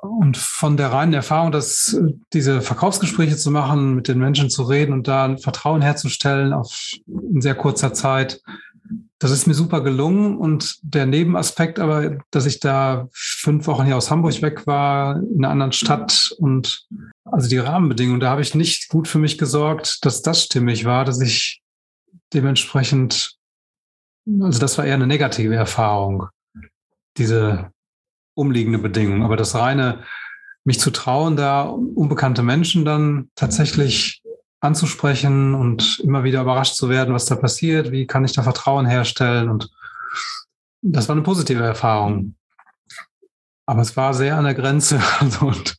Und 0.00 0.36
von 0.36 0.76
der 0.76 0.92
reinen 0.92 1.12
Erfahrung, 1.12 1.50
dass 1.50 1.92
äh, 1.92 2.12
diese 2.32 2.60
Verkaufsgespräche 2.62 3.36
zu 3.36 3.50
machen, 3.50 3.96
mit 3.96 4.06
den 4.06 4.18
Menschen 4.18 4.48
zu 4.48 4.62
reden 4.62 4.92
und 4.92 5.08
da 5.08 5.24
ein 5.24 5.38
Vertrauen 5.38 5.82
herzustellen 5.82 6.52
auf 6.52 6.92
in 7.06 7.40
sehr 7.40 7.56
kurzer 7.56 7.92
Zeit, 7.92 8.40
das 9.18 9.30
ist 9.30 9.46
mir 9.46 9.54
super 9.54 9.82
gelungen. 9.82 10.36
Und 10.36 10.78
der 10.82 11.06
Nebenaspekt 11.06 11.78
aber, 11.78 12.18
dass 12.30 12.46
ich 12.46 12.60
da 12.60 13.08
fünf 13.12 13.66
Wochen 13.66 13.84
hier 13.84 13.96
aus 13.96 14.10
Hamburg 14.10 14.40
weg 14.42 14.66
war, 14.66 15.16
in 15.16 15.44
einer 15.44 15.50
anderen 15.50 15.72
Stadt 15.72 16.34
und 16.38 16.86
also 17.24 17.48
die 17.48 17.58
Rahmenbedingungen, 17.58 18.20
da 18.20 18.30
habe 18.30 18.42
ich 18.42 18.54
nicht 18.54 18.88
gut 18.88 19.08
für 19.08 19.18
mich 19.18 19.38
gesorgt, 19.38 20.04
dass 20.04 20.22
das 20.22 20.44
stimmig 20.44 20.84
war, 20.84 21.04
dass 21.04 21.20
ich 21.20 21.62
dementsprechend, 22.32 23.36
also 24.40 24.58
das 24.58 24.78
war 24.78 24.84
eher 24.84 24.94
eine 24.94 25.06
negative 25.06 25.54
Erfahrung, 25.54 26.28
diese 27.16 27.70
umliegende 28.34 28.78
Bedingungen. 28.78 29.22
Aber 29.22 29.36
das 29.36 29.54
reine, 29.54 30.04
mich 30.64 30.80
zu 30.80 30.90
trauen, 30.90 31.36
da 31.36 31.62
unbekannte 31.62 32.42
Menschen 32.42 32.84
dann 32.84 33.30
tatsächlich 33.34 34.22
anzusprechen 34.60 35.54
und 35.54 36.00
immer 36.00 36.24
wieder 36.24 36.42
überrascht 36.42 36.74
zu 36.74 36.88
werden, 36.88 37.14
was 37.14 37.26
da 37.26 37.36
passiert, 37.36 37.92
wie 37.92 38.06
kann 38.06 38.24
ich 38.24 38.32
da 38.32 38.42
Vertrauen 38.42 38.86
herstellen. 38.86 39.48
Und 39.48 39.70
das 40.82 41.08
war 41.08 41.14
eine 41.14 41.22
positive 41.22 41.62
Erfahrung. 41.62 42.34
Aber 43.66 43.82
es 43.82 43.96
war 43.96 44.14
sehr 44.14 44.36
an 44.36 44.44
der 44.44 44.54
Grenze 44.54 45.00
also, 45.20 45.46
und 45.46 45.76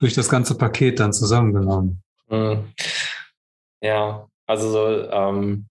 durch 0.00 0.14
das 0.14 0.28
ganze 0.28 0.56
Paket 0.56 1.00
dann 1.00 1.12
zusammengenommen. 1.12 2.02
Hm. 2.28 2.72
Ja, 3.80 4.26
also 4.46 4.70
so, 4.70 5.10
ähm, 5.10 5.66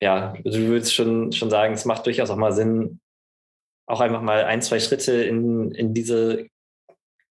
ja, 0.00 0.34
du 0.44 0.68
würdest 0.68 0.94
schon, 0.94 1.32
schon 1.32 1.50
sagen, 1.50 1.74
es 1.74 1.84
macht 1.84 2.06
durchaus 2.06 2.30
auch 2.30 2.36
mal 2.36 2.52
Sinn, 2.52 3.00
auch 3.86 4.00
einfach 4.00 4.22
mal 4.22 4.44
ein, 4.44 4.62
zwei 4.62 4.80
Schritte 4.80 5.12
in, 5.12 5.72
in 5.72 5.94
diese 5.94 6.46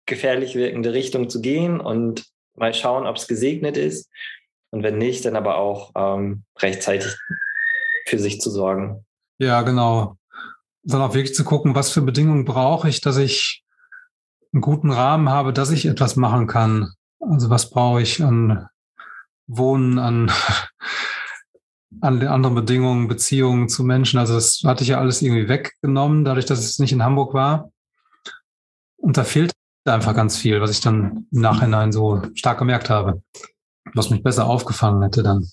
gefährlich 0.05 0.55
wirkende 0.55 0.93
Richtung 0.93 1.29
zu 1.29 1.41
gehen 1.41 1.79
und 1.79 2.25
mal 2.55 2.73
schauen, 2.73 3.05
ob 3.05 3.17
es 3.17 3.27
gesegnet 3.27 3.77
ist. 3.77 4.09
Und 4.71 4.83
wenn 4.83 4.97
nicht, 4.97 5.25
dann 5.25 5.35
aber 5.35 5.57
auch 5.57 5.91
ähm, 5.95 6.43
rechtzeitig 6.59 7.15
für 8.07 8.19
sich 8.19 8.41
zu 8.41 8.49
sorgen. 8.49 9.05
Ja, 9.37 9.61
genau. 9.61 10.17
Dann 10.83 11.01
auch 11.01 11.13
wirklich 11.13 11.35
zu 11.35 11.43
gucken, 11.43 11.75
was 11.75 11.91
für 11.91 12.01
Bedingungen 12.01 12.45
brauche 12.45 12.89
ich, 12.89 13.01
dass 13.01 13.17
ich 13.17 13.63
einen 14.53 14.61
guten 14.61 14.91
Rahmen 14.91 15.29
habe, 15.29 15.53
dass 15.53 15.71
ich 15.71 15.85
etwas 15.85 16.15
machen 16.15 16.47
kann. 16.47 16.91
Also 17.19 17.49
was 17.49 17.69
brauche 17.69 18.01
ich 18.01 18.23
an 18.23 18.67
Wohnen, 19.47 19.99
an 19.99 20.31
an 22.01 22.21
anderen 22.27 22.55
Bedingungen, 22.55 23.07
Beziehungen 23.07 23.69
zu 23.69 23.83
Menschen. 23.83 24.19
Also 24.19 24.33
das 24.33 24.61
hatte 24.65 24.83
ich 24.83 24.89
ja 24.89 24.99
alles 24.99 25.21
irgendwie 25.21 25.47
weggenommen, 25.47 26.25
dadurch, 26.25 26.45
dass 26.45 26.59
es 26.59 26.79
nicht 26.79 26.91
in 26.91 27.03
Hamburg 27.03 27.33
war. 27.33 27.71
Und 28.97 29.17
da 29.17 29.23
fehlt 29.23 29.53
einfach 29.93 30.15
ganz 30.15 30.37
viel, 30.37 30.61
was 30.61 30.71
ich 30.71 30.81
dann 30.81 31.27
im 31.31 31.41
Nachhinein 31.41 31.91
so 31.91 32.21
stark 32.33 32.59
gemerkt 32.59 32.89
habe, 32.89 33.21
was 33.93 34.09
mich 34.09 34.23
besser 34.23 34.47
aufgefangen 34.47 35.01
hätte 35.03 35.23
dann. 35.23 35.47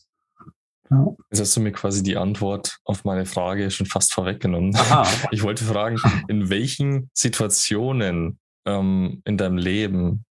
Ja. 0.91 1.07
Jetzt 1.31 1.41
hast 1.41 1.57
du 1.57 1.61
mir 1.61 1.73
quasi 1.73 2.03
die 2.03 2.17
Antwort 2.17 2.79
auf 2.85 3.05
meine 3.05 3.25
Frage 3.25 3.71
schon 3.71 3.87
fast 3.87 4.13
vorweggenommen. 4.13 4.75
Aha. 4.77 5.07
Ich 5.31 5.43
wollte 5.43 5.65
fragen, 5.65 5.99
in 6.29 6.51
welchen 6.51 7.11
Situationen 7.15 8.39
ähm, 8.67 9.23
in 9.25 9.39
deinem 9.39 9.57
Leben 9.57 10.25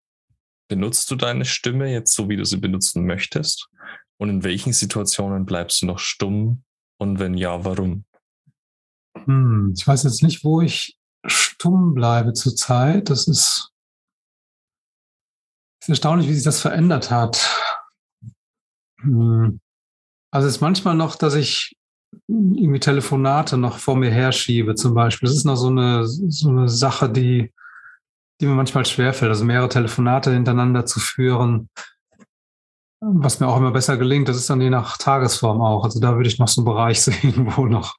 benutzt 0.68 1.10
du 1.12 1.16
deine 1.16 1.45
Stimme 1.45 1.91
jetzt 1.91 2.14
so, 2.14 2.30
wie 2.30 2.38
du 2.38 2.45
sie 2.45 2.58
benutzen 2.58 3.06
möchtest? 3.06 3.70
Und 4.18 4.30
in 4.30 4.43
welchen 4.43 4.74
Situationen 4.74 5.45
bleibst 5.45 5.82
du 5.82 5.86
noch 5.86 6.00
stumm? 6.00 6.64
Und 6.97 7.20
wenn 7.20 7.36
ja, 7.36 7.64
warum? 7.64 8.04
Hm, 9.26 9.74
ich 9.78 9.88
weiß 9.88 10.04
jetzt 10.04 10.24
nicht, 10.24 10.43
wo 10.43 10.62
ich 10.62 10.97
stumm 11.26 11.93
bleibe 11.93 12.34
zurzeit. 12.34 13.10
Das 13.10 13.28
ist, 13.28 13.68
erstaunlich, 15.89 16.27
wie 16.27 16.33
sich 16.33 16.43
das 16.43 16.61
verändert 16.61 17.11
hat. 17.11 17.49
Hm. 19.01 19.59
Also 20.31 20.47
es 20.47 20.55
ist 20.55 20.61
manchmal 20.61 20.95
noch, 20.95 21.15
dass 21.15 21.35
ich 21.35 21.75
irgendwie 22.27 22.79
Telefonate 22.79 23.57
noch 23.57 23.77
vor 23.77 23.95
mir 23.95 24.11
herschiebe, 24.11 24.75
zum 24.75 24.93
Beispiel. 24.93 25.27
Das 25.27 25.37
ist 25.37 25.45
noch 25.45 25.55
so 25.55 25.69
eine, 25.69 26.05
so 26.05 26.49
eine 26.49 26.69
Sache, 26.69 27.09
die, 27.09 27.51
die 28.39 28.45
mir 28.45 28.55
manchmal 28.55 28.85
schwerfällt. 28.85 29.29
Also 29.29 29.45
mehrere 29.45 29.69
Telefonate 29.69 30.31
hintereinander 30.31 30.85
zu 30.85 30.99
führen 30.99 31.69
was 33.01 33.39
mir 33.39 33.47
auch 33.47 33.57
immer 33.57 33.71
besser 33.71 33.97
gelingt, 33.97 34.27
das 34.27 34.37
ist 34.37 34.49
dann 34.49 34.61
je 34.61 34.69
nach 34.69 34.97
Tagesform 34.97 35.61
auch. 35.61 35.83
Also 35.83 35.99
da 35.99 36.15
würde 36.15 36.27
ich 36.27 36.39
noch 36.39 36.47
so 36.47 36.61
einen 36.61 36.65
Bereich 36.65 37.01
sehen, 37.01 37.53
wo 37.55 37.65
noch, 37.65 37.95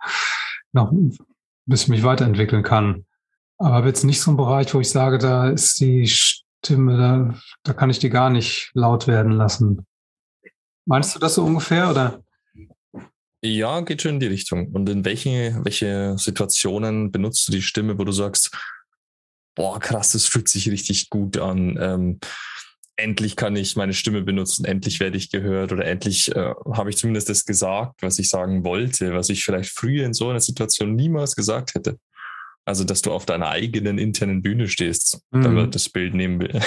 noch 0.72 0.92
bis 1.66 1.82
ich 1.82 1.88
mich 1.88 2.02
weiterentwickeln 2.02 2.62
kann. 2.62 3.06
Aber 3.58 3.86
jetzt 3.86 4.04
nicht 4.04 4.20
so 4.20 4.30
ein 4.30 4.36
Bereich, 4.36 4.74
wo 4.74 4.80
ich 4.80 4.90
sage, 4.90 5.18
da 5.18 5.48
ist 5.48 5.80
die 5.80 6.10
Stimme, 6.64 6.96
da, 6.96 7.34
da 7.62 7.72
kann 7.72 7.90
ich 7.90 7.98
die 7.98 8.10
gar 8.10 8.30
nicht 8.30 8.70
laut 8.74 9.06
werden 9.06 9.32
lassen. 9.32 9.86
Meinst 10.86 11.14
du 11.14 11.18
das 11.18 11.34
so 11.34 11.44
ungefähr 11.44 11.90
oder? 11.90 12.22
Ja, 13.42 13.80
geht 13.80 14.02
schon 14.02 14.14
in 14.14 14.20
die 14.20 14.26
Richtung. 14.26 14.68
Und 14.72 14.88
in 14.88 15.04
welche, 15.04 15.58
welche 15.64 16.18
Situationen 16.18 17.10
benutzt 17.10 17.48
du 17.48 17.52
die 17.52 17.62
Stimme, 17.62 17.98
wo 17.98 18.04
du 18.04 18.12
sagst, 18.12 18.50
boah, 19.54 19.80
krass, 19.80 20.12
das 20.12 20.26
fühlt 20.26 20.48
sich 20.48 20.70
richtig 20.70 21.08
gut 21.08 21.38
an. 21.38 21.78
Ähm, 21.80 22.20
endlich 22.96 23.36
kann 23.36 23.56
ich 23.56 23.76
meine 23.76 23.94
Stimme 23.94 24.22
benutzen, 24.22 24.66
endlich 24.66 25.00
werde 25.00 25.16
ich 25.16 25.30
gehört 25.30 25.72
oder 25.72 25.86
endlich 25.86 26.34
äh, 26.36 26.54
habe 26.72 26.90
ich 26.90 26.98
zumindest 26.98 27.30
das 27.30 27.46
gesagt, 27.46 28.02
was 28.02 28.18
ich 28.18 28.28
sagen 28.28 28.64
wollte, 28.64 29.14
was 29.14 29.30
ich 29.30 29.42
vielleicht 29.42 29.70
früher 29.70 30.04
in 30.04 30.12
so 30.12 30.28
einer 30.28 30.40
Situation 30.40 30.94
niemals 30.94 31.34
gesagt 31.34 31.74
hätte. 31.74 31.98
Also, 32.64 32.84
dass 32.84 33.02
du 33.02 33.12
auf 33.12 33.26
deiner 33.26 33.48
eigenen 33.48 33.98
internen 33.98 34.42
Bühne 34.42 34.68
stehst, 34.68 35.20
mhm. 35.30 35.44
wenn 35.44 35.54
man 35.54 35.70
das 35.70 35.88
Bild 35.88 36.14
nehmen 36.14 36.40
will. 36.40 36.60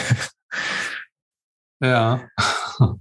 Ja. 1.82 2.28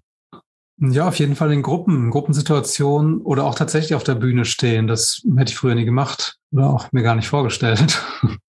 Ja, 0.84 1.06
auf 1.06 1.16
jeden 1.20 1.36
Fall 1.36 1.52
in 1.52 1.62
Gruppen, 1.62 2.10
Gruppensituationen 2.10 3.20
oder 3.20 3.44
auch 3.44 3.54
tatsächlich 3.54 3.94
auf 3.94 4.02
der 4.02 4.16
Bühne 4.16 4.44
stehen. 4.44 4.88
Das 4.88 5.22
hätte 5.36 5.52
ich 5.52 5.56
früher 5.56 5.76
nie 5.76 5.84
gemacht 5.84 6.38
oder 6.50 6.70
auch 6.70 6.90
mir 6.90 7.04
gar 7.04 7.14
nicht 7.14 7.28
vorgestellt. 7.28 8.02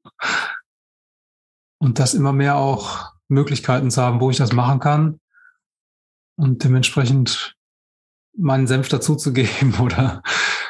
Und 1.77 1.99
das 1.99 2.15
immer 2.15 2.33
mehr 2.33 2.55
auch 2.55 3.11
Möglichkeiten 3.27 3.91
zu 3.91 4.01
haben, 4.01 4.19
wo 4.19 4.31
ich 4.31 4.37
das 4.37 4.51
machen 4.51 4.79
kann 4.79 5.19
und 6.35 6.63
dementsprechend 6.63 7.55
meinen 8.35 8.67
Senf 8.67 8.87
dazuzugeben 8.87 9.75
oder 9.79 10.23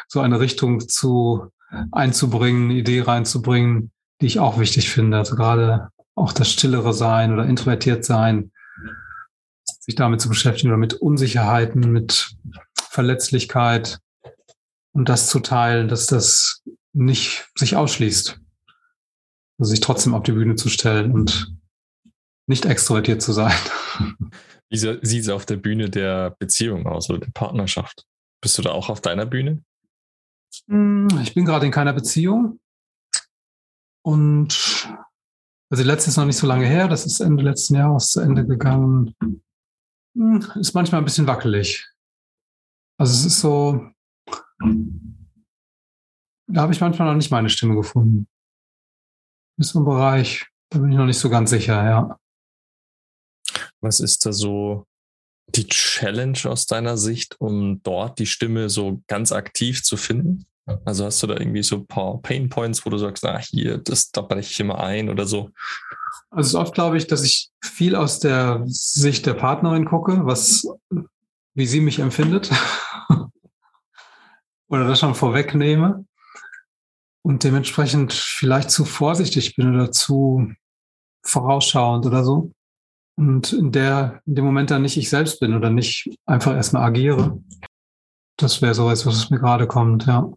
so 0.08 0.20
eine 0.20 0.40
Richtung 0.40 0.88
zu 0.88 1.52
einzubringen, 1.92 2.70
eine 2.70 2.80
Idee 2.80 3.02
reinzubringen, 3.02 3.92
die 4.22 4.28
ich 4.28 4.40
auch 4.40 4.60
wichtig 4.60 4.90
finde. 4.90 5.18
Also 5.18 5.36
gerade 5.36 5.90
auch 6.16 6.34
das 6.34 6.52
stillere 6.52 6.94
Sein 6.94 7.34
oder 7.34 7.46
introvertiert 7.46 8.06
sein, 8.06 8.52
sich 9.80 9.96
damit 9.96 10.22
zu 10.22 10.30
beschäftigen 10.30 10.70
oder 10.70 10.78
mit 10.78 10.94
Unsicherheiten, 10.94 11.92
mit 11.92 12.36
Verletzlichkeit 12.78 14.00
und 14.94 15.10
das 15.10 15.28
zu 15.28 15.40
teilen, 15.40 15.88
dass 15.88 16.06
das 16.06 16.64
nicht 16.94 17.50
sich 17.56 17.76
ausschließt. 17.76 18.40
Also 19.60 19.70
sich 19.70 19.80
trotzdem 19.82 20.14
auf 20.14 20.24
die 20.24 20.32
Bühne 20.32 20.56
zu 20.56 20.70
stellen 20.70 21.12
und 21.12 21.56
nicht 22.48 22.66
extrovertiert 22.66 23.22
zu 23.22 23.34
sein. 23.34 23.54
Wie 24.70 24.78
sieht 24.78 25.04
es 25.04 25.30
auf 25.30 25.46
der 25.46 25.58
Bühne 25.58 25.90
der 25.90 26.36
Beziehung 26.40 26.88
aus 26.88 27.10
oder 27.10 27.20
der 27.20 27.32
Partnerschaft? 27.32 28.06
Bist 28.42 28.58
du 28.58 28.62
da 28.62 28.72
auch 28.72 28.90
auf 28.90 29.02
deiner 29.02 29.26
Bühne? 29.26 29.64
Hm, 30.68 31.08
ich 31.22 31.34
bin 31.34 31.46
gerade 31.46 31.66
in 31.66 31.72
keiner 31.72 31.94
Beziehung. 31.94 32.60
Und 34.06 34.88
also 35.70 35.84
die 35.84 35.90
letzte 35.90 36.10
ist 36.10 36.18
noch 36.18 36.26
nicht 36.26 36.38
so 36.38 36.46
lange 36.46 36.66
her, 36.66 36.88
das 36.88 37.06
ist 37.06 37.20
Ende 37.20 37.44
letzten 37.44 37.76
Jahres 37.76 38.10
zu 38.10 38.20
Ende 38.20 38.46
gegangen. 38.46 39.16
Hm, 40.16 40.46
ist 40.56 40.74
manchmal 40.74 41.02
ein 41.02 41.06
bisschen 41.06 41.28
wackelig. 41.28 41.90
Also 43.00 43.14
es 43.14 43.26
ist 43.26 43.40
so, 43.40 43.90
da 46.48 46.62
habe 46.62 46.74
ich 46.74 46.82
manchmal 46.82 47.08
noch 47.08 47.16
nicht 47.16 47.32
meine 47.32 47.50
Stimme 47.50 47.76
gefunden. 47.76 48.28
Ist 49.58 49.70
so 49.70 49.80
ein 49.80 49.86
Bereich, 49.86 50.48
da 50.70 50.80
bin 50.80 50.92
ich 50.92 50.98
noch 50.98 51.06
nicht 51.06 51.20
so 51.20 51.30
ganz 51.30 51.50
sicher, 51.50 51.84
ja. 51.84 52.20
Was 53.82 54.00
ist 54.00 54.26
da 54.26 54.32
so 54.32 54.86
die 55.48 55.68
Challenge 55.68 56.40
aus 56.46 56.66
deiner 56.66 56.98
Sicht, 56.98 57.40
um 57.40 57.82
dort 57.84 58.20
die 58.20 58.26
Stimme 58.26 58.70
so 58.70 59.02
ganz 59.08 59.32
aktiv 59.32 59.84
zu 59.84 59.98
finden? 59.98 60.46
Also 60.86 61.06
hast 61.06 61.22
du 61.22 61.28
da 61.28 61.36
irgendwie 61.36 61.64
so 61.64 61.78
ein 61.78 61.88
paar 61.88 62.22
Pain 62.22 62.50
Points, 62.50 62.86
wo 62.86 62.90
du 62.90 62.98
sagst, 62.98 63.24
na 63.24 63.38
hier, 63.38 63.80
das, 63.80 64.12
da 64.12 64.22
breche 64.22 64.52
ich 64.52 64.60
immer 64.60 64.80
ein 64.80 65.10
oder 65.10 65.26
so? 65.26 65.50
Also 66.30 66.60
oft, 66.60 66.74
glaube 66.74 66.98
ich, 66.98 67.08
dass 67.08 67.24
ich 67.24 67.50
viel 67.62 67.96
aus 67.96 68.20
der 68.20 68.64
Sicht 68.66 69.26
der 69.26 69.34
Partnerin 69.34 69.86
gucke, 69.86 70.26
was, 70.26 70.66
wie 71.54 71.66
sie 71.66 71.82
mich 71.82 72.00
empfindet. 72.00 72.50
oder 74.68 74.88
das 74.88 75.00
schon 75.00 75.16
vorwegnehme 75.16 76.06
und 77.24 77.44
dementsprechend 77.44 78.14
vielleicht 78.14 78.72
zu 78.72 78.86
vorsichtig 78.86 79.56
bin 79.56 79.76
oder 79.76 79.92
zu 79.92 80.52
vorausschauend 81.24 82.06
oder 82.06 82.24
so. 82.24 82.52
Und 83.16 83.54
in 83.54 83.72
der, 83.72 84.22
in 84.26 84.36
dem 84.36 84.46
Moment 84.46 84.72
dann 84.72 84.82
nicht 84.82 84.98
ich 84.98 85.10
selbst 85.10 85.40
bin 85.40 85.56
oder 85.56 85.70
nicht 85.70 86.10
einfach 86.26 86.56
erstmal 86.56 86.84
agiere. 86.84 87.40
Das 88.38 88.62
wäre 88.62 88.74
so 88.74 88.90
etwas, 88.90 89.06
was 89.06 89.30
mir 89.30 89.40
gerade 89.40 89.68
kommt, 89.68 90.08
ja. 90.08 90.32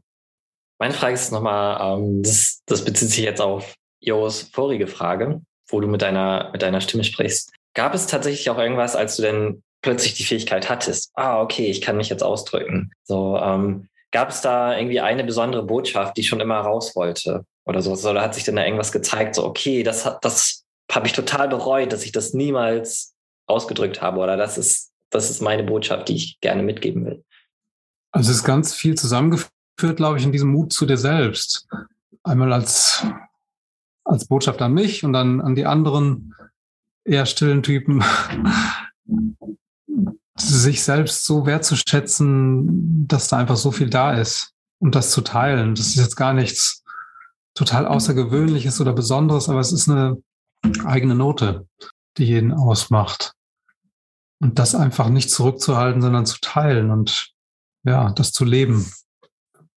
Meine 0.78 0.92
Frage 0.92 1.14
ist 1.14 1.32
nochmal, 1.32 1.98
ähm, 1.98 2.22
das, 2.22 2.60
das 2.66 2.84
bezieht 2.84 3.08
sich 3.08 3.24
jetzt 3.24 3.40
auf 3.40 3.74
Jos 4.00 4.42
vorige 4.52 4.86
Frage, 4.86 5.40
wo 5.68 5.80
du 5.80 5.88
mit 5.88 6.02
deiner, 6.02 6.50
mit 6.52 6.60
deiner 6.60 6.82
Stimme 6.82 7.04
sprichst. 7.04 7.50
Gab 7.74 7.94
es 7.94 8.06
tatsächlich 8.06 8.50
auch 8.50 8.58
irgendwas, 8.58 8.94
als 8.94 9.16
du 9.16 9.22
denn 9.22 9.62
plötzlich 9.80 10.14
die 10.14 10.24
Fähigkeit 10.24 10.68
hattest, 10.68 11.10
ah, 11.14 11.40
okay, 11.40 11.66
ich 11.66 11.80
kann 11.80 11.96
mich 11.96 12.08
jetzt 12.08 12.22
ausdrücken. 12.22 12.92
So, 13.04 13.38
ähm, 13.38 13.88
gab 14.10 14.30
es 14.30 14.40
da 14.40 14.76
irgendwie 14.76 15.00
eine 15.00 15.24
besondere 15.24 15.62
Botschaft, 15.62 16.16
die 16.16 16.24
schon 16.24 16.40
immer 16.40 16.58
raus 16.58 16.94
wollte 16.94 17.44
oder 17.64 17.80
so? 17.80 17.92
Oder 18.08 18.22
hat 18.22 18.34
sich 18.34 18.44
denn 18.44 18.56
da 18.56 18.64
irgendwas 18.64 18.92
gezeigt, 18.92 19.34
so, 19.34 19.44
okay, 19.44 19.82
das 19.82 20.04
hat, 20.04 20.24
das 20.24 20.64
habe 20.90 21.06
ich 21.06 21.12
total 21.12 21.48
bereut, 21.48 21.92
dass 21.92 22.04
ich 22.04 22.12
das 22.12 22.32
niemals 22.32 23.14
ausgedrückt 23.46 24.02
habe 24.02 24.20
oder 24.20 24.36
das 24.36 24.58
ist, 24.58 24.92
das 25.10 25.30
ist 25.30 25.42
meine 25.42 25.64
Botschaft, 25.64 26.08
die 26.08 26.16
ich 26.16 26.40
gerne 26.40 26.62
mitgeben 26.62 27.04
will. 27.04 27.24
Also 28.12 28.30
es 28.30 28.38
ist 28.38 28.44
ganz 28.44 28.74
viel 28.74 28.94
zusammengeführt, 28.96 29.96
glaube 29.96 30.18
ich, 30.18 30.24
in 30.24 30.32
diesem 30.32 30.50
Mut 30.50 30.72
zu 30.72 30.86
dir 30.86 30.96
selbst. 30.96 31.68
Einmal 32.22 32.52
als, 32.52 33.04
als 34.04 34.26
Botschaft 34.26 34.62
an 34.62 34.72
mich 34.72 35.04
und 35.04 35.12
dann 35.12 35.40
an 35.40 35.54
die 35.54 35.66
anderen 35.66 36.34
eher 37.04 37.26
stillen 37.26 37.62
Typen, 37.62 38.02
sich 40.38 40.82
selbst 40.82 41.24
so 41.24 41.46
wertzuschätzen, 41.46 43.06
dass 43.08 43.28
da 43.28 43.38
einfach 43.38 43.56
so 43.56 43.70
viel 43.70 43.90
da 43.90 44.14
ist 44.14 44.52
und 44.78 44.94
das 44.94 45.10
zu 45.10 45.20
teilen. 45.22 45.74
Das 45.74 45.88
ist 45.88 45.96
jetzt 45.96 46.16
gar 46.16 46.34
nichts 46.34 46.82
total 47.54 47.86
Außergewöhnliches 47.86 48.80
oder 48.80 48.92
Besonderes, 48.92 49.48
aber 49.48 49.60
es 49.60 49.72
ist 49.72 49.88
eine 49.88 50.22
eigene 50.84 51.14
Note, 51.14 51.66
die 52.16 52.24
jeden 52.24 52.52
ausmacht. 52.52 53.32
Und 54.40 54.58
das 54.58 54.74
einfach 54.74 55.08
nicht 55.08 55.30
zurückzuhalten, 55.30 56.02
sondern 56.02 56.26
zu 56.26 56.38
teilen 56.40 56.90
und 56.90 57.32
ja, 57.84 58.10
das 58.10 58.32
zu 58.32 58.44
leben, 58.44 58.90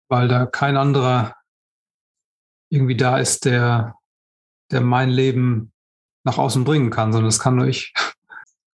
weil 0.08 0.28
da 0.28 0.46
kein 0.46 0.76
anderer 0.76 1.34
irgendwie 2.70 2.96
da 2.96 3.18
ist, 3.18 3.44
der, 3.44 3.94
der 4.70 4.80
mein 4.80 5.10
Leben 5.10 5.72
nach 6.24 6.38
außen 6.38 6.64
bringen 6.64 6.90
kann, 6.90 7.12
sondern 7.12 7.28
das 7.28 7.38
kann 7.38 7.56
nur 7.56 7.66
ich. 7.66 7.92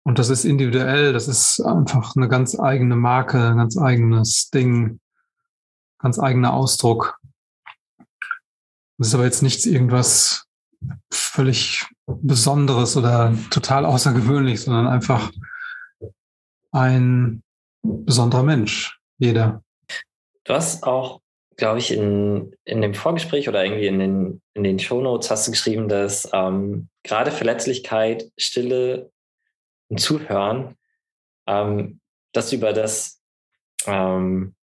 Und 0.03 0.19
das 0.19 0.29
ist 0.29 0.43
individuell, 0.43 1.13
das 1.13 1.27
ist 1.27 1.61
einfach 1.61 2.15
eine 2.15 2.27
ganz 2.27 2.59
eigene 2.59 2.95
Marke, 2.95 3.49
ein 3.49 3.57
ganz 3.57 3.77
eigenes 3.77 4.49
Ding, 4.49 4.99
ganz 5.99 6.19
eigener 6.19 6.53
Ausdruck. 6.53 7.17
Das 8.97 9.07
ist 9.07 9.15
aber 9.15 9.23
jetzt 9.23 9.43
nichts 9.43 9.65
irgendwas 9.65 10.45
völlig 11.11 11.85
Besonderes 12.05 12.97
oder 12.97 13.33
total 13.49 13.85
außergewöhnlich, 13.85 14.61
sondern 14.61 14.87
einfach 14.87 15.31
ein 16.71 17.43
besonderer 17.81 18.43
Mensch, 18.43 18.99
jeder. 19.17 19.63
Du 20.43 20.53
hast 20.53 20.83
auch, 20.83 21.21
glaube 21.55 21.79
ich, 21.79 21.91
in, 21.91 22.55
in 22.65 22.81
dem 22.81 22.93
Vorgespräch 22.93 23.47
oder 23.47 23.63
irgendwie 23.63 23.87
in 23.87 23.99
den, 23.99 24.41
in 24.53 24.63
den 24.63 24.79
Shownotes 24.79 25.31
hast 25.31 25.47
du 25.47 25.51
geschrieben, 25.51 25.87
dass 25.87 26.29
ähm, 26.33 26.89
gerade 27.03 27.31
Verletzlichkeit, 27.31 28.29
Stille 28.37 29.11
und 29.89 29.99
Zuhören, 29.99 30.75
ähm, 31.47 32.01
dass 32.33 32.49
du 32.49 32.57
über 32.57 32.73
das 32.73 33.21
ähm, 33.85 34.55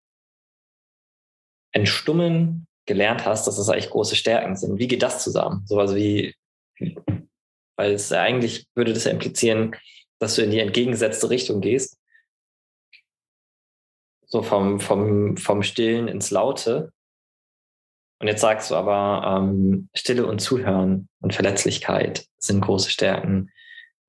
Entstummen 1.73 2.67
gelernt 2.87 3.25
hast, 3.25 3.47
dass 3.47 3.57
das 3.57 3.69
eigentlich 3.69 3.91
große 3.91 4.17
Stärken 4.17 4.57
sind. 4.57 4.79
Wie 4.79 4.89
geht 4.89 5.03
das 5.03 5.23
zusammen? 5.23 5.63
Sowas 5.67 5.95
wie, 5.95 6.35
weil 7.81 7.95
es 7.95 8.13
eigentlich 8.13 8.67
würde 8.75 8.93
das 8.93 9.07
implizieren, 9.07 9.75
dass 10.19 10.35
du 10.35 10.43
in 10.43 10.51
die 10.51 10.59
entgegengesetzte 10.59 11.31
Richtung 11.31 11.63
gehst. 11.63 11.99
So 14.27 14.43
vom, 14.43 14.81
vom, 14.81 15.39
vom 15.39 15.63
Stillen 15.63 16.07
ins 16.07 16.31
Laute. 16.31 16.93
Und 18.19 18.29
jetzt 18.29 18.43
sagst 18.43 18.71
du 18.71 18.75
aber, 18.75 19.39
ähm, 19.39 19.89
Stille 19.95 20.27
und 20.27 20.41
Zuhören 20.41 21.09
und 21.23 21.35
Verletzlichkeit 21.35 22.27
sind 22.37 22.61
große 22.61 22.91
Stärken. 22.91 23.51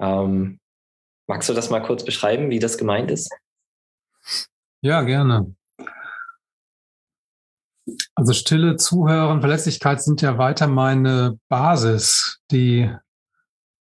Ähm, 0.01 0.59
magst 1.27 1.47
du 1.47 1.53
das 1.53 1.69
mal 1.69 1.81
kurz 1.81 2.03
beschreiben, 2.03 2.49
wie 2.49 2.59
das 2.59 2.77
gemeint 2.77 3.09
ist? 3.09 3.33
Ja, 4.81 5.01
gerne. 5.03 5.55
Also 8.15 8.33
Stille, 8.33 8.75
Zuhören, 8.75 9.39
Verletzlichkeit 9.39 10.03
sind 10.03 10.21
ja 10.21 10.37
weiter 10.37 10.67
meine 10.67 11.39
Basis, 11.47 12.41
die 12.51 12.93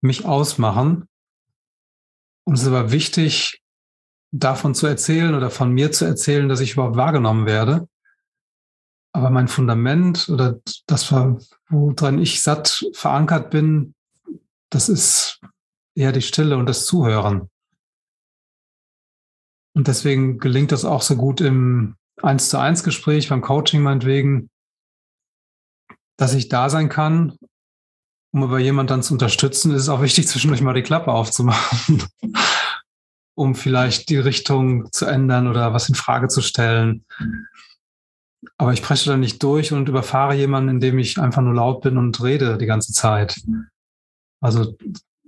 mich 0.04 0.24
ausmachen. 0.24 1.08
Und 2.46 2.54
es 2.54 2.62
ist 2.62 2.68
aber 2.68 2.92
wichtig, 2.92 3.62
davon 4.32 4.74
zu 4.74 4.86
erzählen 4.86 5.34
oder 5.34 5.50
von 5.50 5.72
mir 5.72 5.92
zu 5.92 6.04
erzählen, 6.04 6.48
dass 6.48 6.60
ich 6.60 6.72
überhaupt 6.74 6.96
wahrgenommen 6.96 7.46
werde. 7.46 7.88
Aber 9.12 9.30
mein 9.30 9.48
Fundament 9.48 10.28
oder 10.28 10.60
das, 10.86 11.10
woran 11.12 12.18
ich 12.18 12.42
satt 12.42 12.84
verankert 12.92 13.50
bin, 13.50 13.94
das 14.70 14.88
ist 14.88 15.40
eher 15.94 16.12
die 16.12 16.22
Stille 16.22 16.56
und 16.56 16.66
das 16.66 16.84
Zuhören. 16.84 17.48
Und 19.76 19.88
deswegen 19.88 20.38
gelingt 20.38 20.72
das 20.72 20.84
auch 20.84 21.02
so 21.02 21.16
gut 21.16 21.40
im 21.40 21.96
eins 22.20 22.48
zu 22.48 22.58
eins 22.58 22.84
Gespräch, 22.84 23.28
beim 23.28 23.40
Coaching 23.40 23.82
meinetwegen, 23.82 24.50
dass 26.16 26.34
ich 26.34 26.48
da 26.48 26.68
sein 26.68 26.88
kann, 26.88 27.38
um 28.34 28.42
aber 28.42 28.58
jemand 28.58 28.90
dann 28.90 29.04
zu 29.04 29.14
unterstützen, 29.14 29.70
ist 29.70 29.82
es 29.82 29.88
auch 29.88 30.02
wichtig, 30.02 30.26
zwischendurch 30.26 30.60
mal 30.60 30.74
die 30.74 30.82
Klappe 30.82 31.12
aufzumachen, 31.12 32.02
um 33.36 33.54
vielleicht 33.54 34.08
die 34.08 34.16
Richtung 34.16 34.90
zu 34.90 35.06
ändern 35.06 35.46
oder 35.46 35.72
was 35.72 35.88
in 35.88 35.94
Frage 35.94 36.26
zu 36.26 36.40
stellen. 36.42 37.04
Aber 38.58 38.72
ich 38.72 38.82
presche 38.82 39.08
dann 39.08 39.20
nicht 39.20 39.40
durch 39.40 39.72
und 39.72 39.88
überfahre 39.88 40.34
jemanden, 40.34 40.68
indem 40.68 40.98
ich 40.98 41.20
einfach 41.20 41.42
nur 41.42 41.54
laut 41.54 41.82
bin 41.82 41.96
und 41.96 42.20
rede 42.24 42.58
die 42.58 42.66
ganze 42.66 42.92
Zeit. 42.92 43.40
Also 44.40 44.76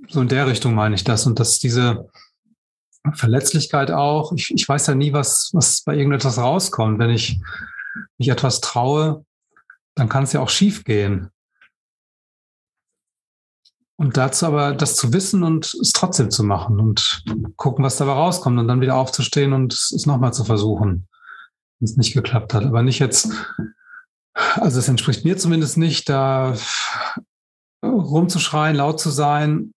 so 0.08 0.20
in 0.20 0.28
der 0.28 0.48
Richtung 0.48 0.74
meine 0.74 0.96
ich 0.96 1.04
das 1.04 1.26
und 1.26 1.38
dass 1.38 1.60
diese 1.60 2.08
Verletzlichkeit 3.12 3.92
auch. 3.92 4.32
Ich, 4.32 4.52
ich 4.52 4.68
weiß 4.68 4.88
ja 4.88 4.96
nie, 4.96 5.12
was, 5.12 5.50
was 5.52 5.82
bei 5.82 5.94
irgendetwas 5.94 6.38
rauskommt. 6.38 6.98
Wenn 6.98 7.10
ich 7.10 7.38
mich 8.18 8.30
etwas 8.30 8.60
traue, 8.60 9.24
dann 9.94 10.08
kann 10.08 10.24
es 10.24 10.32
ja 10.32 10.40
auch 10.40 10.48
schief 10.48 10.82
gehen. 10.82 11.30
Und 13.98 14.18
dazu 14.18 14.46
aber 14.46 14.74
das 14.74 14.94
zu 14.94 15.12
wissen 15.12 15.42
und 15.42 15.72
es 15.80 15.92
trotzdem 15.92 16.30
zu 16.30 16.44
machen 16.44 16.80
und 16.80 17.24
gucken, 17.56 17.84
was 17.84 17.96
dabei 17.96 18.12
rauskommt 18.12 18.58
und 18.58 18.68
dann 18.68 18.82
wieder 18.82 18.96
aufzustehen 18.96 19.54
und 19.54 19.72
es 19.72 20.04
nochmal 20.04 20.34
zu 20.34 20.44
versuchen, 20.44 21.08
wenn 21.78 21.84
es 21.84 21.96
nicht 21.96 22.12
geklappt 22.12 22.52
hat. 22.52 22.64
Aber 22.64 22.82
nicht 22.82 22.98
jetzt, 22.98 23.30
also 24.34 24.78
es 24.78 24.88
entspricht 24.88 25.24
mir 25.24 25.38
zumindest 25.38 25.78
nicht, 25.78 26.10
da 26.10 26.54
rumzuschreien, 27.82 28.76
laut 28.76 29.00
zu 29.00 29.08
sein 29.08 29.72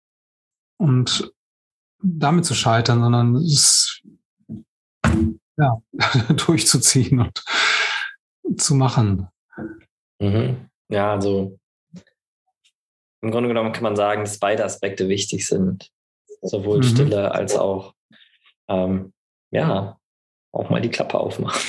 und 0.79 1.33
damit 2.03 2.45
zu 2.45 2.55
scheitern, 2.55 3.01
sondern 3.01 3.37
es 3.37 4.03
ja, 5.57 5.81
durchzuziehen 6.47 7.21
und 8.43 8.61
zu 8.61 8.75
machen. 8.75 9.29
Mhm. 10.21 10.69
Ja, 10.89 11.13
also 11.13 11.59
im 13.21 13.31
Grunde 13.31 13.49
genommen 13.49 13.73
kann 13.73 13.83
man 13.83 13.97
sagen, 13.97 14.23
dass 14.23 14.39
beide 14.39 14.65
Aspekte 14.65 15.09
wichtig 15.09 15.47
sind. 15.47 15.91
Sowohl 16.43 16.79
mhm. 16.79 16.83
Stille 16.85 17.33
als 17.33 17.57
auch, 17.57 17.95
ähm, 18.69 19.13
ja, 19.51 19.99
auch 20.53 20.71
mal 20.71 20.81
die 20.81 20.91
Klappe 20.91 21.19
aufmachen. 21.19 21.61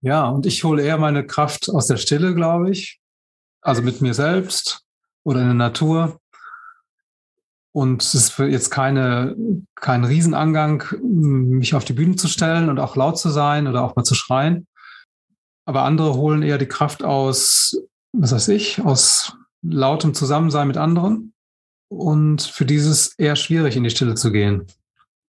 Ja, 0.00 0.28
und 0.28 0.46
ich 0.46 0.62
hole 0.62 0.82
eher 0.82 0.98
meine 0.98 1.26
Kraft 1.26 1.68
aus 1.68 1.86
der 1.86 1.96
Stille, 1.96 2.34
glaube 2.34 2.70
ich. 2.70 3.00
Also 3.60 3.82
mit 3.82 4.00
mir 4.00 4.14
selbst 4.14 4.84
oder 5.24 5.40
in 5.40 5.46
der 5.46 5.54
Natur. 5.54 6.20
Und 7.72 8.02
es 8.02 8.14
ist 8.14 8.38
jetzt 8.38 8.70
keine, 8.70 9.34
kein 9.74 10.04
Riesenangang, 10.04 10.84
mich 11.02 11.74
auf 11.74 11.84
die 11.84 11.92
Bühne 11.92 12.16
zu 12.16 12.28
stellen 12.28 12.68
und 12.68 12.78
auch 12.78 12.96
laut 12.96 13.18
zu 13.18 13.28
sein 13.30 13.66
oder 13.66 13.82
auch 13.82 13.96
mal 13.96 14.04
zu 14.04 14.14
schreien. 14.14 14.66
Aber 15.66 15.82
andere 15.82 16.14
holen 16.14 16.42
eher 16.42 16.58
die 16.58 16.68
Kraft 16.68 17.02
aus, 17.02 17.76
was 18.12 18.32
weiß 18.32 18.48
ich, 18.48 18.80
aus 18.82 19.36
lautem 19.68 20.14
Zusammensein 20.14 20.68
mit 20.68 20.76
anderen. 20.76 21.32
Und 21.88 22.42
für 22.42 22.66
dieses 22.66 23.14
eher 23.18 23.36
schwierig, 23.36 23.76
in 23.76 23.84
die 23.84 23.90
Stille 23.90 24.14
zu 24.14 24.32
gehen. 24.32 24.66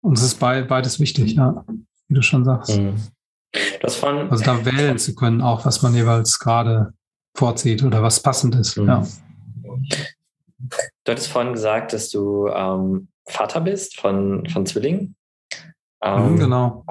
Und 0.01 0.17
es 0.17 0.23
ist 0.23 0.39
beides 0.39 0.99
wichtig, 0.99 1.34
ja, 1.34 1.63
wie 2.07 2.15
du 2.15 2.21
schon 2.21 2.43
sagst. 2.43 2.77
Mhm. 2.77 2.95
Das 3.82 3.95
von 3.95 4.29
also 4.29 4.43
da 4.43 4.65
wählen 4.65 4.97
zu 4.97 5.15
können, 5.15 5.41
auch 5.41 5.65
was 5.65 5.82
man 5.82 5.93
jeweils 5.93 6.39
gerade 6.39 6.93
vorzieht 7.36 7.84
oder 7.84 8.01
was 8.03 8.21
passend 8.21 8.55
ist. 8.55 8.77
Mhm. 8.77 8.88
Ja. 8.88 9.07
Du 11.03 11.11
hattest 11.11 11.29
vorhin 11.29 11.53
gesagt, 11.53 11.93
dass 11.93 12.09
du 12.09 12.47
ähm, 12.47 13.07
Vater 13.25 13.61
bist 13.61 13.99
von, 13.99 14.47
von 14.47 14.65
Zwillingen. 14.65 15.15
Mhm, 16.03 16.09
ähm, 16.09 16.39
genau. 16.39 16.86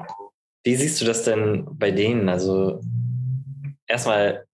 wie 0.63 0.75
siehst 0.75 1.01
du 1.01 1.05
das 1.05 1.23
denn 1.23 1.65
bei 1.71 1.91
denen? 1.91 2.29
Also 2.29 2.81
erstmal, 3.87 4.45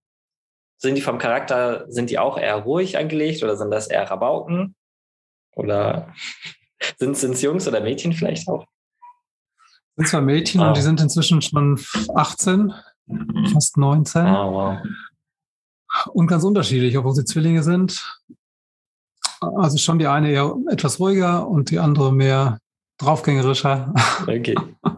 sind 0.78 0.96
die 0.96 1.02
vom 1.02 1.18
Charakter, 1.18 1.86
sind 1.90 2.10
die 2.10 2.20
auch 2.20 2.38
eher 2.38 2.56
ruhig 2.56 2.98
angelegt 2.98 3.44
oder 3.44 3.58
sind 3.58 3.72
das 3.72 3.88
eher 3.88 4.10
Rabauken? 4.10 4.76
Oder 5.56 6.14
sind 6.98 7.18
es 7.18 7.42
Jungs 7.42 7.68
oder 7.68 7.82
Mädchen 7.82 8.14
vielleicht 8.14 8.48
auch? 8.48 8.66
sind 9.98 10.08
zwar 10.08 10.22
Mädchen 10.22 10.62
oh. 10.62 10.68
und 10.68 10.78
die 10.78 10.82
sind 10.82 11.02
inzwischen 11.02 11.42
schon 11.42 11.78
18, 12.16 12.74
fast 13.52 13.76
19. 13.78 14.22
Oh, 14.22 14.28
ah, 14.28 14.52
wow. 14.52 14.78
Und 16.14 16.28
ganz 16.28 16.44
unterschiedlich, 16.44 16.96
obwohl 16.98 17.16
sie 17.16 17.26
Zwillinge 17.26 17.64
sind. 17.64 18.22
Also 19.40 19.78
schon 19.78 20.00
die 20.00 20.08
eine 20.08 20.32
eher 20.32 20.56
etwas 20.70 21.00
ruhiger 21.00 21.48
und 21.48 21.72
die 21.72 21.80
andere 21.80 22.14
mehr 22.14 22.60
draufgängerischer. 22.98 23.94
Okay. 24.24 24.56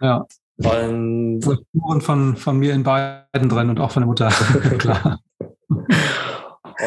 ja. 0.00 0.26
Und 0.56 1.42
Spuren 1.42 2.00
von, 2.00 2.36
von 2.36 2.58
mir 2.58 2.74
in 2.74 2.84
beiden 2.84 3.48
drin 3.48 3.70
und 3.70 3.80
auch 3.80 3.90
von 3.90 4.02
der 4.02 4.06
Mutter, 4.06 4.28
klar. 4.78 5.20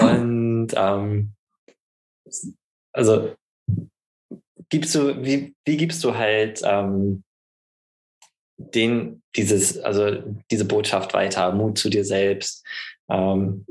Und 0.01 0.73
ähm, 0.75 1.33
also 2.93 3.35
gibst 4.69 4.95
du, 4.95 5.23
wie, 5.23 5.55
wie 5.65 5.77
gibst 5.77 6.03
du 6.03 6.15
halt 6.15 6.61
ähm, 6.63 7.23
den, 8.57 9.21
dieses, 9.35 9.77
also 9.79 10.23
diese 10.51 10.65
Botschaft 10.65 11.13
weiter, 11.13 11.51
Mut 11.53 11.77
zu 11.77 11.89
dir 11.89 12.05
selbst? 12.05 12.65
Ähm, 13.09 13.65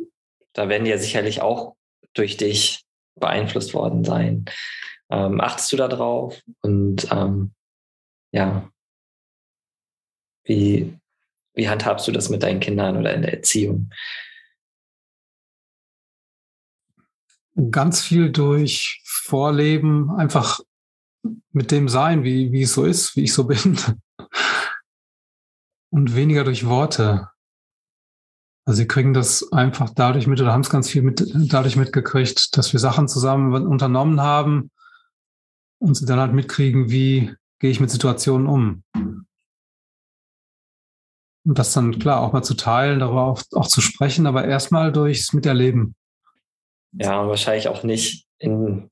da 0.53 0.69
werden 0.69 0.85
die 0.85 0.91
ja 0.91 0.99
sicherlich 0.99 1.43
auch 1.43 1.75
durch 2.15 2.37
dich 2.37 2.85
beeinflusst 3.19 3.75
worden 3.75 4.05
sein. 4.05 4.45
Ähm, 5.11 5.41
achtest 5.41 5.73
du 5.73 5.77
da 5.77 5.89
drauf? 5.89 6.41
Und 6.63 7.09
ähm, 7.11 7.53
ja, 8.33 8.71
wie, 10.47 10.99
wie 11.55 11.69
handhabst 11.69 12.09
du 12.09 12.13
das 12.13 12.29
mit 12.31 12.43
deinen 12.43 12.61
Kindern 12.61 12.97
oder 12.97 13.15
in 13.15 13.23
der 13.23 13.35
Erziehung? 13.35 13.91
Ganz 17.71 18.03
viel 18.03 18.31
durch 18.31 19.03
Vorleben, 19.05 20.11
einfach 20.11 20.61
mit 21.53 21.71
dem 21.71 21.89
sein, 21.89 22.23
wie, 22.23 22.53
wie 22.53 22.63
es 22.63 22.75
so 22.75 22.85
ist, 22.85 23.17
wie 23.17 23.25
ich 23.25 23.33
so 23.33 23.45
bin. 23.45 23.79
Und 25.91 26.15
weniger 26.15 26.45
durch 26.45 26.67
Worte. 26.67 27.31
Also 28.67 28.79
sie 28.79 28.89
kriegen 28.89 29.15
das 29.15 29.53
einfach 29.53 29.91
dadurch 29.95 30.27
mit 30.27 30.41
oder 30.41 30.53
haben 30.53 30.61
es 30.61 30.71
ganz 30.71 30.91
viel 30.91 31.03
mit, 31.03 31.33
dadurch 31.35 31.77
mitgekriegt, 31.77 32.57
dass 32.57 32.73
wir 32.73 32.81
Sachen 32.81 33.09
zusammen 33.09 33.67
unternommen 33.67 34.21
haben 34.21 34.71
und 35.79 35.97
sie 35.97 36.05
dann 36.05 36.19
halt 36.19 36.33
mitkriegen, 36.33 36.91
wie 36.91 37.33
gehe 37.61 37.71
ich 37.71 37.81
mit 37.81 37.91
Situationen 37.91 38.49
um. 38.49 38.83
Und 41.47 41.59
das 41.59 41.73
dann 41.73 41.99
klar 41.99 42.23
auch 42.23 42.33
mal 42.33 42.43
zu 42.43 42.55
teilen, 42.55 42.99
darüber 42.99 43.23
auch, 43.23 43.43
auch 43.53 43.69
zu 43.69 43.81
sprechen, 43.81 44.27
aber 44.27 44.45
erstmal 44.45 44.93
durchs 44.93 45.33
Miterleben. 45.33 45.95
Ja, 46.93 47.29
wahrscheinlich 47.29 47.69
auch 47.69 47.85
nicht 47.85 48.27
in, 48.39 48.91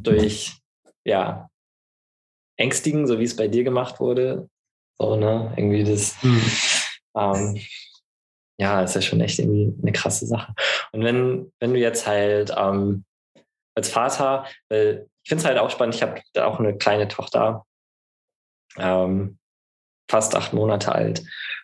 durch 0.00 0.56
ja, 1.04 1.48
ängstigen, 2.56 3.06
so 3.06 3.18
wie 3.18 3.24
es 3.24 3.36
bei 3.36 3.48
dir 3.48 3.64
gemacht 3.64 3.98
wurde. 3.98 4.48
So, 4.98 5.16
ne? 5.16 5.52
Irgendwie 5.56 5.84
das, 5.84 6.22
mhm. 6.22 6.42
ähm, 7.16 7.60
ja, 8.60 8.82
ist 8.82 8.94
ja 8.94 9.00
schon 9.00 9.20
echt 9.20 9.38
irgendwie 9.38 9.74
eine 9.82 9.92
krasse 9.92 10.26
Sache. 10.26 10.54
Und 10.92 11.02
wenn, 11.02 11.52
wenn 11.60 11.72
du 11.72 11.78
jetzt 11.78 12.06
halt 12.06 12.52
ähm, 12.56 13.04
als 13.74 13.88
Vater, 13.88 14.46
weil 14.68 15.08
ich 15.22 15.28
finde 15.28 15.42
es 15.42 15.48
halt 15.48 15.58
auch 15.58 15.70
spannend, 15.70 15.94
ich 15.94 16.02
habe 16.02 16.20
da 16.34 16.46
auch 16.46 16.58
eine 16.58 16.76
kleine 16.76 17.08
Tochter, 17.08 17.64
ähm, 18.76 19.38
fast 20.08 20.34
acht 20.34 20.52
Monate 20.52 20.92
alt. 20.92 21.22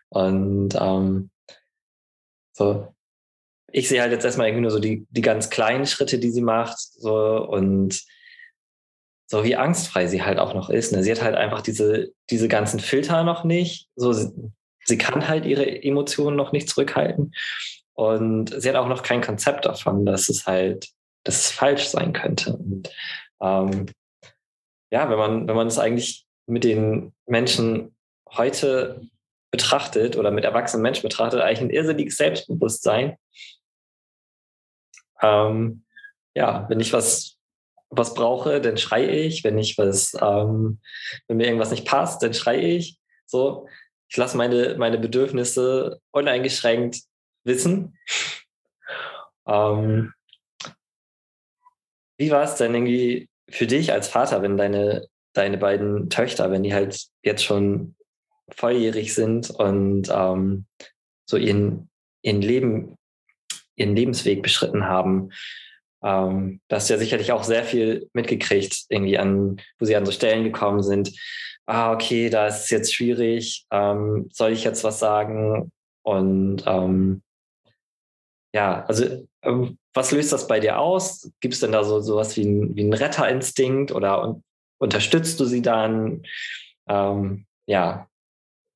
Und 0.09 0.74
ähm, 0.78 1.30
so, 2.53 2.95
ich 3.72 3.88
sehe 3.88 4.01
halt 4.01 4.12
jetzt 4.12 4.24
erstmal 4.24 4.49
irgendwie 4.49 4.62
nur 4.62 4.70
so 4.70 4.78
die, 4.78 5.07
die 5.11 5.22
ganz 5.22 5.51
kleinen 5.51 5.86
Schritte, 5.86 6.18
die 6.18 6.30
sie 6.30 6.42
macht, 6.42 6.78
so 6.78 7.45
und 7.49 8.01
so 9.26 9.42
wie 9.42 9.57
angstfrei 9.57 10.07
sie 10.07 10.22
halt 10.22 10.38
auch 10.38 10.55
noch 10.55 10.70
ist. 10.70 10.92
Ne? 10.92 11.03
Sie 11.03 11.11
hat 11.11 11.22
halt 11.22 11.34
einfach 11.34 11.62
diese, 11.62 12.12
diese 12.30 12.47
ganzen 12.47 12.78
Filter 12.78 13.24
noch 13.24 13.42
nicht. 13.45 13.88
So, 13.97 14.12
sie, 14.12 14.30
sie 14.84 14.99
kann 14.99 15.26
halt 15.26 15.47
ihre 15.47 15.82
Emotionen 15.82 16.36
noch 16.36 16.53
nicht 16.53 16.68
zurückhalten. 16.68 17.32
Und 17.95 18.55
sie 18.61 18.68
hat 18.68 18.76
auch 18.76 18.88
noch 18.88 19.03
kein 19.03 19.22
Konzept 19.22 19.64
davon, 19.64 20.05
dass 20.05 20.28
es 20.28 20.47
halt, 20.47 20.88
dass 21.24 21.36
es 21.36 21.51
falsch 21.51 21.86
sein 21.86 22.12
könnte. 22.12 22.57
Und 22.57 22.90
ähm, 23.40 23.86
ja, 24.90 25.09
wenn 25.09 25.18
man, 25.18 25.49
wenn 25.49 25.57
man 25.57 25.66
es 25.66 25.78
eigentlich 25.78 26.26
mit 26.47 26.64
den 26.64 27.12
Menschen 27.26 27.93
heute 28.37 29.03
betrachtet 29.51 30.16
oder 30.16 30.30
mit 30.30 30.45
erwachsenen 30.45 30.82
Menschen 30.82 31.03
betrachtet, 31.03 31.41
eigentlich 31.41 31.61
ein 31.61 31.70
irrsinniges 31.70 32.16
Selbstbewusstsein. 32.16 33.16
Ähm, 35.20 35.85
ja, 36.35 36.66
wenn 36.68 36.80
ich 36.80 36.93
was 36.93 37.35
was 37.97 38.14
brauche, 38.14 38.61
dann 38.61 38.76
schreie 38.76 39.11
ich. 39.11 39.45
Wenn 39.45 39.59
ich 39.59 39.78
was, 39.78 40.14
ähm, 40.20 40.80
wenn 41.26 41.37
mir 41.37 41.47
irgendwas 41.47 41.70
nicht 41.70 41.87
passt, 41.87 42.22
dann 42.22 42.35
schreie 42.35 42.61
ich. 42.61 42.99
So, 43.26 43.68
ich 44.09 44.16
lasse 44.16 44.37
meine, 44.37 44.76
meine 44.78 44.99
Bedürfnisse 44.99 46.01
uneingeschränkt 46.11 47.03
wissen. 47.45 47.99
Ähm, 49.47 50.12
wie 52.16 52.30
war 52.30 52.45
es 52.45 52.57
denn 52.57 52.74
irgendwie 52.74 53.28
für 53.49 53.66
dich 53.66 53.93
als 53.93 54.09
Vater, 54.09 54.43
wenn 54.43 54.57
deine, 54.57 55.09
deine 55.32 55.59
beiden 55.59 56.11
Töchter, 56.11 56.51
wenn 56.51 56.62
die 56.62 56.74
halt 56.74 57.07
jetzt 57.22 57.45
schon 57.45 57.97
volljährig 58.51 59.14
sind 59.14 59.51
und 59.51 60.09
ähm, 60.11 60.66
so 61.26 61.36
ihren, 61.36 61.88
ihren 62.22 62.42
Leben, 62.42 62.97
ihren 63.76 63.97
Lebensweg 63.97 64.42
beschritten 64.42 64.86
haben? 64.86 65.30
Ähm, 66.03 66.61
da 66.68 66.76
hast 66.76 66.90
du 66.90 66.95
ja 66.95 66.99
sicherlich 66.99 67.32
auch 67.32 67.45
sehr 67.45 67.64
viel 67.64 68.09
mitgekriegt, 68.12 68.84
irgendwie 68.90 69.18
an, 69.18 69.61
wo 69.78 69.86
sie 69.86 69.97
an 69.97 70.05
so 70.05 70.12
Stellen 70.12 70.45
gekommen 70.45 70.82
sind. 70.82 71.12
Ah, 71.66 71.92
okay, 71.92 72.28
da 72.28 72.47
ist 72.49 72.64
es 72.64 72.70
jetzt 72.70 72.95
schwierig. 72.95 73.66
Ähm, 73.70 74.28
soll 74.30 74.53
ich 74.53 74.64
jetzt 74.64 74.84
was 74.84 74.99
sagen? 74.99 75.72
Und 76.03 76.62
ähm, 76.66 77.22
ja, 78.55 78.84
also 78.84 79.26
ähm, 79.42 79.78
was 79.95 80.12
löst 80.12 80.32
das 80.32 80.47
bei 80.47 80.61
dir 80.61 80.78
aus? 80.78 81.30
Gibt 81.40 81.55
es 81.55 81.61
denn 81.61 81.72
da 81.72 81.84
so 81.84 82.01
sowas 82.01 82.36
wie, 82.36 82.45
ein, 82.45 82.76
wie 82.76 82.82
einen 82.82 82.92
Retterinstinkt 82.92 83.90
oder 83.92 84.22
un 84.22 84.42
unterstützt 84.78 85.40
du 85.40 85.47
sie 85.47 85.62
dann? 85.62 86.22
Ähm, 86.88 87.47
ja, 87.66 88.09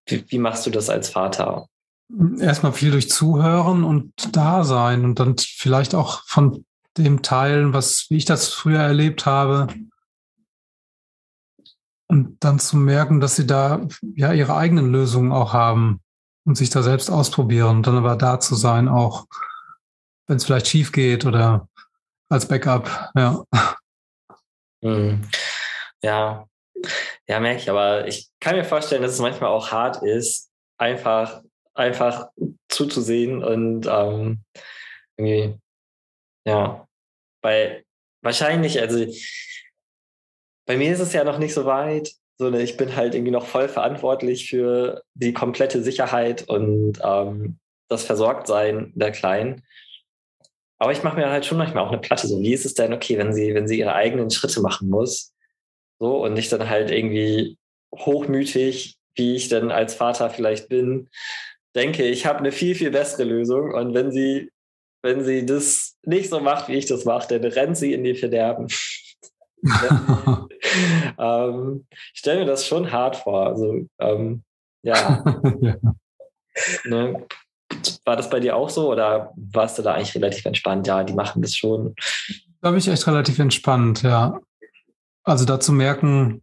wie, 0.09 0.25
wie 0.29 0.39
machst 0.39 0.67
du 0.67 0.71
das 0.71 0.91
als 0.91 1.09
Vater? 1.09 1.69
Erstmal 2.41 2.73
viel 2.73 2.91
durch 2.91 3.11
Zuhören 3.11 3.85
und 3.85 4.35
Dasein 4.35 5.05
und 5.05 5.21
dann 5.21 5.37
vielleicht 5.39 5.95
auch 5.95 6.23
von 6.27 6.65
dem 6.97 7.23
teilen, 7.23 7.73
was, 7.73 8.07
wie 8.09 8.17
ich 8.17 8.25
das 8.25 8.49
früher 8.49 8.81
erlebt 8.81 9.27
habe. 9.27 9.69
Und 12.09 12.43
dann 12.43 12.59
zu 12.59 12.79
merken, 12.79 13.21
dass 13.21 13.37
sie 13.37 13.47
da 13.47 13.87
ja 14.15 14.33
ihre 14.33 14.57
eigenen 14.57 14.91
Lösungen 14.91 15.33
auch 15.33 15.53
haben 15.53 16.01
und 16.47 16.57
sich 16.57 16.71
da 16.71 16.83
selbst 16.83 17.11
ausprobieren 17.11 17.77
und 17.77 17.87
dann 17.87 17.99
aber 17.99 18.17
da 18.17 18.41
zu 18.41 18.55
sein, 18.55 18.89
auch 18.89 19.27
wenn 20.27 20.39
es 20.39 20.47
vielleicht 20.47 20.69
schief 20.69 20.93
geht 20.93 21.27
oder 21.27 21.69
als 22.31 22.49
Backup, 22.49 23.11
ja. 23.15 23.45
Mhm. 24.81 25.23
Ja, 26.03 26.47
ja, 27.29 27.41
merke 27.41 27.61
ich, 27.61 27.71
aber 27.71 28.07
ich 28.07 28.29
kann 28.41 28.57
mir 28.57 28.65
vorstellen, 28.65 29.03
dass 29.03 29.13
es 29.13 29.21
manchmal 29.21 29.51
auch 29.51 29.71
hart 29.71 30.03
ist, 30.03 30.51
einfach, 30.77 31.43
einfach 31.75 32.29
zuzusehen 32.69 33.43
und 33.43 33.87
ähm, 33.87 34.43
irgendwie, 35.17 35.59
ja, 36.45 36.87
weil 37.43 37.85
wahrscheinlich, 38.23 38.81
also 38.81 39.07
bei 40.67 40.77
mir 40.77 40.93
ist 40.93 41.01
es 41.01 41.13
ja 41.13 41.25
noch 41.25 41.39
nicht 41.39 41.55
so 41.55 41.65
weit, 41.65 42.13
sondern 42.37 42.63
ich 42.63 42.77
bin 42.77 42.95
halt 42.95 43.15
irgendwie 43.15 43.33
noch 43.33 43.47
voll 43.47 43.69
verantwortlich 43.69 44.49
für 44.49 45.03
die 45.15 45.33
komplette 45.33 45.83
Sicherheit 45.83 46.49
und 46.49 47.01
ähm, 47.03 47.59
das 47.89 48.05
Versorgtsein 48.05 48.93
der 48.95 49.11
Kleinen. 49.13 49.65
Aber 50.79 50.93
ich 50.93 51.03
mache 51.03 51.17
mir 51.17 51.31
halt 51.31 51.45
schon 51.45 51.59
manchmal 51.59 51.85
auch 51.85 51.89
eine 51.89 52.01
Platte. 52.01 52.29
So, 52.29 52.41
wie 52.41 52.53
ist 52.53 52.65
es 52.65 52.75
denn 52.75 52.93
okay, 52.93 53.19
wenn 53.19 53.33
sie, 53.33 53.55
wenn 53.55 53.67
sie 53.67 53.79
ihre 53.79 53.95
eigenen 53.95 54.31
Schritte 54.31 54.61
machen 54.61 54.89
muss? 54.89 55.35
So, 56.01 56.25
und 56.25 56.35
nicht 56.35 56.53
dann 56.53 56.69
halt 56.69 56.91
irgendwie 56.91 57.59
hochmütig, 57.95 58.97
wie 59.15 59.35
ich 59.35 59.49
denn 59.49 59.71
als 59.71 59.95
Vater 59.95 60.31
vielleicht 60.31 60.69
bin, 60.69 61.09
denke, 61.75 62.05
ich 62.05 62.27
habe 62.27 62.39
eine 62.39 62.53
viel, 62.53 62.75
viel 62.75 62.91
bessere 62.91 63.25
Lösung. 63.25 63.73
Und 63.75 63.95
wenn 63.95 64.13
sie 64.13 64.51
wenn 65.03 65.25
sie 65.25 65.47
das 65.47 65.97
nicht 66.05 66.29
so 66.31 66.41
macht, 66.41 66.69
wie 66.69 66.75
ich 66.75 66.87
das 66.87 67.05
mache, 67.05 67.39
dann 67.39 67.53
rennt 67.53 67.77
sie 67.77 67.93
in 67.93 68.05
die 68.05 68.15
Verderben. 68.15 68.67
ähm, 71.19 71.87
ich 72.13 72.21
stelle 72.21 72.41
mir 72.41 72.47
das 72.47 72.67
schon 72.67 72.91
hart 72.93 73.17
vor. 73.17 73.47
Also, 73.47 73.87
ähm, 73.99 74.43
ja. 74.83 75.25
ja. 75.61 75.77
Ne? 76.85 77.25
War 78.05 78.17
das 78.17 78.29
bei 78.31 78.41
dir 78.41 78.57
auch 78.57 78.69
so 78.69 78.91
oder 78.91 79.33
warst 79.37 79.79
du 79.79 79.83
da 79.83 79.95
eigentlich 79.95 80.17
relativ 80.17 80.45
entspannt? 80.45 80.89
Ja, 80.89 81.05
die 81.05 81.13
machen 81.13 81.41
das 81.41 81.55
schon. 81.55 81.95
Da 82.61 82.71
bin 82.71 82.81
ich 82.81 82.89
echt 82.89 83.07
relativ 83.07 83.39
entspannt, 83.39 84.03
ja. 84.03 84.41
Also 85.25 85.45
da 85.45 85.61
zu 85.61 85.73
merken, 85.73 86.43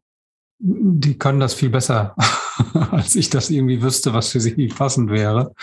die 0.60 1.18
können 1.18 1.40
das 1.40 1.54
viel 1.54 1.70
besser, 1.70 2.16
als 2.92 3.16
ich 3.16 3.30
das 3.30 3.50
irgendwie 3.50 3.82
wüsste, 3.82 4.14
was 4.14 4.30
für 4.30 4.40
sie 4.40 4.68
passend 4.68 5.10
wäre. 5.10 5.54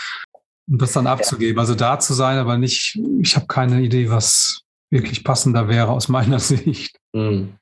Und 0.67 0.81
das 0.81 0.93
dann 0.93 1.07
abzugeben. 1.07 1.59
Also 1.59 1.75
da 1.75 1.99
zu 1.99 2.13
sein, 2.13 2.37
aber 2.37 2.57
nicht, 2.57 2.99
ich 3.21 3.35
habe 3.35 3.47
keine 3.47 3.81
Idee, 3.81 4.09
was 4.09 4.61
wirklich 4.89 5.23
passender 5.23 5.67
wäre 5.67 5.89
aus 5.89 6.07
meiner 6.07 6.39
Sicht. 6.39 6.97
Mhm. 7.13 7.55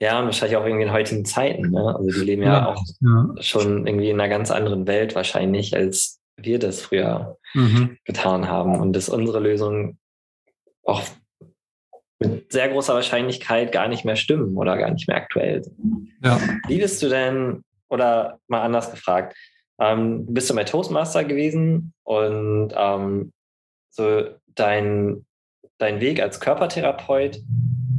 Ja, 0.00 0.20
und 0.20 0.26
wahrscheinlich 0.26 0.56
auch 0.56 0.64
irgendwie 0.64 0.84
in 0.84 0.92
heutigen 0.92 1.24
Zeiten. 1.24 1.70
Ne? 1.70 1.94
Also 1.96 2.20
die 2.20 2.24
leben 2.24 2.42
ja, 2.42 2.52
ja 2.52 2.66
auch 2.68 2.84
ja. 3.00 3.42
schon 3.42 3.86
irgendwie 3.86 4.10
in 4.10 4.20
einer 4.20 4.28
ganz 4.28 4.50
anderen 4.52 4.86
Welt 4.86 5.16
wahrscheinlich, 5.16 5.74
als 5.74 6.20
wir 6.36 6.60
das 6.60 6.80
früher 6.80 7.36
mhm. 7.54 7.98
getan 8.04 8.48
haben. 8.48 8.78
Und 8.78 8.92
dass 8.92 9.08
unsere 9.08 9.40
Lösung 9.40 9.98
auch 10.84 11.02
mit 12.20 12.52
sehr 12.52 12.68
großer 12.68 12.94
Wahrscheinlichkeit 12.94 13.72
gar 13.72 13.88
nicht 13.88 14.04
mehr 14.04 14.16
stimmen 14.16 14.56
oder 14.56 14.76
gar 14.76 14.90
nicht 14.90 15.06
mehr 15.08 15.16
aktuell 15.16 15.62
sind. 15.62 16.08
Ja. 16.22 16.40
Wie 16.66 16.78
bist 16.78 17.02
du 17.02 17.08
denn, 17.08 17.62
oder 17.88 18.38
mal 18.48 18.62
anders 18.62 18.90
gefragt, 18.90 19.36
ähm, 19.80 20.26
bist 20.26 20.50
du 20.50 20.54
bei 20.54 20.64
Toastmaster 20.64 21.24
gewesen 21.24 21.92
und 22.02 22.72
ähm, 22.76 23.32
so 23.90 24.24
dein, 24.54 25.24
dein 25.78 26.00
Weg 26.00 26.20
als 26.20 26.40
Körpertherapeut, 26.40 27.40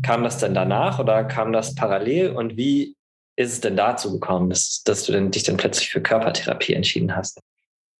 kam 0.04 0.24
das 0.24 0.38
denn 0.38 0.54
danach 0.54 1.00
oder 1.00 1.24
kam 1.24 1.54
das 1.54 1.76
parallel 1.76 2.32
und 2.32 2.58
wie 2.58 2.96
ist 3.38 3.54
es 3.54 3.62
denn 3.62 3.78
dazu 3.78 4.12
gekommen, 4.12 4.50
dass, 4.50 4.84
dass 4.84 5.06
du 5.06 5.14
denn, 5.14 5.32
dich 5.32 5.44
dann 5.44 5.56
plötzlich 5.56 5.90
für 5.90 6.02
Körpertherapie 6.02 6.74
entschieden 6.74 7.16
hast? 7.16 7.40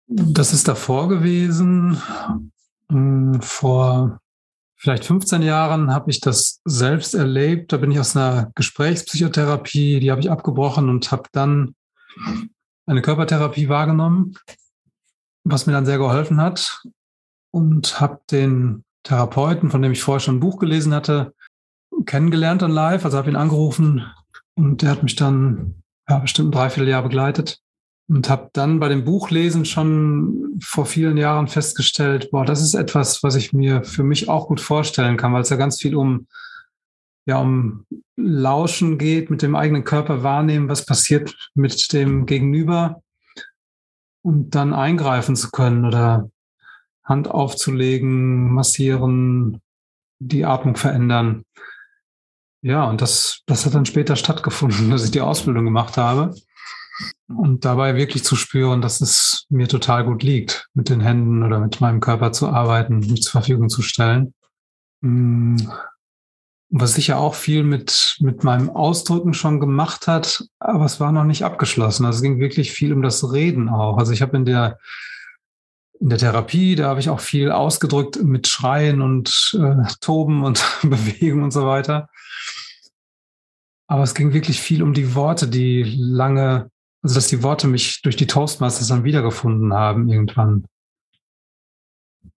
Das 0.08 0.52
ist 0.54 0.68
davor 0.68 1.08
gewesen. 1.08 2.02
Hm, 2.90 3.42
vor 3.42 4.20
vielleicht 4.80 5.06
15 5.06 5.42
Jahren 5.42 5.94
habe 5.94 6.10
ich 6.10 6.22
das 6.22 6.62
selbst 6.66 7.14
erlebt. 7.14 7.72
Da 7.72 7.78
bin 7.78 7.92
ich 7.92 8.00
aus 8.00 8.16
einer 8.16 8.52
Gesprächspsychotherapie, 8.56 10.00
die 10.00 10.10
habe 10.10 10.22
ich 10.22 10.32
abgebrochen 10.32 10.90
und 10.90 11.12
habe 11.12 11.24
dann 11.32 11.76
eine 12.86 13.02
Körpertherapie 13.02 13.70
wahrgenommen, 13.70 14.36
was 15.44 15.68
mir 15.68 15.74
dann 15.74 15.86
sehr 15.86 15.98
geholfen 15.98 16.42
hat. 16.42 16.82
Und 17.52 18.00
habe 18.00 18.20
den 18.30 18.84
Therapeuten, 19.04 19.72
von 19.72 19.82
dem 19.82 19.92
ich 19.92 20.04
vorher 20.04 20.20
schon 20.20 20.36
ein 20.36 20.40
Buch 20.40 20.60
gelesen 20.60 20.94
hatte, 20.94 21.34
kennengelernt 22.06 22.62
dann 22.62 22.72
live. 22.72 23.04
Also 23.04 23.18
habe 23.18 23.30
ihn 23.30 23.36
angerufen 23.36 24.06
und 24.56 24.82
der 24.82 24.92
hat 24.92 25.04
mich 25.04 25.16
dann 25.16 25.82
ja, 26.08 26.20
bestimmt 26.20 26.50
ein 26.50 26.52
Dreivierteljahr 26.52 27.04
begleitet 27.04 27.60
und 28.10 28.28
habe 28.28 28.50
dann 28.54 28.80
bei 28.80 28.90
dem 28.90 29.06
Buchlesen 29.06 29.66
schon 29.66 30.60
vor 30.64 30.88
vielen 30.88 31.16
Jahren 31.16 31.48
festgestellt, 31.48 32.32
boah, 32.32 32.44
das 32.44 32.62
ist 32.62 32.74
etwas, 32.74 33.22
was 33.22 33.36
ich 33.36 33.54
mir 33.54 33.84
für 33.84 34.04
mich 34.04 34.28
auch 34.28 34.48
gut 34.48 34.60
vorstellen 34.60 35.16
kann, 35.16 35.32
weil 35.32 35.44
es 35.44 35.50
ja 35.50 35.58
ganz 35.58 35.80
viel 35.80 35.96
um 35.96 36.28
ja 37.28 37.38
um 37.38 37.86
Lauschen 38.16 38.98
geht, 38.98 39.30
mit 39.30 39.44
dem 39.44 39.56
eigenen 39.56 39.84
Körper 39.84 40.24
wahrnehmen, 40.24 40.70
was 40.70 40.86
passiert 40.86 41.36
mit 41.54 41.94
dem 41.94 42.26
Gegenüber 42.26 43.04
und 44.24 44.56
dann 44.56 44.74
eingreifen 44.74 45.36
zu 45.36 45.52
können 45.52 45.86
oder 45.86 46.32
Hand 47.04 47.30
aufzulegen, 47.30 48.52
massieren, 48.52 49.62
die 50.18 50.46
Atmung 50.46 50.76
verändern. 50.76 51.44
Ja, 52.62 52.86
und 52.86 53.02
das, 53.02 53.42
das 53.46 53.66
hat 53.66 53.76
dann 53.76 53.86
später 53.86 54.16
stattgefunden, 54.16 54.90
dass 54.90 55.06
ich 55.06 55.12
die 55.12 55.22
Ausbildung 55.22 55.66
gemacht 55.66 55.96
habe 55.98 56.34
und 57.28 57.66
dabei 57.66 57.96
wirklich 57.96 58.24
zu 58.24 58.36
spüren, 58.36 58.82
dass 58.82 59.02
es 59.02 59.46
mir 59.50 59.68
total 59.68 60.06
gut 60.06 60.24
liegt, 60.24 60.68
mit 60.74 60.90
den 60.90 61.02
Händen 61.02 61.44
oder 61.44 61.60
mit 61.60 61.80
meinem 61.82 62.00
Körper 62.00 62.32
zu 62.32 62.50
arbeiten, 62.50 63.00
mich 63.00 63.22
zur 63.22 63.32
Verfügung 63.32 63.70
zu 63.70 63.82
stellen. 63.82 64.34
Mm. 65.02 65.58
Was 66.72 66.94
sicher 66.94 67.18
auch 67.18 67.34
viel 67.34 67.64
mit, 67.64 68.18
mit 68.20 68.44
meinem 68.44 68.70
Ausdrücken 68.70 69.34
schon 69.34 69.60
gemacht 69.60 70.06
hat, 70.06 70.46
aber 70.60 70.86
es 70.86 71.00
war 71.00 71.12
noch 71.12 71.24
nicht 71.24 71.44
abgeschlossen. 71.44 72.06
Also 72.06 72.18
es 72.18 72.22
ging 72.22 72.40
wirklich 72.40 72.72
viel 72.72 72.94
um 72.94 73.02
das 73.02 73.32
Reden 73.32 73.70
auch. 73.70 73.98
Also 73.98 74.12
ich 74.12 74.22
habe 74.22 74.38
in 74.38 74.46
der, 74.46 74.78
in 76.00 76.10
der 76.10 76.20
Therapie, 76.20 76.76
da 76.76 76.90
habe 76.90 77.00
ich 77.00 77.10
auch 77.10 77.22
viel 77.22 77.52
ausgedrückt 77.52 78.22
mit 78.22 78.48
Schreien 78.48 79.02
und 79.02 79.58
äh, 79.60 79.92
Toben 80.00 80.44
und 80.44 80.64
Bewegung 80.84 81.42
und 81.42 81.52
so 81.52 81.66
weiter. 81.66 82.08
Aber 83.88 84.04
es 84.04 84.14
ging 84.14 84.34
wirklich 84.34 84.62
viel 84.62 84.84
um 84.84 84.94
die 84.94 85.16
Worte, 85.16 85.48
die 85.48 85.82
lange 85.82 86.70
also, 87.02 87.16
dass 87.16 87.28
die 87.28 87.44
Worte 87.44 87.68
mich 87.68 88.02
durch 88.02 88.16
die 88.16 88.28
Toastmasters 88.28 88.90
dann 88.90 89.04
wiedergefunden 89.04 89.74
haben 89.74 90.10
irgendwann. 90.10 90.66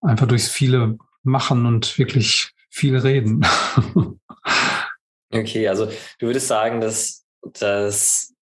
Einfach 0.00 0.26
durch 0.26 0.44
viele 0.44 0.98
Machen 1.24 1.66
und 1.66 1.98
wirklich 1.98 2.52
viel 2.70 2.96
Reden. 2.96 3.46
okay, 5.32 5.68
also 5.68 5.86
du 6.18 6.26
würdest 6.26 6.48
sagen, 6.48 6.80
dass, 6.80 7.24
dass 7.42 8.34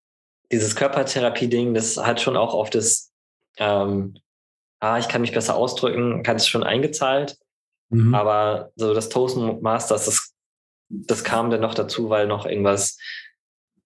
dieses 0.50 0.76
Körpertherapie-Ding, 0.76 1.74
das 1.74 1.96
hat 1.96 2.20
schon 2.20 2.36
auch 2.36 2.54
auf 2.54 2.70
das, 2.70 3.12
ähm, 3.58 4.16
ah, 4.80 4.98
ich 4.98 5.08
kann 5.08 5.20
mich 5.20 5.32
besser 5.32 5.56
ausdrücken, 5.56 6.22
hat 6.26 6.36
es 6.36 6.48
schon 6.48 6.64
eingezahlt. 6.64 7.38
Mhm. 7.90 8.14
Aber 8.14 8.72
so 8.76 8.94
das 8.94 9.08
Toastmasters, 9.08 10.06
das, 10.06 10.34
das 10.88 11.24
kam 11.24 11.50
dann 11.50 11.60
noch 11.60 11.74
dazu, 11.74 12.08
weil 12.08 12.26
noch 12.26 12.46
irgendwas, 12.46 12.98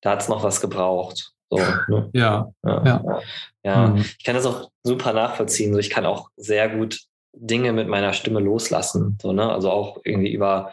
da 0.01 0.12
hat 0.12 0.22
es 0.22 0.28
noch 0.28 0.43
was 0.43 0.61
gebraucht. 0.61 1.34
So, 1.51 1.59
ne? 1.59 2.11
ja, 2.12 2.53
ja, 2.64 2.84
ja. 2.84 3.20
ja. 3.62 3.86
Mhm. 3.88 4.05
Ich 4.18 4.24
kann 4.24 4.34
das 4.34 4.47
auch 4.47 4.70
super 4.82 5.12
nachvollziehen. 5.12 5.72
So, 5.72 5.78
ich 5.78 5.90
kann 5.90 6.07
auch 6.07 6.30
sehr 6.36 6.68
gut 6.68 7.01
Dinge 7.32 7.72
mit 7.72 7.88
meiner 7.88 8.12
Stimme 8.12 8.40
loslassen. 8.40 9.18
So, 9.20 9.32
ne? 9.32 9.51
Also 9.51 9.70
auch 9.70 10.01
irgendwie 10.05 10.32
über 10.32 10.72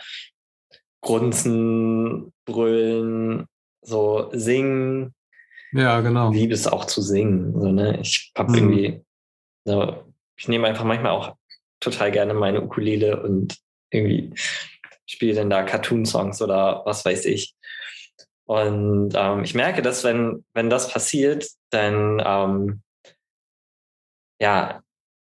Grunzen, 1.01 2.32
Brüllen, 2.45 3.47
so 3.82 4.30
singen. 4.34 5.13
Ja, 5.72 6.01
genau. 6.01 6.32
Ich 6.32 6.38
liebe 6.38 6.53
es 6.53 6.67
auch 6.67 6.86
zu 6.86 7.01
singen. 7.01 7.59
So, 7.59 7.72
ne? 7.72 7.99
Ich 8.01 8.32
habe 8.38 8.51
mhm. 8.51 8.57
irgendwie, 8.57 9.01
so, 9.65 10.03
ich 10.38 10.47
nehme 10.47 10.67
einfach 10.67 10.84
manchmal 10.84 11.11
auch 11.11 11.36
total 11.80 12.11
gerne 12.11 12.34
meine 12.34 12.61
Ukulele 12.61 13.22
und 13.22 13.57
irgendwie 13.89 14.32
spiele 15.05 15.34
dann 15.34 15.49
da 15.49 15.63
Cartoon-Songs 15.63 16.41
oder 16.41 16.84
was 16.86 17.03
weiß 17.03 17.26
ich. 17.26 17.55
Und 18.46 19.14
ähm, 19.16 19.44
ich 19.44 19.54
merke, 19.54 19.82
dass 19.82 20.04
wenn, 20.04 20.44
wenn 20.54 20.70
das 20.70 20.92
passiert, 20.92 21.48
dann 21.70 22.22
ähm, 22.26 22.82
ja, 24.42 24.82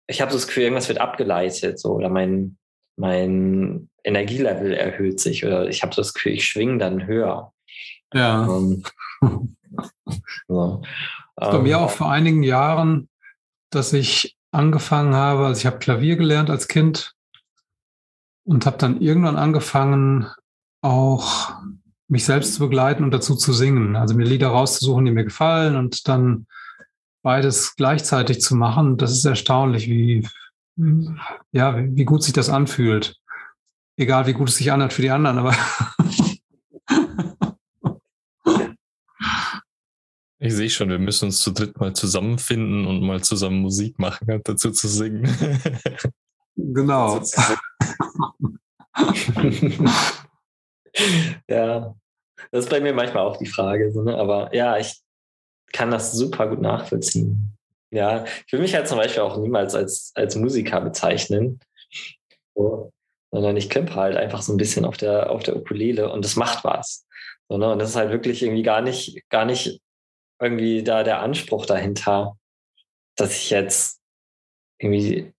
ich 0.07 0.21
habe 0.21 0.33
so 0.33 0.37
das 0.37 0.47
Gefühl, 0.47 0.65
irgendwas 0.65 0.89
wird 0.89 1.01
abgeleitet, 1.01 1.79
so 1.79 1.93
oder 1.93 2.09
mein, 2.09 2.59
mein 2.97 3.89
Energielevel 4.03 4.75
erhöht 4.75 5.21
sich 5.21 5.47
oder 5.47 5.69
ich 5.69 5.83
habe 5.83 5.95
so 5.95 6.03
das 6.03 6.13
Gefühl, 6.13 6.33
ich 6.33 6.47
schwinge 6.47 6.79
dann 6.79 7.07
höher. 7.07 7.53
Ja. 8.13 8.47
Ähm, 8.47 8.83
so. 10.49 10.83
Bei 11.37 11.59
mir 11.59 11.77
ähm, 11.77 11.83
auch 11.83 11.91
vor 11.91 12.11
einigen 12.11 12.43
Jahren, 12.43 13.09
dass 13.71 13.93
ich 13.93 14.37
angefangen 14.51 15.15
habe, 15.15 15.47
also 15.47 15.59
ich 15.61 15.67
habe 15.67 15.79
Klavier 15.79 16.17
gelernt 16.17 16.51
als 16.51 16.69
Kind 16.69 17.15
und 18.45 18.67
habe 18.67 18.79
dann 18.79 19.01
irgendwann 19.01 19.37
angefangen, 19.37 20.29
auch 20.83 21.57
mich 22.09 22.25
selbst 22.25 22.55
zu 22.55 22.61
begleiten 22.61 23.05
und 23.05 23.11
dazu 23.11 23.35
zu 23.35 23.53
singen. 23.53 23.97
Also 23.97 24.15
mir 24.15 24.25
Lieder 24.25 24.49
rauszusuchen, 24.49 25.05
die 25.05 25.13
mir 25.13 25.25
gefallen 25.25 25.77
und 25.77 26.07
dann 26.09 26.47
beides 27.23 27.75
gleichzeitig 27.77 28.41
zu 28.41 28.55
machen. 28.55 28.97
Das 28.97 29.11
ist 29.11 29.25
erstaunlich, 29.25 29.89
wie, 29.89 30.29
ja, 31.53 31.77
wie 31.77 32.05
gut 32.05 32.23
sich 32.23 32.35
das 32.35 32.51
anfühlt. 32.51 33.17
Egal, 33.97 34.27
wie 34.27 34.33
gut 34.33 34.49
es 34.49 34.57
sich 34.57 34.73
anhört 34.73 34.93
für 34.93 35.03
die 35.03 35.11
anderen, 35.11 35.39
aber. 35.39 35.55
Ich 40.41 40.53
sehe 40.53 40.69
schon, 40.69 40.91
wir 40.91 40.99
müssen 40.99 41.27
uns 41.27 41.39
zu 41.39 41.53
dritt 41.53 41.81
mal 41.81 41.95
zusammenfinden 41.95 42.87
und 42.87 43.01
mal 43.01 43.23
zusammen 43.23 43.63
Musik 43.63 43.99
machen, 43.99 44.27
halt 44.29 44.47
dazu 44.47 44.73
zu 44.73 44.89
singen. 44.89 45.27
Genau. 46.55 47.23
ja, 51.49 51.95
das 52.51 52.65
ist 52.65 52.71
bei 52.71 52.81
mir 52.81 52.95
manchmal 52.95 53.25
auch 53.25 53.37
die 53.37 53.47
Frage. 53.47 53.93
So, 53.93 54.03
ne? 54.03 54.17
Aber 54.17 54.55
ja, 54.55 54.79
ich 54.79 55.01
kann 55.73 55.91
das 55.91 56.13
super 56.13 56.49
gut 56.49 56.61
nachvollziehen. 56.61 57.57
Ja, 57.91 58.25
ich 58.47 58.53
will 58.53 58.61
mich 58.61 58.75
halt 58.75 58.89
zum 58.89 58.99
Beispiel 58.99 59.23
auch 59.23 59.37
niemals 59.37 59.75
als, 59.75 60.13
als 60.15 60.35
Musiker 60.35 60.81
bezeichnen, 60.81 61.61
so, 62.55 62.93
sondern 63.31 63.57
ich 63.57 63.71
klimpe 63.71 63.95
halt 63.95 64.17
einfach 64.17 64.43
so 64.43 64.53
ein 64.53 64.57
bisschen 64.57 64.85
auf 64.85 64.97
der, 64.97 65.31
auf 65.31 65.43
der 65.43 65.57
Ukulele 65.57 66.11
und 66.13 66.25
das 66.25 66.37
macht 66.37 66.65
was. 66.65 67.07
So, 67.49 67.59
ne? 67.59 67.71
Und 67.73 67.79
das 67.79 67.91
ist 67.91 67.97
halt 67.97 68.11
wirklich 68.11 68.43
irgendwie 68.43 68.63
gar 68.63 68.81
nicht, 68.81 69.23
gar 69.29 69.45
nicht 69.45 69.81
irgendwie 70.41 70.83
da 70.83 71.03
der 71.03 71.21
Anspruch 71.21 71.67
dahinter, 71.67 72.37
dass 73.17 73.37
ich 73.37 73.51
jetzt 73.51 74.01
irgendwie 74.79 75.33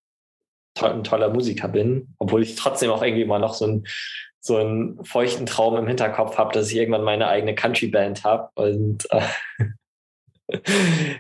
ein 0.81 1.03
toller 1.03 1.29
Musiker 1.29 1.67
bin, 1.67 2.15
obwohl 2.19 2.43
ich 2.43 2.55
trotzdem 2.55 2.91
auch 2.91 3.01
irgendwie 3.01 3.25
mal 3.25 3.39
noch 3.39 3.53
so 3.53 3.65
ein 3.65 3.87
so 4.45 4.57
einen 4.57 5.03
feuchten 5.03 5.47
Traum 5.47 5.75
im 5.75 5.87
Hinterkopf 5.87 6.37
habe, 6.37 6.53
dass 6.53 6.69
ich 6.69 6.77
irgendwann 6.77 7.03
meine 7.03 7.27
eigene 7.27 7.55
Country-Band 7.55 8.23
habe 8.23 8.49
und 8.53 9.07
äh, 9.09 9.27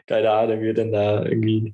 keine 0.07 0.29
Ahnung, 0.29 0.61
wir 0.61 0.75
dann 0.75 0.91
da 0.91 1.25
irgendwie 1.25 1.73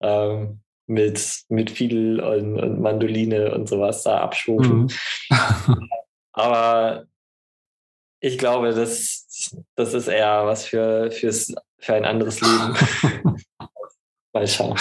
ähm, 0.00 0.60
mit, 0.88 1.44
mit 1.48 1.70
Fiedel 1.70 2.18
und, 2.18 2.58
und, 2.58 2.80
Mandoline 2.80 3.54
und 3.54 3.68
sowas 3.68 4.02
da 4.02 4.18
abschwufen. 4.22 4.88
Mhm. 5.30 5.88
Aber 6.32 7.06
ich 8.18 8.36
glaube, 8.36 8.74
das, 8.74 9.54
das 9.76 9.94
ist 9.94 10.08
eher 10.08 10.46
was 10.46 10.66
für, 10.66 11.12
fürs, 11.12 11.54
für 11.78 11.94
ein 11.94 12.04
anderes 12.04 12.40
Leben. 12.40 12.74
mal 14.32 14.48
schauen. 14.48 14.76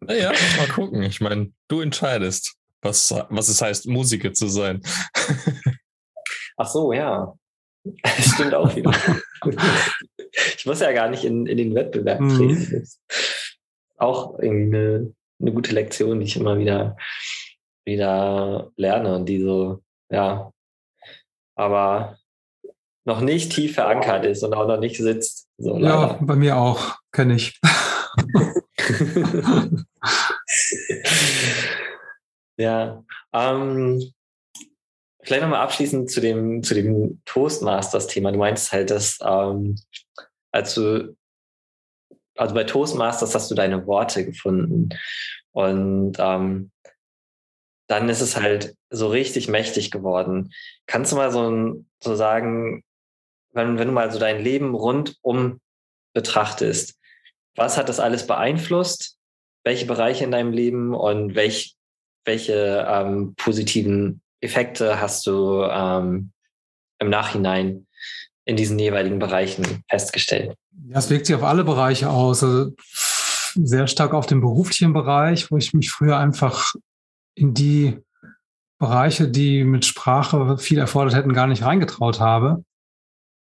Naja, 0.00 0.30
mal 0.56 0.68
gucken. 0.68 1.02
Ich 1.02 1.20
meine, 1.20 1.52
du 1.66 1.80
entscheidest, 1.80 2.56
was, 2.82 3.14
was 3.30 3.48
es 3.48 3.62
heißt, 3.62 3.86
Musiker 3.86 4.32
zu 4.32 4.48
sein. 4.48 4.82
Ach 6.56 6.68
so, 6.68 6.92
ja. 6.92 7.34
Das 8.02 8.26
stimmt 8.34 8.54
auch 8.54 8.74
wieder. 8.76 8.92
ich 10.56 10.66
muss 10.66 10.80
ja 10.80 10.92
gar 10.92 11.08
nicht 11.08 11.24
in, 11.24 11.46
in 11.46 11.56
den 11.56 11.74
Wettbewerb 11.74 12.20
mhm. 12.20 12.36
treten. 12.36 12.76
Mhm. 12.76 12.86
Auch 13.96 14.38
irgendwie 14.38 14.76
eine, 14.76 15.14
eine 15.40 15.52
gute 15.52 15.74
Lektion, 15.74 16.20
die 16.20 16.26
ich 16.26 16.36
immer 16.36 16.58
wieder, 16.58 16.96
wieder 17.84 18.70
lerne 18.76 19.16
und 19.16 19.26
die 19.26 19.40
so, 19.40 19.82
ja, 20.10 20.52
aber 21.54 22.18
noch 23.04 23.20
nicht 23.20 23.52
tief 23.52 23.74
verankert 23.74 24.24
ist 24.24 24.42
und 24.44 24.54
auch 24.54 24.66
noch 24.68 24.78
nicht 24.78 24.96
sitzt. 24.96 25.48
So 25.58 25.76
ja, 25.78 26.18
bei 26.20 26.36
mir 26.36 26.56
auch, 26.56 26.96
kenne 27.10 27.34
ich. 27.34 27.60
ja, 32.62 33.04
ähm, 33.32 34.12
vielleicht 35.22 35.42
nochmal 35.42 35.60
abschließend 35.60 36.10
zu 36.10 36.20
dem, 36.20 36.62
zu 36.62 36.74
dem 36.74 37.20
Toastmasters-Thema. 37.24 38.32
Du 38.32 38.38
meinst 38.38 38.72
halt, 38.72 38.90
dass 38.90 39.18
ähm, 39.22 39.78
als 40.52 40.74
du, 40.74 41.16
also 42.36 42.54
bei 42.54 42.64
Toastmasters 42.64 43.34
hast 43.34 43.50
du 43.50 43.54
deine 43.54 43.86
Worte 43.86 44.24
gefunden 44.24 44.90
und 45.52 46.16
ähm, 46.18 46.70
dann 47.88 48.08
ist 48.08 48.20
es 48.20 48.36
halt 48.36 48.74
so 48.90 49.08
richtig 49.08 49.48
mächtig 49.48 49.90
geworden. 49.90 50.52
Kannst 50.86 51.12
du 51.12 51.16
mal 51.16 51.30
so, 51.30 51.84
so 52.02 52.14
sagen, 52.14 52.84
wenn, 53.52 53.78
wenn 53.78 53.88
du 53.88 53.92
mal 53.92 54.10
so 54.10 54.18
dein 54.18 54.42
Leben 54.42 54.74
rundum 54.74 55.60
betrachtest, 56.14 56.98
was 57.54 57.76
hat 57.76 57.88
das 57.88 58.00
alles 58.00 58.26
beeinflusst? 58.26 59.18
Welche 59.64 59.86
Bereiche 59.86 60.24
in 60.24 60.30
deinem 60.30 60.52
Leben 60.52 60.94
und 60.94 61.34
welch, 61.34 61.76
welche 62.24 62.86
ähm, 62.88 63.34
positiven 63.36 64.20
Effekte 64.40 65.00
hast 65.00 65.26
du 65.26 65.62
ähm, 65.64 66.32
im 66.98 67.10
Nachhinein 67.10 67.86
in 68.44 68.56
diesen 68.56 68.78
jeweiligen 68.78 69.18
Bereichen 69.18 69.84
festgestellt? 69.88 70.56
Ja, 70.88 70.98
es 70.98 71.10
wirkt 71.10 71.26
sich 71.26 71.36
auf 71.36 71.44
alle 71.44 71.64
Bereiche 71.64 72.10
aus. 72.10 72.42
Also 72.42 72.72
sehr 73.54 73.86
stark 73.86 74.14
auf 74.14 74.26
den 74.26 74.40
beruflichen 74.40 74.92
Bereich, 74.92 75.50
wo 75.50 75.56
ich 75.56 75.74
mich 75.74 75.90
früher 75.90 76.18
einfach 76.18 76.74
in 77.34 77.54
die 77.54 77.98
Bereiche, 78.78 79.28
die 79.28 79.64
mit 79.64 79.84
Sprache 79.84 80.58
viel 80.58 80.78
erfordert 80.78 81.14
hätten, 81.14 81.32
gar 81.32 81.46
nicht 81.46 81.62
reingetraut 81.62 82.18
habe. 82.18 82.64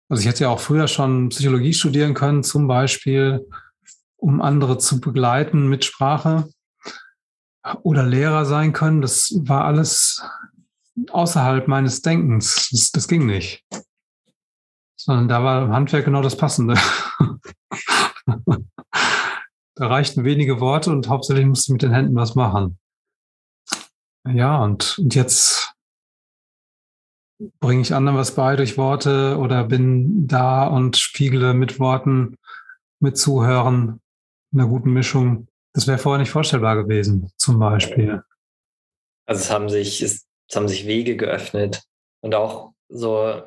Also 0.10 0.22
ich 0.22 0.28
hätte 0.28 0.46
ja 0.46 0.50
auch 0.50 0.60
früher 0.60 0.88
schon 0.88 1.30
Psychologie 1.30 1.74
studieren 1.74 2.14
können, 2.14 2.44
zum 2.44 2.68
Beispiel, 2.68 3.48
um 4.18 4.42
andere 4.42 4.80
zu 4.80 5.00
begleiten 5.00 5.70
mit 5.70 5.86
Sprache 5.86 6.50
oder 7.84 8.04
Lehrer 8.04 8.46
sein 8.46 8.74
können. 8.74 9.02
Das 9.02 9.34
war 9.44 9.66
alles 9.66 10.24
außerhalb 11.12 11.68
meines 11.68 12.02
Denkens. 12.02 12.70
Das, 12.72 12.92
das 12.92 13.08
ging 13.08 13.26
nicht. 13.26 13.64
Sondern 14.98 15.28
da 15.28 15.44
war 15.44 15.70
Handwerk 15.70 16.06
genau 16.06 16.22
das 16.22 16.38
Passende. 16.38 16.76
da 19.76 19.88
reichten 19.88 20.24
wenige 20.24 20.60
Worte 20.60 20.92
und 20.92 21.08
hauptsächlich 21.08 21.46
musste 21.46 21.72
ich 21.72 21.74
mit 21.74 21.82
den 21.82 21.94
Händen 21.94 22.16
was 22.16 22.36
machen. 22.36 22.78
Ja, 24.28 24.62
und, 24.62 25.00
und 25.00 25.16
jetzt 25.16 25.74
bringe 27.60 27.82
ich 27.82 27.94
anderen 27.94 28.18
was 28.18 28.36
bei 28.36 28.56
durch 28.56 28.78
Worte 28.78 29.38
oder 29.38 29.64
bin 29.64 30.28
da 30.28 30.68
und 30.68 30.98
spiegle 30.98 31.54
mit 31.54 31.80
Worten, 31.80 32.36
mit 33.00 33.18
Zuhören, 33.18 34.02
einer 34.54 34.68
guten 34.68 34.92
Mischung. 34.92 35.48
Das 35.74 35.88
wäre 35.88 35.98
vorher 35.98 36.20
nicht 36.20 36.32
vorstellbar 36.32 36.76
gewesen, 36.76 37.32
zum 37.38 37.60
Beispiel. 37.60 38.24
Also 39.26 39.42
es 39.42 39.52
haben 39.52 39.70
sich, 39.70 40.02
es, 40.02 40.26
es 40.50 40.56
haben 40.56 40.68
sich 40.68 40.88
Wege 40.88 41.16
geöffnet 41.16 41.84
und 42.22 42.34
auch 42.34 42.74
so, 42.90 43.44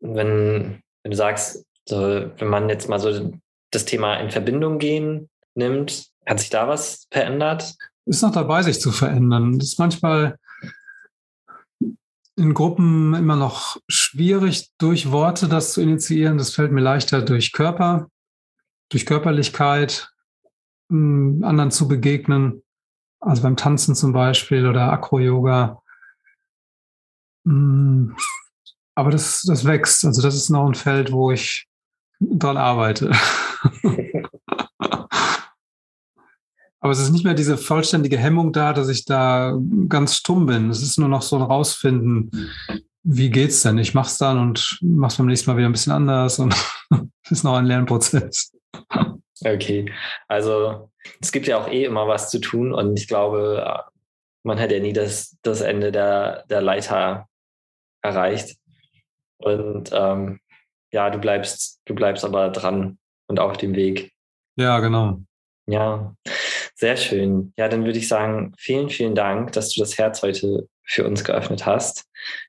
wenn, 0.00 0.82
wenn 1.02 1.10
du 1.10 1.16
sagst, 1.16 1.64
so, 1.88 1.96
wenn 2.36 2.48
man 2.48 2.68
jetzt 2.68 2.88
mal 2.88 2.98
so 2.98 3.32
das 3.70 3.84
Thema 3.84 4.16
in 4.16 4.30
Verbindung 4.30 4.78
gehen 4.78 5.28
nimmt, 5.54 6.10
hat 6.26 6.40
sich 6.40 6.50
da 6.50 6.66
was 6.66 7.06
verändert? 7.10 7.74
Ist 8.06 8.22
noch 8.22 8.32
dabei, 8.32 8.62
sich 8.62 8.80
zu 8.80 8.90
verändern. 8.90 9.58
Das 9.58 9.68
ist 9.68 9.78
manchmal 9.78 10.38
in 12.36 12.54
Gruppen 12.54 13.14
immer 13.14 13.36
noch 13.36 13.76
schwierig, 13.88 14.70
durch 14.78 15.10
Worte 15.12 15.48
das 15.48 15.72
zu 15.72 15.80
initiieren. 15.80 16.38
Das 16.38 16.54
fällt 16.54 16.72
mir 16.72 16.80
leichter 16.80 17.22
durch 17.22 17.52
Körper, 17.52 18.08
durch 18.90 19.06
Körperlichkeit, 19.06 20.10
anderen 20.90 21.70
zu 21.70 21.88
begegnen. 21.88 22.62
Also 23.20 23.42
beim 23.42 23.56
Tanzen 23.56 23.94
zum 23.94 24.12
Beispiel 24.12 24.66
oder 24.66 24.92
Akro-Yoga. 24.92 25.82
Aber 27.46 29.10
das, 29.10 29.42
das 29.42 29.64
wächst. 29.64 30.04
Also 30.04 30.22
das 30.22 30.34
ist 30.34 30.50
noch 30.50 30.66
ein 30.66 30.74
Feld, 30.74 31.12
wo 31.12 31.30
ich 31.30 31.66
dran 32.20 32.56
arbeite. 32.56 33.12
Aber 36.80 36.92
es 36.92 36.98
ist 36.98 37.12
nicht 37.12 37.24
mehr 37.24 37.32
diese 37.32 37.56
vollständige 37.56 38.18
Hemmung 38.18 38.52
da, 38.52 38.74
dass 38.74 38.90
ich 38.90 39.06
da 39.06 39.58
ganz 39.88 40.16
stumm 40.16 40.44
bin. 40.44 40.68
Es 40.68 40.82
ist 40.82 40.98
nur 40.98 41.08
noch 41.08 41.22
so 41.22 41.36
ein 41.36 41.42
Rausfinden, 41.42 42.30
wie 43.02 43.30
geht's 43.30 43.62
denn? 43.62 43.78
Ich 43.78 43.94
mach's 43.94 44.18
dann 44.18 44.38
und 44.38 44.78
mach's 44.82 45.16
beim 45.16 45.26
nächsten 45.26 45.50
Mal 45.50 45.56
wieder 45.56 45.68
ein 45.68 45.72
bisschen 45.72 45.94
anders 45.94 46.38
und 46.38 46.54
es 47.22 47.30
ist 47.30 47.42
noch 47.42 47.54
ein 47.54 47.64
Lernprozess. 47.64 48.52
Okay, 49.42 49.92
also 50.28 50.90
es 51.20 51.32
gibt 51.32 51.46
ja 51.46 51.58
auch 51.58 51.68
eh 51.68 51.84
immer 51.84 52.06
was 52.06 52.30
zu 52.30 52.38
tun 52.38 52.72
und 52.72 52.98
ich 52.98 53.08
glaube, 53.08 53.84
man 54.44 54.60
hat 54.60 54.70
ja 54.70 54.78
nie 54.78 54.92
das, 54.92 55.36
das 55.42 55.60
Ende 55.60 55.90
der, 55.90 56.44
der 56.48 56.60
Leiter 56.60 57.28
erreicht. 58.02 58.56
Und 59.38 59.90
ähm, 59.92 60.40
ja, 60.92 61.10
du 61.10 61.18
bleibst, 61.18 61.80
du 61.86 61.94
bleibst 61.94 62.24
aber 62.24 62.50
dran 62.50 62.98
und 63.26 63.40
auf 63.40 63.56
dem 63.56 63.74
Weg. 63.74 64.12
Ja, 64.56 64.78
genau. 64.80 65.20
Ja, 65.66 66.14
sehr 66.74 66.96
schön. 66.96 67.52
Ja, 67.56 67.68
dann 67.68 67.84
würde 67.84 67.98
ich 67.98 68.06
sagen, 68.06 68.52
vielen, 68.58 68.90
vielen 68.90 69.14
Dank, 69.14 69.52
dass 69.52 69.72
du 69.72 69.80
das 69.80 69.98
Herz 69.98 70.22
heute 70.22 70.68
für 70.84 71.06
uns 71.06 71.24
geöffnet 71.24 71.66
hast. 71.66 72.04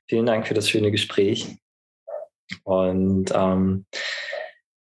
Vielen 0.06 0.26
Dank 0.26 0.46
für 0.46 0.54
das 0.54 0.68
schöne 0.68 0.90
Gespräch. 0.90 1.56
Und 2.62 3.32
ähm, 3.34 3.86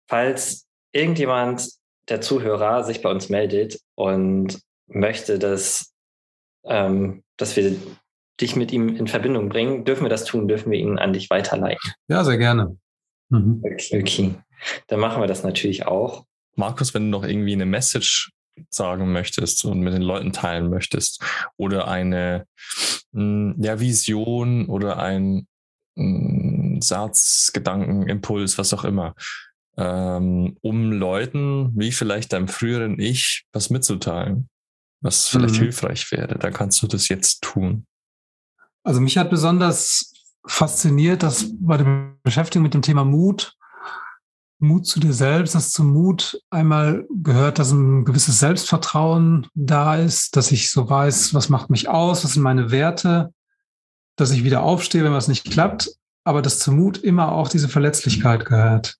falls 0.09 0.66
irgendjemand 0.92 1.68
der 2.09 2.20
Zuhörer 2.20 2.84
sich 2.84 3.02
bei 3.02 3.11
uns 3.11 3.28
meldet 3.28 3.80
und 3.94 4.61
möchte, 4.86 5.38
dass, 5.38 5.92
ähm, 6.64 7.22
dass 7.36 7.57
wir 7.57 7.76
dich 8.40 8.57
mit 8.57 8.72
ihm 8.72 8.96
in 8.96 9.07
Verbindung 9.07 9.48
bringen, 9.48 9.84
dürfen 9.84 10.05
wir 10.05 10.11
das 10.11 10.24
tun, 10.24 10.48
dürfen 10.48 10.70
wir 10.70 10.78
ihn 10.78 10.98
an 10.98 11.12
dich 11.12 11.30
weiterleiten. 11.30 11.92
Ja, 12.09 12.24
sehr 12.24 12.38
gerne. 12.38 12.76
Mhm. 13.30 13.62
Okay, 13.64 14.00
okay. 14.00 14.34
Dann 14.88 15.00
machen 15.00 15.22
wir 15.22 15.26
das 15.26 15.42
natürlich 15.42 15.86
auch. 15.86 16.24
Markus, 16.57 16.94
wenn 16.94 17.05
du 17.05 17.18
noch 17.18 17.24
irgendwie 17.24 17.52
eine 17.52 17.66
Message 17.66 18.30
sagen 18.70 19.12
möchtest 19.12 19.64
und 19.64 19.80
mit 19.80 19.94
den 19.94 20.02
Leuten 20.02 20.32
teilen 20.32 20.70
möchtest 20.70 21.22
oder 21.57 21.88
eine 21.88 22.46
hm, 23.12 23.57
ja, 23.59 23.80
Vision 23.80 24.66
oder 24.66 24.98
ein 24.98 25.46
hm, 25.96 26.80
Satz, 26.80 27.50
Gedanken, 27.52 28.09
Impuls, 28.09 28.59
was 28.59 28.72
auch 28.74 28.84
immer, 28.84 29.14
ähm, 29.77 30.57
um 30.61 30.93
Leuten 30.93 31.72
wie 31.75 31.93
vielleicht 31.93 32.33
deinem 32.33 32.49
früheren 32.49 32.99
Ich 32.99 33.47
was 33.53 33.70
mitzuteilen, 33.70 34.49
was 35.01 35.29
vielleicht 35.29 35.55
mhm. 35.55 35.64
hilfreich 35.64 36.11
wäre, 36.12 36.39
dann 36.39 36.53
kannst 36.53 36.83
du 36.83 36.87
das 36.87 37.09
jetzt 37.09 37.43
tun. 37.43 37.87
Also 38.83 39.01
mich 39.01 39.16
hat 39.18 39.31
besonders 39.31 40.12
fasziniert, 40.47 41.22
dass 41.22 41.47
bei 41.59 41.79
der 41.79 42.14
Beschäftigung 42.22 42.62
mit 42.62 42.75
dem 42.75 42.83
Thema 42.83 43.05
Mut 43.05 43.57
Mut 44.64 44.87
zu 44.87 45.01
dir 45.01 45.12
selbst, 45.12 45.55
dass 45.55 45.70
zum 45.70 45.93
Mut 45.93 46.41
einmal 46.51 47.07
gehört, 47.11 47.59
dass 47.59 47.70
ein 47.70 48.05
gewisses 48.05 48.39
Selbstvertrauen 48.39 49.47
da 49.55 49.97
ist, 49.97 50.37
dass 50.37 50.53
ich 50.53 50.70
so 50.70 50.89
weiß, 50.89 51.35
was 51.35 51.49
macht 51.49 51.70
mich 51.70 51.89
aus, 51.89 52.25
was 52.25 52.35
sind 52.35 52.43
meine 52.43 52.70
Werte, 52.70 53.33
dass 54.16 54.31
ich 54.31 54.45
wieder 54.45 54.62
aufstehe, 54.62 55.05
wenn 55.05 55.12
was 55.12 55.29
nicht 55.29 55.51
klappt, 55.51 55.91
aber 56.25 56.43
dass 56.43 56.59
zum 56.59 56.77
Mut 56.77 56.99
immer 56.99 57.33
auch 57.33 57.49
diese 57.49 57.68
Verletzlichkeit 57.68 58.45
gehört. 58.45 58.97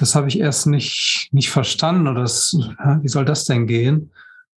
Das 0.00 0.14
habe 0.14 0.28
ich 0.28 0.40
erst 0.40 0.66
nicht, 0.66 1.28
nicht 1.30 1.50
verstanden 1.50 2.08
oder 2.08 2.22
das, 2.22 2.56
wie 3.02 3.08
soll 3.08 3.26
das 3.26 3.44
denn 3.44 3.66
gehen? 3.66 4.12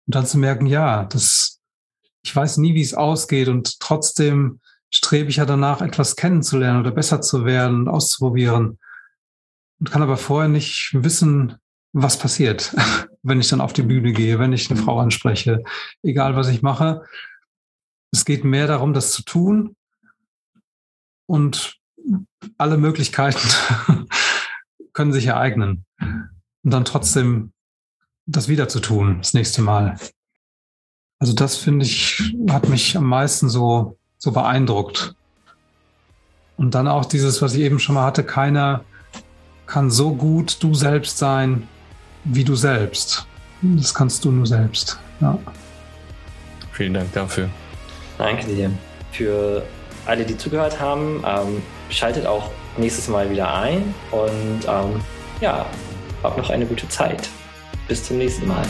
Und 0.06 0.16
dann 0.16 0.26
zu 0.26 0.38
merken, 0.38 0.68
ja, 0.68 1.04
das, 1.04 1.60
ich 2.24 2.34
weiß 2.34 2.58
nie, 2.58 2.76
wie 2.76 2.82
es 2.82 2.94
ausgeht 2.94 3.50
und 3.50 3.82
trotzdem 3.82 4.62
strebe 4.90 5.30
ich 5.30 5.36
ja 5.36 5.46
danach, 5.46 5.82
etwas 5.82 6.16
kennenzulernen 6.16 6.80
oder 6.80 6.92
besser 6.92 7.20
zu 7.20 7.44
werden 7.44 7.82
und 7.82 7.88
auszuprobieren 7.90 8.80
und 9.80 9.92
kann 9.92 10.02
aber 10.02 10.16
vorher 10.16 10.48
nicht 10.48 10.92
wissen, 10.94 11.58
was 11.92 12.18
passiert, 12.18 12.74
wenn 13.22 13.42
ich 13.42 13.50
dann 13.50 13.60
auf 13.60 13.74
die 13.74 13.84
Bühne 13.84 14.14
gehe, 14.14 14.40
wenn 14.40 14.54
ich 14.54 14.72
eine 14.72 14.82
Frau 14.82 14.98
anspreche, 15.00 15.62
egal 16.04 16.38
was 16.38 16.48
ich 16.48 16.62
mache. 16.62 17.04
Es 18.14 18.24
geht 18.24 18.46
mehr 18.46 18.68
darum, 18.68 18.94
das 18.94 19.12
zu 19.12 19.24
tun 19.24 19.76
und 21.26 21.76
alle 22.58 22.78
Möglichkeiten 22.78 23.46
können 24.94 25.14
sich 25.14 25.28
ereignen. 25.28 25.86
Und 26.00 26.72
dann 26.72 26.86
trotzdem 26.86 27.52
das 28.26 28.48
wieder 28.48 28.70
zu 28.70 28.80
tun, 28.80 29.18
das 29.20 29.34
nächste 29.34 29.62
Mal. 29.62 29.98
Also 31.20 31.34
das 31.34 31.58
finde 31.58 31.86
ich, 31.86 32.36
hat 32.50 32.70
mich 32.70 32.96
am 32.98 33.06
meisten 33.06 33.50
so, 33.50 33.98
so 34.18 34.32
beeindruckt. 34.32 35.16
Und 36.56 36.76
dann 36.76 36.88
auch 36.88 37.06
dieses, 37.06 37.42
was 37.42 37.54
ich 37.56 37.62
eben 37.62 37.80
schon 37.80 37.96
mal 37.96 38.06
hatte, 38.06 38.24
keiner 38.24 38.84
kann 39.66 39.90
so 39.90 40.14
gut 40.14 40.62
du 40.62 40.74
selbst 40.74 41.18
sein 41.18 41.68
wie 42.24 42.44
du 42.44 42.56
selbst. 42.56 43.28
Das 43.62 43.94
kannst 43.94 44.24
du 44.26 44.32
nur 44.32 44.46
selbst. 44.46 45.00
Ja. 45.20 45.38
Vielen 46.72 46.94
Dank 46.94 47.12
dafür. 47.14 47.50
Danke 48.18 48.48
dir. 48.48 48.72
Für 49.12 49.64
alle, 50.06 50.26
die 50.26 50.38
zugehört 50.38 50.80
haben, 50.80 51.24
ähm, 51.26 51.62
schaltet 51.90 52.26
auch 52.26 52.52
nächstes 52.78 53.08
Mal 53.08 53.30
wieder 53.30 53.54
ein 53.54 53.94
und 54.12 54.66
ähm, 54.68 55.02
ja, 55.42 55.66
habt 56.22 56.38
noch 56.38 56.50
eine 56.50 56.66
gute 56.66 56.88
Zeit. 56.90 57.30
Bis 57.88 58.04
zum 58.04 58.18
nächsten 58.18 58.48
Mal. 58.48 58.66